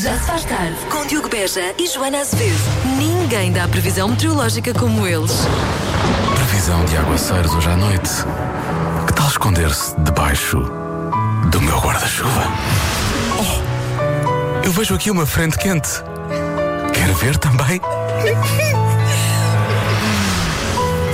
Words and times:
Já 0.00 0.18
se 0.18 0.26
faz 0.26 0.44
tarde 0.44 0.76
com 0.90 1.06
Diogo 1.06 1.28
Beja 1.28 1.74
e 1.78 1.86
Joana 1.86 2.20
Azevedo. 2.20 2.58
Ninguém 2.98 3.50
dá 3.50 3.66
previsão 3.66 4.08
meteorológica 4.08 4.74
como 4.74 5.06
eles. 5.06 5.32
Previsão 6.34 6.84
de 6.84 6.96
aguaceiros 6.98 7.54
hoje 7.54 7.68
à 7.70 7.76
noite. 7.76 8.10
Que 9.06 9.12
tal 9.14 9.28
esconder-se 9.28 9.98
debaixo 10.00 10.58
do 11.50 11.60
meu 11.62 11.78
guarda-chuva? 11.78 12.42
Oh, 13.38 14.64
eu 14.66 14.72
vejo 14.72 14.94
aqui 14.94 15.10
uma 15.10 15.24
frente 15.24 15.56
quente. 15.56 15.88
Quer 16.92 17.14
ver 17.14 17.38
também? 17.38 17.80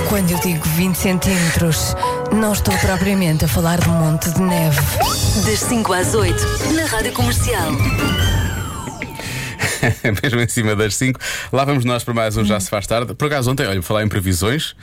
Quando 0.09 0.31
eu 0.31 0.39
digo 0.39 0.67
20 0.69 0.95
centímetros, 0.95 1.95
não 2.33 2.51
estou 2.51 2.77
propriamente 2.79 3.45
a 3.45 3.47
falar 3.47 3.79
de 3.79 3.89
um 3.89 3.93
monte 3.93 4.29
de 4.29 4.41
neve. 4.41 4.81
Das 5.45 5.59
5 5.61 5.93
às 5.93 6.13
8, 6.13 6.73
na 6.73 6.85
Rádio 6.85 7.13
Comercial. 7.13 7.71
Mesmo 10.23 10.39
em 10.39 10.47
cima 10.47 10.75
das 10.75 10.95
5. 10.95 11.19
Lá 11.51 11.65
vamos 11.65 11.85
nós 11.85 12.03
para 12.03 12.13
mais 12.13 12.37
um 12.37 12.45
Já 12.45 12.59
Se 12.59 12.69
Faz 12.69 12.87
Tarde. 12.87 13.13
Por 13.13 13.25
acaso, 13.27 13.51
ontem, 13.51 13.65
olha, 13.67 13.81
falar 13.81 14.03
em 14.03 14.07
previsões 14.07 14.75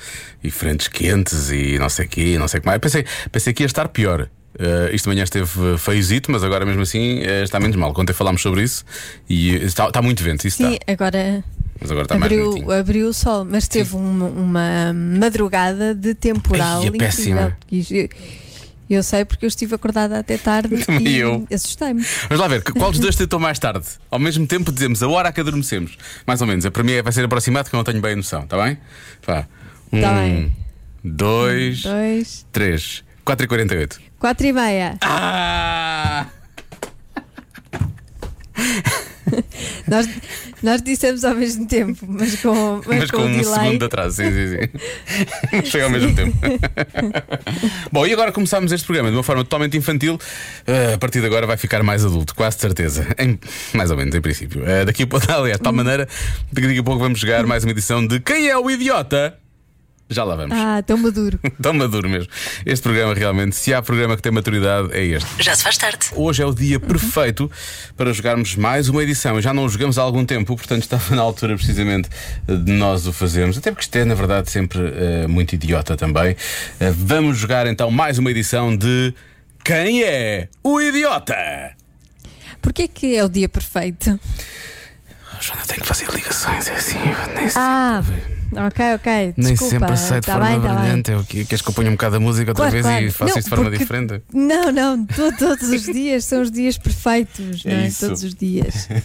e 0.43 0.51
frentes 0.51 0.89
quentes 0.89 1.51
e 1.51 1.79
não 1.79 1.89
sei 1.89 2.07
o 2.07 2.09
quê, 2.09 2.37
não 2.39 2.49
sei 2.49 2.59
o 2.59 2.61
que 2.61 2.67
mais. 2.67 2.79
Pensei, 2.81 3.05
pensei 3.31 3.53
que 3.53 3.63
ia 3.63 3.67
estar 3.67 3.89
pior. 3.89 4.29
Uh, 4.59 4.93
isto 4.93 5.05
de 5.09 5.15
manhã 5.15 5.23
esteve 5.23 5.79
feiozito, 5.79 6.31
mas 6.31 6.43
agora 6.43 6.67
mesmo 6.67 6.83
assim 6.83 7.21
uh, 7.21 7.45
está 7.45 7.61
menos 7.61 7.77
mal. 7.77 7.95
Ontem 7.97 8.13
falámos 8.13 8.43
sobre 8.43 8.63
isso 8.63 8.85
e 9.29 9.55
está, 9.57 9.87
está 9.87 10.03
muito 10.03 10.23
vento. 10.23 10.47
Isso 10.47 10.59
Sim, 10.59 10.75
está. 10.75 10.93
agora 10.93 11.45
Mas 11.81 11.91
agora 11.91 12.05
está 12.05 12.19
mais 12.19 12.33
abriu, 12.33 12.51
bonitinho. 12.51 12.73
abriu 12.73 13.09
o 13.09 13.15
sol, 13.15 13.45
mas 13.45 13.69
teve 13.69 13.95
uma, 13.95 14.27
uma 14.27 14.93
madrugada 14.93 15.95
de 15.95 16.15
temporal 16.15 16.81
Ai, 16.83 16.89
é 16.89 16.91
péssima. 16.91 17.57
Eu, 18.91 19.03
sei 19.05 19.25
porque 19.25 19.45
eu 19.45 19.49
estive 19.49 19.75
acordada 19.77 20.19
até 20.19 20.37
tarde 20.37 20.77
Também 20.85 21.07
e 21.07 21.17
eu. 21.19 21.47
assustei-me. 21.55 22.03
Vamos 22.29 22.41
lá 22.41 22.49
ver, 22.49 22.63
qual 22.65 22.91
dos 22.91 22.99
dois 23.01 23.15
tentou 23.15 23.39
mais 23.39 23.57
tarde? 23.59 23.87
Ao 24.11 24.19
mesmo 24.19 24.47
tempo 24.49 24.73
dizemos 24.73 25.01
a 25.03 25.09
hora 25.09 25.31
que 25.33 25.41
adormecemos. 25.41 25.97
Mais 26.27 26.41
ou 26.41 26.47
menos. 26.49 26.69
Para 26.69 26.83
mim 26.83 26.93
é- 26.93 27.03
vai 27.03 27.13
ser 27.13 27.25
aproximado 27.25 27.71
que 27.71 27.75
eu 27.77 27.79
não 27.79 27.85
tenho 27.85 28.01
bem 28.01 28.15
a 28.15 28.17
noção, 28.17 28.43
está 28.43 28.61
bem? 28.63 28.77
Vá. 29.25 29.47
Um, 29.93 30.01
Tá 30.01 30.13
bem. 30.15 30.53
dois, 31.05 31.83
Dois, 31.83 32.47
três, 32.53 33.05
quatro 33.25 33.45
e 33.45 33.49
quarenta 33.49 33.75
e 33.75 33.79
oito. 33.79 34.01
quatro 34.19 34.47
e 34.47 34.53
meia. 34.53 34.97
Ah! 35.03 36.27
Nós, 39.87 40.09
nós 40.63 40.83
dissemos 40.83 41.25
ao 41.25 41.35
mesmo 41.35 41.67
tempo, 41.67 42.05
mas 42.09 42.37
com, 42.41 42.81
mas 42.87 43.01
Mas 43.01 43.11
com 43.11 43.19
com 43.19 43.25
um 43.25 43.43
segundo 43.43 43.79
de 43.79 43.85
atrás, 43.85 44.15
sim, 44.15 44.31
sim, 44.31 44.57
sim. 44.57 45.63
Foi 45.71 45.83
ao 45.83 45.91
mesmo 45.91 46.15
tempo. 46.15 46.37
Bom, 47.91 48.07
e 48.07 48.13
agora 48.13 48.31
começámos 48.33 48.71
este 48.73 48.85
programa 48.85 49.11
de 49.11 49.17
uma 49.17 49.23
forma 49.23 49.43
totalmente 49.43 49.77
infantil. 49.77 50.15
Uh, 50.15 50.95
a 50.95 50.99
partir 50.99 51.21
de 51.21 51.27
agora 51.27 51.47
vai 51.47 51.57
ficar 51.57 51.83
mais 51.83 52.05
adulto, 52.05 52.35
quase 52.35 52.59
certeza. 52.59 53.07
Em- 53.19 53.39
mais 53.75 53.91
ou 53.91 53.97
menos, 53.97 54.15
em 54.15 54.21
princípio. 54.21 54.63
Uh, 54.63 54.85
daqui 54.85 55.05
a 55.05 55.07
pouco, 55.07 55.31
aliás, 55.33 55.59
de 55.59 55.63
tal 55.63 55.73
maneira, 55.73 56.07
que 56.55 56.61
daqui 56.61 56.79
a 56.79 56.83
pouco 56.83 57.01
vamos 57.01 57.19
jogar 57.19 57.47
mais 57.47 57.65
uma 57.65 57.71
edição 57.71 58.07
de 58.07 58.21
Quem 58.21 58.49
é 58.49 58.57
o 58.57 58.71
Idiota? 58.71 59.37
Já 60.13 60.25
lá 60.25 60.35
vamos. 60.35 60.57
Ah, 60.59 60.83
tão 60.85 60.97
maduro. 60.99 61.39
Tão 61.63 61.73
maduro 61.73 62.09
mesmo. 62.09 62.29
Este 62.67 62.83
programa 62.83 63.15
realmente, 63.15 63.55
se 63.55 63.73
há 63.73 63.81
programa 63.81 64.17
que 64.17 64.23
tem 64.23 64.33
maturidade, 64.33 64.89
é 64.93 65.05
este. 65.05 65.29
Já 65.41 65.55
se 65.55 65.63
faz 65.63 65.79
tarde. 65.79 65.99
Hoje 66.17 66.43
é 66.43 66.47
o 66.47 66.53
dia 66.53 66.81
perfeito 66.81 67.49
para 67.97 68.13
jogarmos 68.13 68.57
mais 68.57 68.89
uma 68.89 69.03
edição. 69.05 69.41
Já 69.41 69.55
não 69.55 69.65
o 69.65 69.69
jogamos 69.69 69.99
há 69.99 70.03
algum 70.03 70.25
tempo, 70.25 70.57
portanto 70.57 70.83
estava 70.83 71.15
na 71.15 71.23
altura 71.23 71.55
precisamente 71.55 72.09
de 72.49 72.73
nós 72.73 73.07
o 73.07 73.13
fazermos. 73.13 73.57
Até 73.57 73.71
porque 73.71 73.85
isto 73.85 73.95
é, 73.97 74.05
na 74.05 74.15
verdade, 74.15 74.51
sempre 74.51 74.81
eh, 74.81 75.27
muito 75.29 75.55
idiota 75.55 75.97
também. 75.97 76.35
Eh, 76.81 76.91
vamos 76.91 77.39
jogar 77.39 77.69
então 77.69 77.89
mais 77.89 78.19
uma 78.19 78.33
edição 78.33 78.77
de 78.77 79.15
Quem 79.65 80.03
é 80.03 80.49
o 80.65 80.81
Idiota? 80.81 81.37
Porquê 82.61 82.89
que 82.89 83.15
é 83.17 83.25
o 83.25 83.29
dia 83.29 83.49
perfeito? 83.49 84.19
Oh, 85.33 85.41
Joana, 85.41 85.63
tenho 85.67 85.81
que 85.83 85.87
fazer 85.87 86.09
ligações, 86.11 86.67
é 86.69 86.75
assim. 86.75 86.99
eu 86.99 87.35
Nem, 87.35 87.49
Ah, 87.55 88.03
ok, 88.53 88.95
ok. 88.95 89.35
nem 89.37 89.53
Desculpa. 89.53 89.71
sempre 89.71 89.93
aceito 89.93 90.21
de 90.23 90.27
tá 90.27 90.33
forma 90.35 90.49
bem, 90.51 90.61
tá 90.61 90.75
brilhante. 90.75 91.11
Eu, 91.13 91.25
que- 91.25 91.45
queres 91.45 91.63
que 91.63 91.69
eu 91.69 91.73
ponha 91.75 91.89
um 91.89 91.93
bocado 91.93 92.17
a 92.17 92.21
música 92.21 92.51
outra 92.51 92.65
Claro, 92.71 92.73
vez 92.73 92.85
claro. 92.85 93.05
e 93.05 93.11
faço 93.11 93.31
Não, 93.33 93.39
isto 93.39 93.45
de 93.45 93.51
forma 93.51 93.65
porque- 93.65 93.79
diferente? 93.79 94.23
Não, 94.33 94.73
não, 94.73 95.07
to- 95.07 95.37
todos 95.39 95.69
os 95.69 95.83
dias 95.85 96.25
são 96.25 96.43
os 96.43 96.51
dias 96.51 96.77
perfeitos, 96.79 97.65
não 97.65 97.73
É 97.73 97.85
é? 97.85 97.87
isso. 97.89 98.07
Todos 98.07 98.23
os 98.25 98.35
dias. 98.35 98.89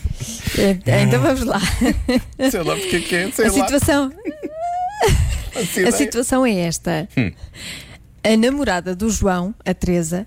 É, 0.57 1.01
então 1.03 1.21
vamos 1.21 1.43
lá. 1.43 1.59
Sei 2.49 2.63
lá 2.63 2.75
porque 2.77 2.95
é 2.95 2.99
que 3.01 3.15
é, 3.15 3.31
sei 3.31 3.45
A 3.45 3.47
lá. 3.49 3.53
situação, 3.53 4.11
a 5.87 5.91
situação 5.91 6.45
é 6.45 6.53
esta: 6.61 7.07
Hum. 7.17 7.31
a 8.23 8.37
namorada 8.37 8.95
do 8.95 9.09
João, 9.09 9.53
a 9.65 9.73
Teresa, 9.73 10.25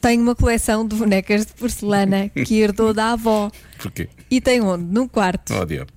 tem 0.00 0.18
uma 0.20 0.34
coleção 0.34 0.86
de 0.86 0.96
bonecas 0.96 1.46
de 1.46 1.52
porcelana 1.52 2.28
que 2.30 2.58
herdou 2.60 2.92
da 2.92 3.12
avó 3.12 3.50
Porquê? 3.78 4.08
e 4.30 4.40
tem 4.40 4.60
onde? 4.60 4.84
Num 4.84 5.06
quarto. 5.06 5.54
Oh, 5.54 5.64
diabo. 5.64 5.90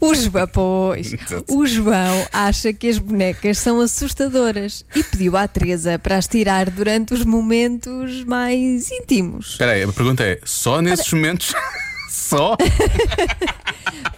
O 0.00 0.14
João, 0.14 0.48
pois, 0.48 1.14
o 1.48 1.66
João 1.66 2.26
acha 2.32 2.72
que 2.72 2.88
as 2.88 2.98
bonecas 2.98 3.58
são 3.58 3.80
assustadoras 3.80 4.84
e 4.94 5.02
pediu 5.02 5.36
à 5.36 5.48
Teresa 5.48 5.98
para 5.98 6.16
as 6.16 6.26
tirar 6.26 6.70
durante 6.70 7.14
os 7.14 7.24
momentos 7.24 8.24
mais 8.24 8.90
íntimos. 8.90 9.52
Espera 9.52 9.72
aí, 9.72 9.82
a 9.82 9.92
pergunta 9.92 10.22
é: 10.22 10.38
só 10.44 10.80
nesses 10.80 11.12
momentos? 11.12 11.54
só? 12.08 12.56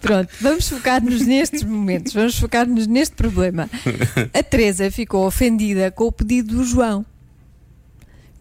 Pronto, 0.00 0.28
vamos 0.40 0.68
focar-nos 0.68 1.26
nestes 1.26 1.62
momentos, 1.62 2.12
vamos 2.12 2.38
focar-nos 2.38 2.86
neste 2.86 3.14
problema. 3.14 3.68
A 4.32 4.42
Teresa 4.42 4.90
ficou 4.90 5.26
ofendida 5.26 5.90
com 5.90 6.04
o 6.04 6.12
pedido 6.12 6.56
do 6.56 6.64
João. 6.64 7.04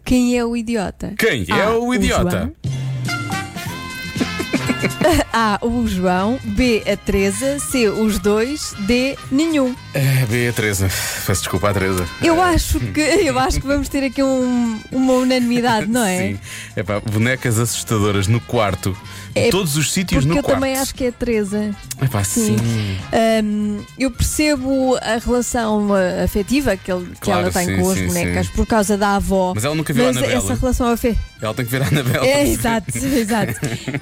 Quem 0.04 0.38
é 0.38 0.44
o 0.44 0.56
idiota? 0.56 1.12
Quem 1.18 1.44
é 1.48 1.62
A, 1.62 1.72
o 1.72 1.94
idiota? 1.94 2.30
João. 2.30 2.87
A. 5.32 5.58
O 5.62 5.86
João. 5.86 6.38
B. 6.44 6.82
A 6.90 6.96
Teresa. 6.96 7.58
C. 7.58 7.88
Os 7.88 8.18
dois. 8.18 8.74
D. 8.80 9.16
Nenhum. 9.30 9.74
É, 9.94 10.24
B, 10.26 10.48
a 10.48 10.52
Teresa. 10.52 10.88
Peço 11.26 11.42
desculpa 11.42 11.70
à 11.70 11.74
Teresa. 11.74 12.06
Eu 12.22 12.40
acho 12.42 12.78
que, 12.80 13.00
eu 13.00 13.38
acho 13.38 13.60
que 13.60 13.66
vamos 13.66 13.88
ter 13.88 14.04
aqui 14.04 14.22
um- 14.22 14.78
uma 14.92 15.12
unanimidade, 15.14 15.86
não 15.86 16.04
é? 16.04 16.18
Sim. 16.18 16.38
É 16.76 16.82
pá, 16.82 17.00
bonecas 17.00 17.58
assustadoras 17.58 18.26
no 18.26 18.40
quarto. 18.40 18.96
Em 19.34 19.48
É 19.48 19.50
todos 19.50 19.76
os 19.76 19.92
sítios 19.92 20.24
Porque 20.24 20.28
no 20.34 20.38
eu 20.40 20.42
quarto. 20.42 20.56
também 20.60 20.76
acho 20.76 20.94
que 20.94 21.04
é 21.04 21.08
a 21.08 21.12
Teresa. 21.12 21.70
É 22.00 22.06
pá, 22.06 22.24
sim. 22.24 22.56
Hum, 23.44 23.80
eu 23.98 24.10
percebo 24.10 24.96
a 25.02 25.18
relação 25.18 25.88
uh, 25.90 26.24
afetiva 26.24 26.76
que, 26.76 26.90
ele- 26.90 27.06
que 27.14 27.20
Claro, 27.20 27.42
ela 27.42 27.50
tem 27.52 27.66
sim, 27.66 27.76
com 27.80 27.90
as 27.90 27.98
sim, 27.98 28.06
bonecas 28.06 28.46
sim. 28.46 28.52
por 28.54 28.66
causa 28.66 28.96
da 28.96 29.16
avó. 29.16 29.52
Mas 29.54 29.64
ela 29.64 29.74
nunca 29.74 29.92
viu 29.92 30.06
a 30.06 30.10
Anabela. 30.10 30.32
essa 30.34 30.54
relação 30.54 30.88
afetiva. 30.88 31.20
Ela 31.40 31.54
tem 31.54 31.64
que 31.64 31.70
ver 31.70 31.82
a 31.82 31.86
Anabela. 31.86 32.26
É, 32.26 32.46
exato, 32.48 32.98
exato. 32.98 33.54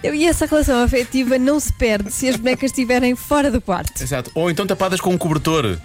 E 0.03 0.27
essa 0.27 0.47
relação 0.47 0.83
afetiva 0.83 1.39
não 1.39 1.61
se 1.61 1.73
perde 1.73 2.11
se 2.11 2.29
as 2.29 2.37
bonecas 2.37 2.71
estiverem 2.71 3.15
fora 3.15 3.51
do 3.51 3.61
quarto. 3.61 4.03
Exato. 4.03 4.31
Ou 4.35 4.51
então 4.51 4.67
tapadas 4.67 5.01
com 5.01 5.11
um 5.11 5.19
cobertor. 5.19 5.79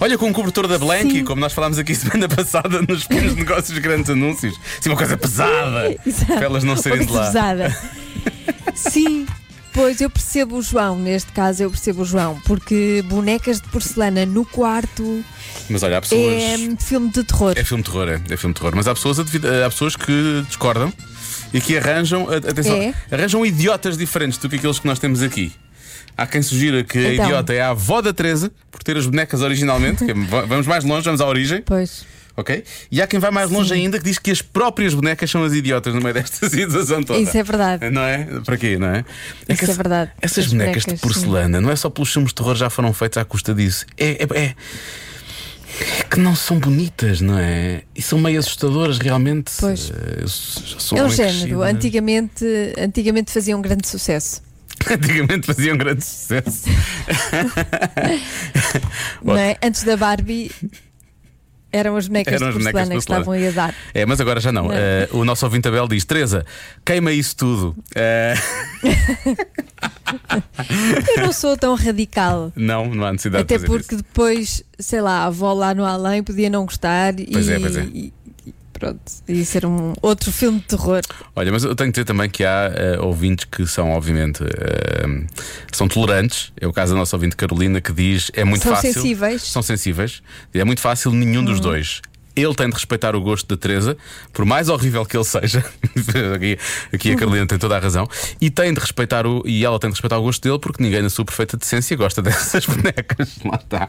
Olha, 0.00 0.18
com 0.18 0.26
um 0.26 0.32
cobertor 0.32 0.66
da 0.66 0.78
Blanky, 0.78 1.18
Sim. 1.18 1.24
como 1.24 1.40
nós 1.40 1.52
falámos 1.52 1.78
aqui 1.78 1.94
semana 1.94 2.28
passada 2.28 2.82
nos 2.82 3.04
pequenos 3.06 3.36
negócios, 3.36 3.78
grandes 3.78 4.10
anúncios. 4.10 4.58
Sim, 4.80 4.90
uma 4.90 4.96
coisa 4.96 5.16
pesada. 5.16 5.94
Exato. 6.04 6.26
Para 6.34 6.44
elas 6.44 6.64
não 6.64 6.76
saírem 6.76 7.06
de 7.06 7.12
lá. 7.12 7.26
pesada. 7.26 7.76
Sim. 8.74 9.26
Pois 9.72 10.00
eu 10.00 10.10
percebo 10.10 10.56
o 10.56 10.62
João, 10.62 10.98
neste 10.98 11.32
caso 11.32 11.62
eu 11.62 11.70
percebo 11.70 12.02
o 12.02 12.04
João, 12.04 12.38
porque 12.44 13.02
bonecas 13.06 13.58
de 13.58 13.68
porcelana 13.68 14.26
no 14.26 14.44
quarto 14.44 15.24
Mas 15.68 15.82
olha, 15.82 15.98
há 15.98 16.00
pessoas. 16.00 16.42
é 16.42 16.56
filme 16.78 17.10
de 17.10 17.24
terror. 17.24 17.54
É 17.56 17.64
filme 17.64 17.82
de 17.82 17.90
terror, 17.90 18.08
é, 18.08 18.20
é 18.32 18.36
filme 18.36 18.52
de 18.54 18.60
terror. 18.60 18.72
Mas 18.76 18.86
há 18.88 18.94
pessoas, 18.94 19.18
a 19.18 19.22
há 19.22 19.70
pessoas 19.70 19.96
que 19.96 20.44
discordam 20.46 20.92
e 21.54 21.60
que 21.60 21.76
arranjam, 21.76 22.28
a- 22.28 22.36
atenção, 22.36 22.76
É? 22.76 22.94
arranjam 23.10 23.44
idiotas 23.46 23.96
diferentes 23.96 24.38
do 24.38 24.48
que 24.48 24.56
aqueles 24.56 24.78
que 24.78 24.86
nós 24.86 24.98
temos 24.98 25.22
aqui. 25.22 25.52
Há 26.16 26.26
quem 26.26 26.42
sugira 26.42 26.84
que 26.84 26.98
a 26.98 27.12
Então. 27.14 27.24
idiota 27.26 27.52
é 27.54 27.60
a 27.62 27.70
avó 27.70 28.02
da 28.02 28.12
Teresa, 28.12 28.50
por 28.70 28.82
ter 28.82 28.96
as 28.96 29.06
bonecas 29.06 29.40
originalmente, 29.40 30.04
é- 30.10 30.14
va- 30.14 30.42
vamos 30.42 30.66
mais 30.66 30.84
longe, 30.84 31.04
vamos 31.04 31.22
à 31.22 31.26
origem, 31.26 31.62
Pois. 31.64 32.04
ok? 32.36 32.62
E 32.90 33.00
há 33.00 33.06
quem 33.06 33.18
vai 33.18 33.30
mais 33.30 33.50
longe 33.50 33.72
ainda 33.72 33.98
que 33.98 34.04
diz 34.04 34.18
que 34.18 34.30
as 34.30 34.42
próprias 34.42 34.92
bonecas 34.92 35.30
são 35.30 35.42
as 35.42 35.54
idiotas 35.54 35.94
no 35.94 36.02
meio 36.02 36.12
desta 36.12 36.48
situação 36.50 37.02
toda. 37.02 37.18
Isso 37.18 37.36
é 37.38 37.42
verdade. 37.42 37.88
Não 37.88 38.02
é? 38.02 38.26
Para 38.44 38.58
quê, 38.58 38.76
não 38.78 38.88
é? 38.88 39.04
Isso 39.48 39.64
que 39.64 39.70
é 39.70 39.74
verdade. 39.74 40.10
Essas 40.20 40.44
As 40.44 40.52
bonecas, 40.52 40.84
bonecas, 40.84 40.94
de 40.94 41.00
porcelana, 41.00 41.60
não 41.62 41.70
é 41.70 41.76
só 41.76 41.88
pelos 41.88 42.12
filmes 42.12 42.28
de 42.30 42.34
terror 42.34 42.56
já 42.56 42.68
foram 42.68 42.92
feitos 42.92 43.16
à 43.16 43.24
custa 43.24 43.54
disso. 43.54 43.86
É, 43.96 44.10
é, 44.10 44.26
é- 44.34 44.44
é 44.44 44.54
que 46.10 46.20
não 46.20 46.36
são 46.36 46.58
bonitas, 46.58 47.20
não 47.20 47.38
é? 47.38 47.82
E 47.94 48.02
são 48.02 48.18
meio 48.18 48.38
assustadoras 48.38 48.98
realmente. 48.98 49.52
Pois. 49.58 49.92
Sou 50.26 50.98
É 50.98 51.02
um 51.02 51.04
homem 51.04 51.16
género. 51.16 51.36
crescido, 51.38 51.62
Antigamente, 51.62 52.44
antigamente 52.78 53.32
fazia 53.32 53.56
um 53.56 53.62
grande 53.62 53.88
sucesso. 53.88 54.42
Antigamente 54.90 55.46
faziam 55.46 55.76
grande 55.76 56.04
sucesso. 56.04 56.64
Não 59.22 59.36
é? 59.36 59.56
Antes 59.62 59.84
da 59.84 59.96
Barbie 59.96 60.50
eram 61.72 61.96
as 61.96 62.06
bonecas 62.06 62.34
Eram 62.34 62.50
de 62.50 62.50
as 62.50 62.54
bonecas 62.58 62.72
porcelana 62.72 63.00
de 63.00 63.06
que 63.06 63.12
estavam 63.12 63.32
aí 63.32 63.48
a 63.48 63.50
dar. 63.50 63.74
É, 63.94 64.04
mas 64.04 64.20
agora 64.20 64.40
já 64.40 64.52
não. 64.52 64.64
Não. 64.68 64.74
Eh, 64.74 65.08
o 65.12 65.24
nosso 65.24 65.46
ouvinte 65.46 65.66
Abel 65.66 65.88
diz: 65.88 66.04
Teresa, 66.04 66.44
queima 66.84 67.12
isso 67.12 67.34
tudo. 67.34 67.74
Eh, 67.94 68.34
Eu 71.16 71.22
não 71.26 71.32
sou 71.32 71.56
tão 71.56 71.74
radical. 71.74 72.52
não, 72.56 72.86
não 72.94 73.04
há 73.06 73.12
necessidade 73.12 73.42
Até 73.44 73.58
de 73.58 73.66
fazer 73.66 73.78
porque 73.78 73.96
depois, 73.96 74.62
sei 74.78 75.00
lá, 75.00 75.22
a 75.22 75.24
avó 75.26 75.52
lá 75.52 75.74
no 75.74 75.84
além 75.84 76.22
podia 76.22 76.50
não 76.50 76.64
gostar 76.64 77.14
Pois 77.32 77.48
e, 77.48 77.52
é, 77.52 77.58
pois 77.60 77.76
é. 77.76 77.82
e- 77.84 78.12
Pronto, 78.72 79.00
ia 79.28 79.44
ser 79.44 79.64
um 79.64 79.92
outro 80.02 80.32
filme 80.32 80.58
de 80.58 80.64
terror. 80.66 81.02
Olha, 81.36 81.52
mas 81.52 81.62
eu 81.62 81.72
tenho 81.76 81.92
que 81.92 82.00
dizer 82.00 82.04
também 82.04 82.28
que 82.28 82.42
há 82.42 82.72
eh, 82.74 82.98
ouvintes 82.98 83.44
que 83.44 83.64
são, 83.64 83.92
obviamente, 83.92 84.42
eh, 84.42 85.24
são 85.72 85.86
tolerantes. 85.86 86.52
É 86.60 86.66
o 86.66 86.72
caso 86.72 86.92
da 86.92 86.98
nossa 86.98 87.14
ouvinte 87.14 87.36
Carolina 87.36 87.80
que 87.80 87.92
diz 87.92 88.32
é 88.34 88.42
muito 88.42 88.64
São 88.64 88.74
fácil. 88.74 88.92
sensíveis. 88.94 89.42
São 89.44 89.62
sensíveis. 89.62 90.20
É 90.52 90.64
muito 90.64 90.80
fácil 90.80 91.12
nenhum 91.12 91.44
dos 91.44 91.58
Uhum. 91.58 91.62
dois. 91.62 92.02
Ele 92.34 92.54
tem 92.54 92.68
de 92.68 92.74
respeitar 92.74 93.14
o 93.14 93.20
gosto 93.20 93.46
da 93.48 93.56
Teresa, 93.60 93.96
por 94.32 94.44
mais 94.44 94.68
horrível 94.68 95.04
que 95.04 95.16
ele 95.16 95.24
seja. 95.24 95.64
aqui, 96.34 96.58
aqui 96.92 97.12
a 97.12 97.16
Carolina 97.16 97.46
tem 97.46 97.58
toda 97.58 97.76
a 97.76 97.78
razão. 97.78 98.08
E 98.40 98.50
tem 98.50 98.72
de 98.72 98.80
respeitar 98.80 99.26
o 99.26 99.42
e 99.46 99.64
ela 99.64 99.78
tem 99.78 99.90
de 99.90 99.94
respeitar 99.94 100.18
o 100.18 100.22
gosto 100.22 100.42
dele, 100.42 100.58
porque 100.58 100.82
ninguém 100.82 101.02
na 101.02 101.10
sua 101.10 101.24
perfeita 101.24 101.56
decência 101.56 101.96
gosta 101.96 102.20
dessas 102.22 102.64
bonecas. 102.66 103.36
Lá 103.44 103.56
está. 103.62 103.88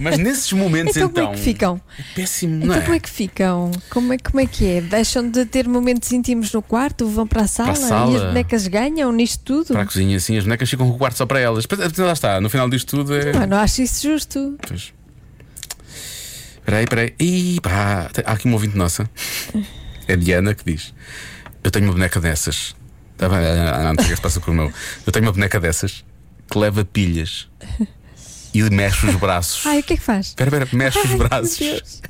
Mas 0.00 0.18
nesses 0.18 0.52
momentos 0.52 0.96
Então, 0.96 1.08
então. 1.10 1.24
como 1.24 1.34
é 1.34 1.36
que 1.38 1.42
ficam? 1.42 1.80
é 1.98 2.02
péssimo, 2.14 2.56
não 2.56 2.64
Então 2.66 2.76
é? 2.76 2.80
como 2.82 2.94
é 2.94 3.00
que 3.00 3.10
ficam? 3.10 3.70
Como 3.90 4.12
é, 4.12 4.18
como 4.18 4.40
é 4.40 4.46
que 4.46 4.66
é? 4.66 4.80
Deixam 4.80 5.28
de 5.30 5.44
ter 5.46 5.66
momentos 5.68 6.10
íntimos 6.12 6.52
no 6.52 6.60
quarto, 6.62 7.06
vão 7.08 7.26
para 7.26 7.42
a 7.42 7.46
sala, 7.46 7.72
Para 7.72 7.84
a 7.84 7.88
sala. 7.88 8.12
e 8.12 8.16
as 8.16 8.22
bonecas 8.24 8.66
ganham 8.66 9.10
nisto 9.12 9.42
tudo? 9.44 9.72
Para 9.72 9.82
a 9.82 9.86
cozinha, 9.86 10.16
assim, 10.16 10.36
as 10.36 10.44
bonecas 10.44 10.68
ficam 10.68 10.88
com 10.88 10.94
o 10.94 10.98
quarto 10.98 11.16
só 11.16 11.26
para 11.26 11.40
elas. 11.40 11.64
Depois, 11.66 11.96
lá 11.98 12.12
está, 12.12 12.40
no 12.40 12.50
final 12.50 12.68
disto 12.68 12.96
tudo 12.98 13.14
é. 13.14 13.32
Ah, 13.36 13.46
não 13.46 13.56
acho 13.58 13.80
isso 13.82 14.02
justo. 14.06 14.56
Pois. 14.66 14.92
Peraí, 16.64 16.86
peraí. 16.86 17.14
Ih, 17.18 17.60
pá, 17.60 18.10
há 18.24 18.32
aqui 18.32 18.46
uma 18.46 18.54
ouvinte 18.54 18.76
nossa. 18.76 19.08
É 20.06 20.14
a 20.14 20.16
Diana 20.16 20.54
que 20.54 20.64
diz: 20.64 20.94
Eu 21.62 21.70
tenho 21.70 21.86
uma 21.86 21.92
boneca 21.92 22.20
dessas. 22.20 22.74
Ah, 23.18 23.26
ah, 23.26 23.92
Não, 23.92 24.04
se 24.04 24.20
passa 24.20 24.40
com 24.40 24.50
o 24.50 24.54
meu. 24.54 24.72
Eu 25.06 25.12
tenho 25.12 25.26
uma 25.26 25.32
boneca 25.32 25.60
dessas 25.60 26.04
que 26.50 26.58
leva 26.58 26.84
pilhas 26.84 27.48
e 28.52 28.62
mexe 28.70 29.06
os 29.06 29.14
braços. 29.16 29.64
Ai, 29.66 29.80
o 29.80 29.82
que 29.82 29.94
é 29.94 29.96
que 29.96 30.02
faz? 30.02 30.28
Espera, 30.28 30.48
espera, 30.48 30.68
mexe 30.72 30.98
os 30.98 31.14
braços. 31.14 32.02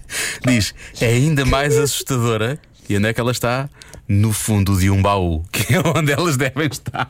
Diz: 0.46 0.74
É 1.00 1.06
ainda 1.06 1.44
mais 1.44 1.76
assustadora. 1.76 2.58
E 2.88 2.96
onde 2.96 3.08
é 3.08 3.12
que 3.12 3.20
ela 3.20 3.30
está? 3.30 3.68
No 4.08 4.32
fundo 4.32 4.76
de 4.76 4.90
um 4.90 5.00
baú, 5.00 5.44
que 5.52 5.74
é 5.74 5.80
onde 5.80 6.10
elas 6.10 6.36
devem 6.36 6.66
estar. 6.66 7.08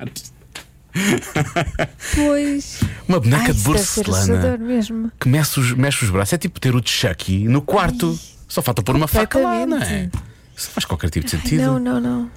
Pois. 2.14 2.80
Uma 3.08 3.20
boneca 3.20 3.44
Ai, 3.48 3.52
de 3.52 3.62
porcelana 3.62 4.56
mesmo. 4.58 5.10
que 5.18 5.28
mexe 5.28 5.60
os, 5.60 5.72
mexe 5.72 6.04
os 6.04 6.10
braços. 6.10 6.32
É 6.32 6.38
tipo 6.38 6.58
ter 6.60 6.74
o 6.74 6.82
Chucky 6.84 7.46
no 7.48 7.62
quarto. 7.62 8.18
Só 8.48 8.60
falta 8.62 8.82
pôr 8.82 8.96
uma 8.96 9.06
faca 9.08 9.38
lá, 9.38 9.64
não 9.66 9.78
é? 9.78 10.10
Isso 10.56 10.70
faz 10.70 10.84
qualquer 10.84 11.10
tipo 11.10 11.26
de 11.26 11.36
Ai, 11.36 11.42
sentido. 11.42 11.62
não, 11.62 11.78
não, 11.78 12.00
não. 12.00 12.30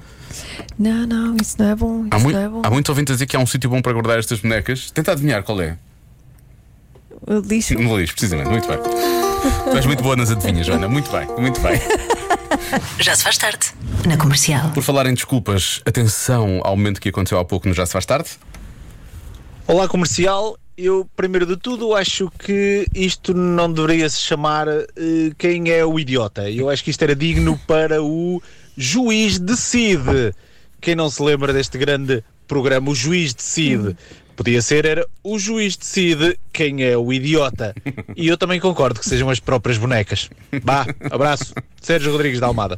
Não, 0.79 1.05
não, 1.07 1.37
isso 1.41 1.55
não 1.59 1.69
é 1.69 1.75
bom. 1.75 2.07
Há, 2.09 2.15
Isso 2.17 2.23
mui- 2.25 2.33
não 2.33 2.41
é 2.41 2.49
bom. 2.49 2.61
há 2.63 2.69
muitos 2.69 2.89
ouvintes 2.89 3.11
a 3.11 3.15
dizer 3.15 3.25
que 3.27 3.35
há 3.35 3.39
um 3.39 3.45
sítio 3.45 3.69
bom 3.69 3.81
para 3.81 3.93
guardar 3.93 4.17
estas 4.17 4.39
bonecas. 4.39 4.89
Tenta 4.91 5.11
adivinhar 5.11 5.43
qual 5.43 5.61
é. 5.61 5.77
O 7.25 7.39
lixo. 7.39 7.75
No 7.75 7.97
lixo, 7.97 8.13
precisamente. 8.13 8.49
Muito 8.49 8.67
bem. 8.67 8.77
Tu 8.79 9.75
és 9.77 9.85
muito 9.85 10.01
boa 10.01 10.15
nas 10.15 10.31
adivinhas, 10.31 10.65
Joana. 10.65 10.87
Muito 10.87 11.11
bem, 11.11 11.27
muito 11.39 11.59
bem. 11.61 11.79
Já 12.99 13.15
se 13.15 13.23
faz 13.23 13.37
tarde. 13.37 13.73
Na 14.07 14.17
comercial. 14.17 14.71
Por 14.71 14.83
falar 14.83 15.05
em 15.05 15.13
desculpas, 15.13 15.81
atenção 15.85 16.61
ao 16.63 16.75
momento 16.75 16.99
que 16.99 17.09
aconteceu 17.09 17.39
há 17.39 17.45
pouco 17.45 17.67
no 17.67 17.73
Já 17.73 17.85
Se 17.85 17.93
Faz 17.93 18.05
Tarde. 18.05 18.29
Olá 19.65 19.87
comercial, 19.87 20.57
eu 20.77 21.07
primeiro 21.15 21.45
de 21.45 21.55
tudo 21.55 21.95
acho 21.95 22.29
que 22.37 22.85
isto 22.93 23.33
não 23.33 23.71
deveria 23.71 24.09
se 24.09 24.19
chamar 24.19 24.67
eh, 24.67 24.83
quem 25.37 25.69
é 25.69 25.85
o 25.85 25.99
idiota. 25.99 26.49
Eu 26.49 26.69
acho 26.69 26.83
que 26.83 26.89
isto 26.89 27.01
era 27.01 27.15
digno 27.15 27.59
para 27.67 28.03
o 28.03 28.41
juiz 28.75 29.39
decide. 29.39 30.33
Quem 30.81 30.95
não 30.95 31.09
se 31.09 31.23
lembra 31.23 31.53
deste 31.53 31.77
grande 31.77 32.23
programa, 32.47 32.89
o 32.89 32.95
juiz 32.95 33.33
decide. 33.33 33.95
Podia 34.35 34.61
ser 34.61 34.85
era 34.85 35.05
o 35.23 35.37
juiz 35.37 35.77
decide 35.77 36.37
quem 36.51 36.83
é 36.83 36.97
o 36.97 37.11
idiota. 37.13 37.73
E 38.15 38.27
eu 38.27 38.37
também 38.37 38.59
concordo 38.59 38.99
que 38.99 39.05
sejam 39.07 39.29
as 39.29 39.39
próprias 39.39 39.77
bonecas. 39.77 40.29
Bah, 40.63 40.85
abraço. 41.11 41.53
Sérgio 41.81 42.11
Rodrigues 42.11 42.39
da 42.39 42.47
Almada. 42.47 42.75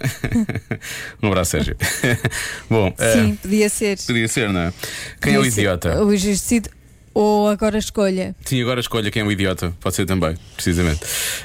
Um 1.22 1.28
abraço, 1.28 1.52
Sérgio. 1.52 1.76
Bom, 2.70 2.94
eh, 2.98 3.14
Sim, 3.14 3.36
podia 3.42 3.70
ser. 3.70 3.98
podia 4.06 4.28
ser, 4.28 4.50
não 4.50 4.60
é? 4.62 4.74
Quem 5.22 5.34
é 5.34 5.38
o 5.38 5.40
Podia 5.40 5.52
ser. 5.52 5.62
idiota? 5.62 6.04
O 6.04 6.10
juiz 6.16 6.24
decide. 6.42 6.70
Ou 7.14 7.48
agora 7.50 7.78
escolha. 7.78 8.36
Sim, 8.44 8.62
agora 8.62 8.80
escolha 8.82 9.10
quem 9.10 9.22
é 9.22 9.26
o 9.26 9.32
idiota. 9.32 9.74
Pode 9.80 9.96
ser 9.96 10.06
também, 10.06 10.36
precisamente. 10.56 11.00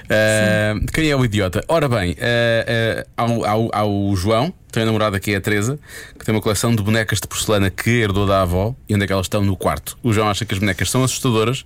Eh, 0.09 0.75
quem 0.93 1.09
é 1.11 1.15
o 1.17 1.25
idiota? 1.25 1.63
Ora 1.69 1.89
bem, 1.89 2.17
eh, 2.19 2.65
eh, 2.67 3.07
há, 3.17 3.25
o- 3.27 3.45
há 3.45 3.57
o- 3.57 3.71
há 3.73 3.85
o 3.85 4.17
João, 4.17 4.53
tem 4.73 4.83
a 4.83 4.87
namorada 4.87 5.19
que 5.19 5.33
é 5.33 5.37
a 5.37 5.41
Teresa, 5.41 5.79
que 6.19 6.25
tem 6.25 6.35
uma 6.35 6.41
coleção 6.41 6.75
de 6.75 6.83
bonecas 6.83 7.21
de 7.21 7.27
porcelana 7.27 7.71
que 7.71 7.91
herdou 7.91 8.27
da 8.27 8.43
avó 8.43 8.75
e 8.89 8.95
onde 8.95 9.05
é 9.05 9.07
que 9.07 9.13
elas 9.13 9.27
estão 9.27 9.43
no 9.43 9.57
quarto. 9.57 9.99
O 10.03 10.13
João 10.13 10.29
acha 10.29 10.45
que 10.45 10.55
as 10.55 10.61
bonecas 10.61 10.91
são 10.91 11.03
assustadoras 11.03 11.65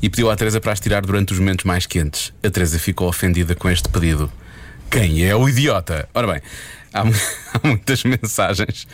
e 0.00 0.08
pediu 0.08 0.30
à 0.30 0.36
Teresa 0.36 0.60
para 0.60 0.72
as 0.72 0.80
tirar 0.80 1.02
durante 1.02 1.32
os 1.32 1.38
momentos 1.38 1.64
mais 1.64 1.86
quentes. 1.86 2.32
A 2.42 2.50
Teresa 2.50 2.78
ficou 2.78 3.08
ofendida 3.08 3.54
com 3.54 3.68
este 3.68 3.88
pedido. 3.88 4.30
Quem 4.90 5.24
é 5.24 5.34
o 5.34 5.48
idiota? 5.48 6.08
Ora 6.14 6.26
bem, 6.26 6.42
há, 6.92 7.00
há 7.58 7.66
muitas 7.66 8.04
mensagens, 8.04 8.86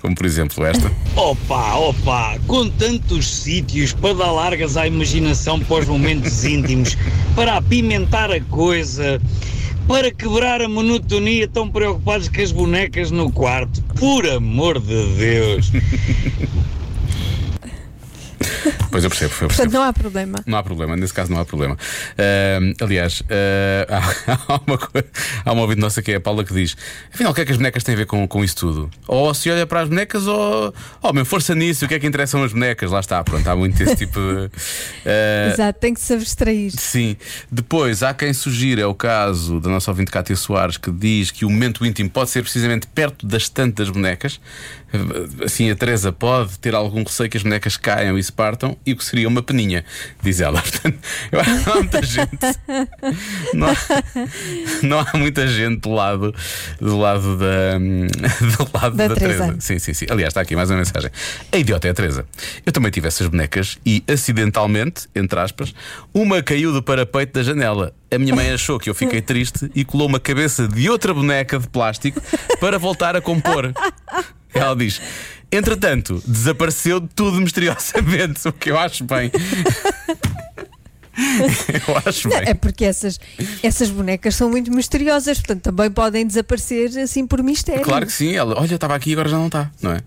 como 0.00 0.14
por 0.14 0.24
exemplo 0.24 0.64
esta. 0.64 0.90
Opa, 1.16 1.74
opa, 1.74 2.38
com 2.46 2.70
tantos 2.70 3.28
sítios 3.28 3.92
para 3.92 4.14
dar 4.14 4.30
largas 4.30 4.76
à 4.76 4.86
imaginação 4.86 5.58
para 5.58 5.80
os 5.80 5.86
momentos 5.88 6.44
íntimos, 6.44 6.96
para 7.34 7.56
apimentar 7.56 8.30
a 8.30 8.40
coisa, 8.40 9.20
para 9.90 10.12
quebrar 10.12 10.62
a 10.62 10.68
monotonia, 10.68 11.48
tão 11.48 11.68
preocupados 11.68 12.28
com 12.28 12.40
as 12.40 12.52
bonecas 12.52 13.10
no 13.10 13.28
quarto. 13.32 13.82
Por 13.98 14.24
amor 14.24 14.78
de 14.78 15.04
Deus! 15.16 15.72
Pois 18.90 19.04
eu 19.04 19.10
percebo, 19.10 19.32
eu 19.32 19.38
percebo. 19.38 19.48
Portanto, 19.48 19.72
não 19.72 19.82
há 19.82 19.92
problema. 19.92 20.38
Não 20.46 20.58
há 20.58 20.62
problema, 20.62 20.96
nesse 20.96 21.12
caso 21.14 21.30
não 21.32 21.40
há 21.40 21.44
problema. 21.44 21.76
Ahm, 22.18 22.72
aliás, 22.80 23.22
ah, 23.30 24.02
há, 24.48 24.54
há 24.54 24.60
uma, 24.66 24.78
coi- 24.78 25.04
há 25.44 25.52
uma 25.52 25.62
ouvinte 25.62 25.80
nossa 25.80 26.02
que 26.02 26.12
é 26.12 26.16
a 26.16 26.20
Paula 26.20 26.44
que 26.44 26.52
diz: 26.52 26.76
afinal, 27.12 27.32
o 27.32 27.34
que 27.34 27.40
é 27.40 27.44
que 27.44 27.52
as 27.52 27.56
bonecas 27.58 27.82
têm 27.84 27.94
a 27.94 27.98
ver 27.98 28.06
com, 28.06 28.26
com 28.26 28.42
isso 28.44 28.56
tudo? 28.56 28.90
Ou 29.06 29.32
se 29.34 29.50
olha 29.50 29.66
para 29.66 29.80
as 29.82 29.88
bonecas, 29.88 30.26
ou. 30.26 30.74
Oh, 31.02 31.12
meu, 31.12 31.24
força 31.24 31.54
nisso, 31.54 31.84
o 31.84 31.88
que 31.88 31.94
é 31.94 31.98
que 31.98 32.06
interessam 32.06 32.42
as 32.42 32.52
bonecas? 32.52 32.90
Lá 32.90 33.00
está, 33.00 33.22
pronto, 33.22 33.46
há 33.48 33.54
muito 33.56 33.80
esse 33.82 33.96
tipo 33.96 34.18
de. 34.18 34.50
ah, 35.06 35.50
Exato, 35.52 35.78
tem 35.80 35.94
que 35.94 36.00
se 36.00 36.12
abstrair. 36.14 36.72
Sim. 36.76 37.16
Depois, 37.50 38.02
há 38.02 38.12
quem 38.14 38.32
sugira, 38.32 38.82
é 38.82 38.86
o 38.86 38.94
caso 38.94 39.60
da 39.60 39.70
nossa 39.70 39.90
ouvinte 39.90 40.10
Cátia 40.10 40.36
Soares, 40.36 40.76
que 40.76 40.90
diz 40.90 41.30
que 41.30 41.44
o 41.44 41.50
momento 41.50 41.84
íntimo 41.86 42.10
pode 42.10 42.30
ser 42.30 42.42
precisamente 42.42 42.86
perto 42.86 43.26
da 43.26 43.36
estante 43.36 43.74
das 43.76 43.88
bonecas. 43.90 44.40
Assim, 45.44 45.70
a 45.70 45.76
Teresa 45.76 46.10
pode 46.10 46.58
ter 46.58 46.74
algum 46.74 47.04
receio 47.04 47.30
que 47.30 47.36
as 47.36 47.42
bonecas 47.44 47.76
caiam 47.76 48.18
e 48.18 48.22
se 48.22 48.32
partam, 48.32 48.49
e 48.84 48.92
o 48.92 48.96
que 48.96 49.04
seria 49.04 49.28
uma 49.28 49.42
peninha, 49.42 49.84
diz 50.22 50.40
ela. 50.40 50.60
Portanto, 50.62 50.98
eu 51.32 51.40
acho 51.40 51.58
que 51.58 51.66
não 51.66 51.72
há 51.72 51.76
muita 51.76 52.02
gente. 52.02 52.38
Não 53.54 53.68
há, 53.68 53.76
não 54.82 55.00
há 55.00 55.18
muita 55.18 55.46
gente 55.46 55.80
do 55.80 55.90
lado, 55.90 56.34
do 56.80 56.98
lado 56.98 57.36
da, 57.36 57.78
do 57.78 58.70
lado 58.72 58.96
Da 58.96 59.08
da, 59.08 59.14
Teresa. 59.14 59.44
Teresa. 59.44 59.60
Sim, 59.60 59.78
sim, 59.78 59.94
sim. 59.94 60.06
Aliás, 60.10 60.30
está 60.30 60.40
aqui 60.40 60.56
mais 60.56 60.70
uma 60.70 60.78
mensagem. 60.78 61.10
A 61.52 61.56
idiota 61.56 61.88
é 61.88 61.90
a 61.90 61.94
Teresa. 61.94 62.26
Eu 62.64 62.72
também 62.72 62.90
tive 62.90 63.08
essas 63.08 63.26
bonecas 63.26 63.78
e, 63.84 64.02
acidentalmente, 64.08 65.08
entre 65.14 65.38
aspas, 65.38 65.74
uma 66.12 66.42
caiu 66.42 66.72
do 66.72 66.82
parapeito 66.82 67.34
da 67.34 67.42
janela. 67.42 67.94
A 68.12 68.18
minha 68.18 68.34
mãe 68.34 68.50
achou 68.50 68.78
que 68.78 68.90
eu 68.90 68.94
fiquei 68.94 69.22
triste 69.22 69.70
e 69.74 69.84
colou 69.84 70.08
uma 70.08 70.18
cabeça 70.18 70.66
de 70.66 70.90
outra 70.90 71.14
boneca 71.14 71.58
de 71.58 71.68
plástico 71.68 72.20
para 72.58 72.78
voltar 72.78 73.14
a 73.14 73.20
compor. 73.20 73.72
Ela 74.52 74.74
diz: 74.74 75.00
Entretanto, 75.52 76.22
desapareceu 76.26 77.00
tudo 77.14 77.40
misteriosamente, 77.40 78.46
o 78.48 78.52
que 78.52 78.70
eu 78.70 78.78
acho 78.78 79.04
bem. 79.04 79.30
eu 81.86 81.96
acho 82.06 82.28
Não, 82.28 82.38
bem. 82.38 82.48
é 82.48 82.54
porque 82.54 82.84
essas, 82.84 83.18
essas 83.62 83.90
bonecas 83.90 84.34
são 84.34 84.48
muito 84.48 84.70
misteriosas, 84.70 85.38
portanto 85.38 85.62
também 85.62 85.90
podem 85.90 86.26
desaparecer 86.26 86.96
assim 86.98 87.26
por 87.26 87.42
mistério. 87.42 87.82
Claro 87.82 88.06
que 88.06 88.12
sim, 88.12 88.34
ela, 88.34 88.58
olha, 88.58 88.74
estava 88.74 88.94
aqui 88.94 89.10
e 89.10 89.12
agora 89.12 89.28
já 89.28 89.36
não 89.36 89.46
está, 89.46 89.70
não 89.82 89.92
é? 89.92 90.00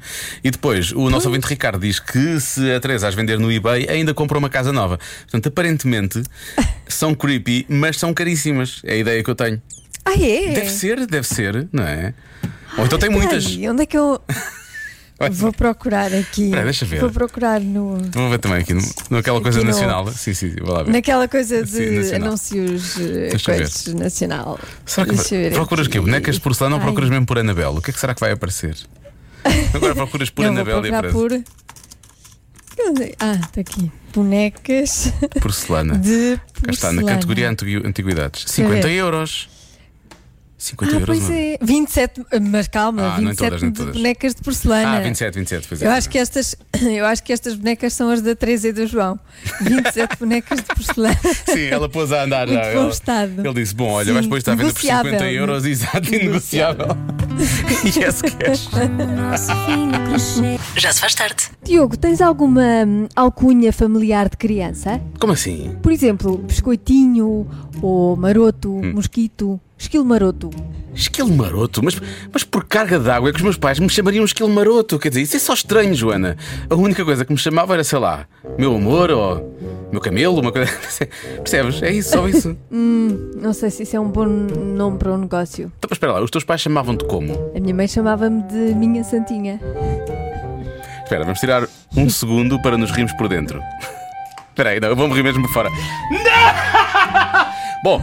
E 0.43 0.49
depois, 0.49 0.91
o 0.91 1.09
nosso 1.09 1.27
ouvinte 1.27 1.45
Ricardo 1.47 1.79
diz 1.79 1.99
que 1.99 2.39
se 2.39 2.71
a 2.71 2.79
Teresa 2.79 3.07
as 3.07 3.15
vender 3.15 3.37
no 3.37 3.51
eBay, 3.51 3.87
ainda 3.89 4.13
comprou 4.13 4.39
uma 4.39 4.49
casa 4.49 4.71
nova. 4.71 4.97
Portanto, 5.23 5.47
aparentemente 5.47 6.23
são 6.87 7.13
creepy, 7.13 7.65
mas 7.69 7.97
são 7.99 8.13
caríssimas. 8.13 8.81
É 8.83 8.93
a 8.93 8.97
ideia 8.97 9.23
que 9.23 9.29
eu 9.29 9.35
tenho. 9.35 9.61
Ah, 10.05 10.13
é? 10.13 10.53
Deve 10.53 10.69
ser, 10.69 11.05
deve 11.05 11.27
ser, 11.27 11.67
não 11.71 11.83
é? 11.83 12.13
Ou 12.77 12.85
então 12.85 12.97
tem 12.97 13.09
muitas. 13.09 13.45
Peraí, 13.45 13.69
onde 13.69 13.83
é 13.83 13.85
que 13.85 13.97
eu. 13.97 14.21
Vou 15.31 15.53
procurar 15.53 16.13
aqui. 16.13 16.45
Espera, 16.45 16.63
deixa 16.65 16.85
ver. 16.85 16.99
Vou 16.99 17.09
procurar 17.11 17.59
no. 17.61 17.97
Vou 18.11 18.29
ver 18.29 18.39
também 18.39 18.59
aqui, 18.59 18.73
no- 18.73 18.81
naquela 19.09 19.39
coisa 19.39 19.59
Aqui 19.59 19.67
no- 19.67 19.73
nacional. 19.73 20.07
Sim, 20.11 20.33
sim, 20.33 20.55
vou 20.61 20.73
lá 20.73 20.83
ver. 20.83 20.91
Naquela 20.91 21.27
coisa 21.27 21.63
de 21.63 22.03
Sim, 22.05 22.15
anúncios 22.15 22.97
eh, 22.99 23.29
eu 23.33 23.37
ver. 23.37 23.41
coisas 23.43 23.85
nacional. 23.93 24.59
Será 24.85 25.07
que 25.07 25.15
Deixa 25.15 25.51
procuras 25.55 25.85
aqui. 25.87 25.93
quê? 25.93 26.01
Bonecas 26.01 26.35
de 26.35 26.41
porcelana 26.41 26.75
ou 26.75 26.81
Ai. 26.81 26.85
procuras 26.87 27.09
mesmo 27.09 27.25
por 27.25 27.37
Anabel? 27.39 27.71
O 27.75 27.81
que 27.81 27.91
é 27.91 27.93
que 27.93 27.99
será 27.99 28.13
que 28.13 28.19
vai 28.19 28.31
aparecer? 28.31 28.75
Agora 29.73 29.95
procuras 29.95 30.29
por 30.29 30.45
Não, 30.45 30.53
vou 30.53 30.61
Anabel 30.63 30.85
e 30.85 30.93
aparece. 30.93 31.13
por. 31.13 31.31
Ah, 33.19 33.33
está 33.35 33.61
aqui. 33.61 33.91
Bonecas 34.13 35.11
Porcelana. 35.41 35.97
de 35.97 36.37
Cá 36.63 36.71
está, 36.71 36.87
na 36.91 36.93
porcelana. 37.01 37.11
categoria 37.15 37.49
antigu- 37.49 37.87
antiguidades. 37.87 38.43
Deixa 38.45 38.61
eu 38.61 38.67
50 38.67 38.87
ver. 38.87 38.93
euros. 38.95 39.49
50 40.63 40.91
Ah, 40.91 40.99
euros. 40.99 41.17
pois 41.17 41.29
não 41.29 41.35
é. 41.35 41.57
27, 41.61 42.21
mas 42.51 42.67
calma, 42.67 43.01
Ah, 43.03 43.09
não 43.21 43.23
em 43.23 43.35
27 43.35 43.49
todas, 43.49 43.61
de 43.61 43.71
todas. 43.71 43.95
bonecas 43.95 44.35
de 44.35 44.41
porcelana. 44.41 44.97
Ah, 44.97 45.01
27, 45.01 45.35
27, 45.39 45.67
pois 45.67 45.81
é. 45.81 45.85
Eu 45.87 45.91
acho, 45.91 46.09
que 46.09 46.17
estas, 46.17 46.55
eu 46.81 47.05
acho 47.05 47.23
que 47.23 47.33
estas 47.33 47.55
bonecas 47.55 47.93
são 47.93 48.09
as 48.09 48.21
da 48.21 48.35
Teresa 48.35 48.69
e 48.69 48.71
do 48.73 48.87
João. 48.87 49.19
27 49.61 50.17
bonecas 50.19 50.57
de 50.59 50.65
porcelana. 50.65 51.19
Sim, 51.47 51.65
ela 51.67 51.89
pôs 51.89 52.11
a 52.11 52.23
andar 52.23 52.47
Muito 52.47 52.63
já. 52.63 52.71
bom 52.73 52.79
Ela- 52.79 52.89
estado. 52.89 53.31
Ele 53.45 53.53
disse: 53.53 53.75
Bom, 53.75 53.89
olha, 53.91 54.05
Sim, 54.07 54.13
vais 54.13 54.25
depois 54.25 54.41
estar 54.41 54.51
a 54.53 54.55
venda 54.55 54.73
por 54.73 54.81
50 54.81 55.03
negociável. 55.03 55.35
euros, 55.35 55.65
exato, 55.67 56.15
inegociável. 56.15 56.87
yes, 57.85 58.21
cash. 58.39 58.69
Já 60.77 60.91
se 60.93 61.01
faz 61.01 61.15
tarde. 61.15 61.35
Diogo, 61.63 61.97
tens 61.97 62.21
alguma 62.21 62.61
hum, 62.85 63.07
alcunha 63.15 63.71
familiar 63.73 64.29
de 64.29 64.37
criança? 64.37 65.01
Como 65.19 65.33
assim? 65.33 65.75
Por 65.81 65.91
exemplo, 65.91 66.37
biscoitinho, 66.37 67.47
ou 67.81 68.15
maroto, 68.15 68.73
Hum. 68.73 68.93
mosquito, 68.93 69.59
esquilo 69.83 70.05
maroto. 70.05 70.49
Esquilo 70.93 71.29
maroto? 71.31 71.83
Mas, 71.83 71.99
mas 72.31 72.43
por 72.43 72.65
carga 72.65 72.99
d'água 72.99 73.29
é 73.29 73.31
que 73.31 73.37
os 73.37 73.43
meus 73.43 73.57
pais 73.57 73.79
me 73.79 73.89
chamariam 73.89 74.23
esquilo 74.23 74.49
maroto. 74.49 74.99
Quer 74.99 75.09
dizer, 75.09 75.21
isso 75.21 75.35
é 75.35 75.39
só 75.39 75.53
estranho, 75.53 75.93
Joana. 75.93 76.37
A 76.69 76.75
única 76.75 77.03
coisa 77.03 77.25
que 77.25 77.31
me 77.31 77.37
chamava 77.37 77.73
era, 77.73 77.83
sei 77.83 77.99
lá, 77.99 78.27
meu 78.57 78.75
amor 78.75 79.11
ou 79.11 79.57
meu 79.91 79.99
camelo, 79.99 80.39
uma 80.39 80.51
coisa. 80.51 80.71
Percebes? 81.37 81.81
É 81.81 81.91
isso, 81.91 82.11
só 82.11 82.27
isso. 82.27 82.55
Não 82.71 83.53
sei 83.53 83.69
se 83.69 83.83
isso 83.83 83.95
é 83.95 83.99
um 83.99 84.09
bom 84.09 84.25
nome 84.25 84.97
para 84.97 85.11
um 85.11 85.17
negócio. 85.17 85.71
Então, 85.77 85.89
mas 85.89 85.97
espera 85.97 86.13
lá, 86.13 86.21
os 86.21 86.31
teus 86.31 86.43
pais 86.43 86.61
chamavam-te 86.61 87.05
como? 87.05 87.33
A 87.55 87.59
minha 87.59 87.73
mãe 87.73 87.87
chamava-me 87.87 88.43
de 88.43 88.75
Minha 88.75 89.03
Santinha. 89.03 89.59
Espera, 91.03 91.23
vamos 91.23 91.39
tirar 91.39 91.67
um 91.95 92.09
segundo 92.09 92.61
para 92.61 92.77
nos 92.77 92.91
rirmos 92.91 93.13
por 93.13 93.27
dentro. 93.27 93.61
Espera 94.49 94.69
aí, 94.69 94.79
não, 94.79 94.89
eu 94.89 94.95
vou-me 94.95 95.15
rir 95.15 95.23
mesmo 95.23 95.41
por 95.41 95.51
fora. 95.51 95.69
Não! 96.11 97.43
Bom, 97.83 98.01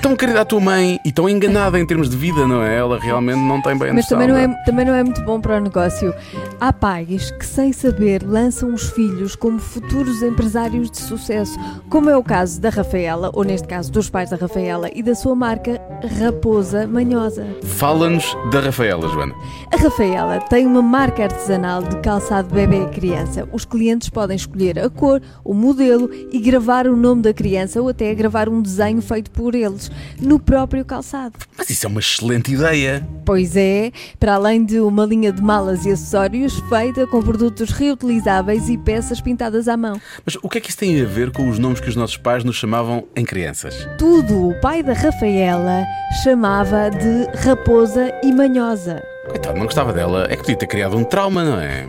tão 0.00 0.16
querida 0.16 0.40
a 0.40 0.44
tua 0.44 0.60
mãe 0.60 1.00
e 1.04 1.12
tão 1.12 1.28
enganada 1.28 1.78
em 1.78 1.86
termos 1.86 2.08
de 2.08 2.16
vida, 2.16 2.46
não 2.46 2.62
é? 2.62 2.76
Ela 2.76 2.98
realmente 2.98 3.38
não 3.38 3.60
tem 3.60 3.76
bem 3.76 3.90
a 3.90 3.94
Mas 3.94 4.04
noção, 4.04 4.18
também 4.18 4.28
não, 4.28 4.34
não 4.34 4.54
é, 4.54 4.64
também 4.64 4.84
não 4.84 4.94
é 4.94 5.02
muito 5.02 5.22
bom 5.22 5.40
para 5.40 5.56
o 5.56 5.60
negócio. 5.60 6.14
Há 6.60 6.72
pais 6.72 7.30
que, 7.32 7.44
sem 7.44 7.72
saber, 7.72 8.22
lançam 8.24 8.72
os 8.72 8.90
filhos 8.90 9.34
como 9.34 9.58
futuros 9.58 10.22
empresários 10.22 10.90
de 10.90 10.98
sucesso, 10.98 11.58
como 11.88 12.08
é 12.10 12.16
o 12.16 12.22
caso 12.22 12.60
da 12.60 12.70
Rafaela, 12.70 13.30
ou 13.32 13.44
neste 13.44 13.66
caso 13.66 13.90
dos 13.90 14.08
pais 14.08 14.30
da 14.30 14.36
Rafaela, 14.36 14.88
e 14.94 15.02
da 15.02 15.14
sua 15.14 15.34
marca 15.34 15.80
Raposa 16.20 16.86
Manhosa. 16.86 17.46
Fala-nos 17.64 18.36
da 18.52 18.60
Rafaela, 18.60 19.08
Joana. 19.08 19.34
A 19.72 19.76
Rafaela 19.76 20.40
tem 20.40 20.66
uma 20.66 20.82
marca 20.82 21.24
artesanal 21.24 21.82
de 21.82 21.96
calçado 22.00 22.54
bebê 22.54 22.82
e 22.82 22.88
criança. 22.88 23.48
Os 23.52 23.64
clientes 23.64 24.08
podem 24.08 24.36
escolher 24.36 24.78
a 24.78 24.88
cor, 24.88 25.20
o 25.44 25.52
modelo 25.52 26.08
e 26.32 26.38
gravar 26.38 26.86
o 26.86 26.96
nome 26.96 27.22
da 27.22 27.34
criança 27.34 27.80
ou 27.82 27.88
até 27.88 28.14
gravar 28.14 28.48
um 28.48 28.62
desenho 28.62 29.02
feito 29.02 29.30
por 29.30 29.54
eles 29.54 29.90
no 30.20 30.38
próprio 30.38 30.84
calçado. 30.84 31.34
Mas 31.56 31.70
isso 31.70 31.86
é 31.86 31.88
uma 31.88 32.00
excelente 32.00 32.52
ideia. 32.52 33.06
Pois 33.24 33.56
é, 33.56 33.92
para 34.18 34.34
além 34.34 34.64
de 34.64 34.80
uma 34.80 35.04
linha 35.04 35.32
de 35.32 35.42
malas 35.42 35.84
e 35.86 35.90
acessórios 35.90 36.58
feita 36.68 37.06
com 37.06 37.22
produtos 37.22 37.70
reutilizáveis 37.70 38.68
e 38.68 38.78
peças 38.78 39.20
pintadas 39.20 39.68
à 39.68 39.76
mão. 39.76 40.00
Mas 40.24 40.36
o 40.36 40.48
que 40.48 40.58
é 40.58 40.60
que 40.60 40.70
isso 40.70 40.78
tem 40.78 41.00
a 41.00 41.04
ver 41.04 41.30
com 41.30 41.48
os 41.48 41.58
nomes 41.58 41.80
que 41.80 41.88
os 41.88 41.96
nossos 41.96 42.16
pais 42.16 42.44
nos 42.44 42.56
chamavam 42.56 43.04
em 43.14 43.24
crianças? 43.24 43.88
Tudo 43.98 44.48
o 44.48 44.60
pai 44.60 44.82
da 44.82 44.92
Rafaela 44.92 45.84
chamava 46.22 46.90
de 46.90 47.38
Raposa 47.44 48.12
e 48.22 48.32
Manhosa. 48.32 49.02
Coitado, 49.28 49.58
não 49.58 49.66
gostava 49.66 49.92
dela. 49.92 50.26
É 50.30 50.36
que 50.36 50.42
podia 50.42 50.56
ter 50.56 50.66
criado 50.66 50.96
um 50.96 51.04
trauma, 51.04 51.44
não 51.44 51.60
é? 51.60 51.86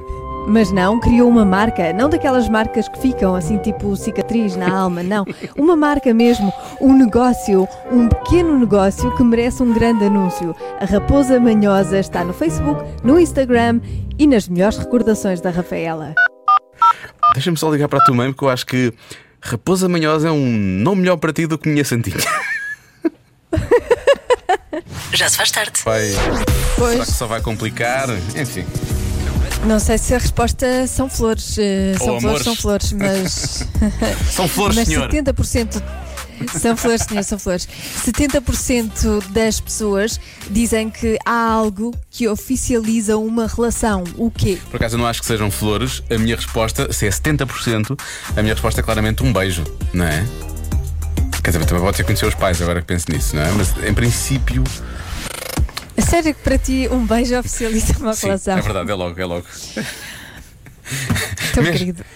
Mas 0.48 0.72
não, 0.72 1.00
criou 1.00 1.30
uma 1.30 1.46
marca, 1.46 1.94
não 1.94 2.10
daquelas 2.10 2.50
marcas 2.50 2.88
que 2.88 3.00
ficam 3.00 3.36
assim 3.36 3.58
tipo 3.60 3.96
cicatriz 3.96 4.56
na 4.56 4.70
alma, 4.76 5.04
não. 5.04 5.24
Uma 5.56 5.76
marca 5.76 6.14
mesmo, 6.14 6.52
um 6.82 6.94
negócio, 6.98 7.68
um 7.92 8.08
pequeno 8.08 8.58
negócio 8.58 9.16
que 9.16 9.24
merece 9.24 9.62
um 9.62 9.72
grande 9.74 10.06
anúncio. 10.06 10.56
A 10.80 10.86
Raposa 10.86 11.40
Manhosa 11.40 12.00
está 12.00 12.24
no 12.24 12.34
Facebook, 12.34 12.84
no 13.04 13.20
Instagram 13.20 13.80
e 14.18 14.26
nas 14.26 14.48
melhores 14.48 14.78
recordações 14.78 15.40
da 15.40 15.52
Rafaela. 15.52 16.16
Deixa-me 17.34 17.58
só 17.58 17.70
ligar 17.72 17.88
para 17.88 18.00
a 18.00 18.04
tua 18.04 18.16
mãe, 18.16 18.32
porque 18.32 18.44
eu 18.44 18.50
acho 18.50 18.66
que 18.66 18.92
Raposa 19.42 19.88
Manhosa 19.88 20.30
é 20.30 20.32
um 20.32 20.50
nome 20.50 21.02
melhor 21.02 21.18
para 21.18 21.32
ti 21.32 21.46
do 21.46 21.58
que 21.60 21.70
minha 21.70 21.86
Santinha. 21.86 22.18
Já 25.14 25.30
se 25.30 25.38
faz 25.38 25.52
tarde. 25.52 25.74
Vai. 25.84 26.08
Será 26.08 26.46
Pois, 26.76 27.00
que 27.06 27.12
só 27.12 27.28
vai 27.28 27.42
complicar? 27.42 28.08
Enfim. 28.36 28.66
Não 29.66 29.80
sei 29.80 29.98
se 29.98 30.14
a 30.16 30.18
resposta 30.18 30.88
são 30.88 31.10
flores, 31.10 31.58
eh, 31.58 31.94
são 31.98 32.14
Ou 32.16 32.22
flores, 32.22 32.26
amores. 32.26 32.44
são 32.44 32.56
flores, 32.56 32.92
mas 32.98 33.68
São 34.32 34.48
flores, 34.48 34.76
Mas 34.78 34.88
senhor. 34.88 35.10
70% 35.10 35.82
são 36.58 36.78
flores, 36.78 37.02
senhor, 37.04 37.24
são 37.24 37.38
flores. 37.38 37.68
70% 38.06 39.24
das 39.32 39.60
pessoas 39.60 40.20
dizem 40.50 40.90
que 40.90 41.18
há 41.26 41.52
algo 41.52 41.94
que 42.10 42.28
oficializa 42.30 43.18
uma 43.18 43.46
relação. 43.48 44.04
O 44.18 44.32
quê? 44.32 44.58
Por 44.72 44.78
acaso 44.78 44.96
eu 44.96 45.00
não 45.00 45.06
acho 45.08 45.20
que 45.20 45.26
sejam 45.28 45.52
flores. 45.52 46.02
A 46.10 46.18
minha 46.18 46.36
resposta, 46.38 46.92
se 46.94 47.06
é 47.08 47.10
70%, 47.10 48.00
a 48.38 48.42
minha 48.42 48.54
resposta 48.54 48.80
é 48.80 48.84
claramente 48.84 49.22
um 49.24 49.34
beijo, 49.34 49.64
não 49.94 50.06
é? 50.06 50.26
Quer 51.44 51.52
dizer, 51.52 51.66
também 51.66 51.84
pode 51.84 51.98
ser 51.98 52.04
conhecer 52.04 52.26
os 52.26 52.36
pais, 52.36 52.62
agora 52.62 52.80
que 52.82 52.88
penso 52.88 53.06
nisso, 53.12 53.36
não 53.36 53.44
é? 53.44 53.52
Mas 53.52 53.74
em 53.86 53.94
princípio. 53.94 54.64
A 56.00 56.02
sério 56.02 56.34
que 56.34 56.42
para 56.42 56.58
ti 56.58 56.88
um 56.90 57.06
beijo 57.06 57.38
oficializa 57.38 57.94
uma 58.00 58.14
Sim, 58.14 58.28
relação? 58.28 58.58
é 58.58 58.62
verdade, 58.62 58.90
é 58.90 58.94
logo, 58.96 59.20
é 59.20 59.26
logo. 59.26 59.46
Tão 61.54 61.62
Mesmo- 61.64 61.78
querido. 61.78 62.06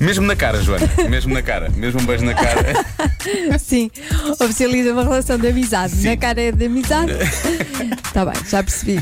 Mesmo 0.00 0.26
na 0.26 0.34
cara, 0.34 0.62
Joana. 0.62 0.88
Mesmo 1.10 1.32
na 1.34 1.42
cara. 1.42 1.68
Mesmo 1.76 2.00
um 2.00 2.06
beijo 2.06 2.24
na 2.24 2.32
cara. 2.34 2.72
Sim, 3.60 3.90
oficializa 4.40 4.92
uma 4.94 5.02
relação 5.04 5.38
de 5.38 5.46
amizade. 5.46 5.94
Na 6.04 6.16
cara 6.16 6.40
é 6.40 6.50
de 6.50 6.64
amizade. 6.64 7.12
Está 8.04 8.24
bem, 8.24 8.34
já 8.48 8.62
percebi. 8.62 8.98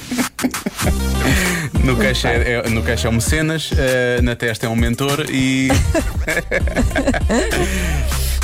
No 1.84 1.96
queixo 1.96 2.26
é, 2.26 2.52
é- 2.64 2.68
no 2.68 2.82
queixo 2.82 3.06
é 3.06 3.10
um 3.10 3.14
mecenas, 3.14 3.70
eh, 3.78 4.20
na 4.22 4.34
testa 4.34 4.66
é 4.66 4.68
um 4.68 4.74
mentor 4.76 5.24
e. 5.30 5.68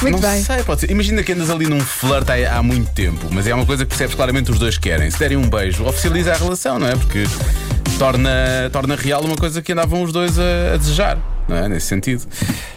Muito 0.02 0.20
não 0.20 0.30
bem. 0.30 0.42
sei, 0.42 0.62
pode 0.62 0.80
ser. 0.82 0.90
Imagina 0.90 1.22
que 1.22 1.32
andas 1.32 1.50
ali 1.50 1.66
num 1.66 1.80
flirt 1.80 2.28
há, 2.30 2.58
há 2.58 2.62
muito 2.62 2.90
tempo, 2.92 3.26
mas 3.32 3.46
é 3.46 3.54
uma 3.54 3.66
coisa 3.66 3.84
que 3.84 3.88
percebes 3.88 4.14
claramente 4.14 4.50
os 4.50 4.58
dois 4.58 4.78
querem. 4.78 5.10
Se 5.10 5.18
derem 5.18 5.36
um 5.36 5.48
beijo, 5.48 5.84
oficializa 5.84 6.32
a 6.32 6.36
relação, 6.36 6.78
não 6.78 6.86
é? 6.88 6.94
Porque 6.96 7.24
torna, 7.98 8.30
torna 8.72 8.94
real 8.94 9.22
uma 9.24 9.36
coisa 9.36 9.60
que 9.60 9.72
andavam 9.72 10.02
os 10.02 10.12
dois 10.12 10.38
a, 10.38 10.74
a 10.74 10.76
desejar, 10.76 11.18
não 11.48 11.56
é? 11.56 11.68
Nesse 11.68 11.86
sentido. 11.86 12.22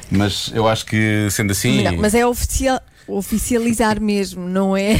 Mas 0.09 0.51
eu 0.53 0.67
acho 0.67 0.85
que 0.85 1.27
sendo 1.29 1.51
assim. 1.51 1.83
Não, 1.83 1.97
mas 1.97 2.13
é 2.13 2.25
oficial, 2.25 2.81
oficializar 3.07 4.01
mesmo, 4.01 4.47
não 4.49 4.75
é? 4.75 4.97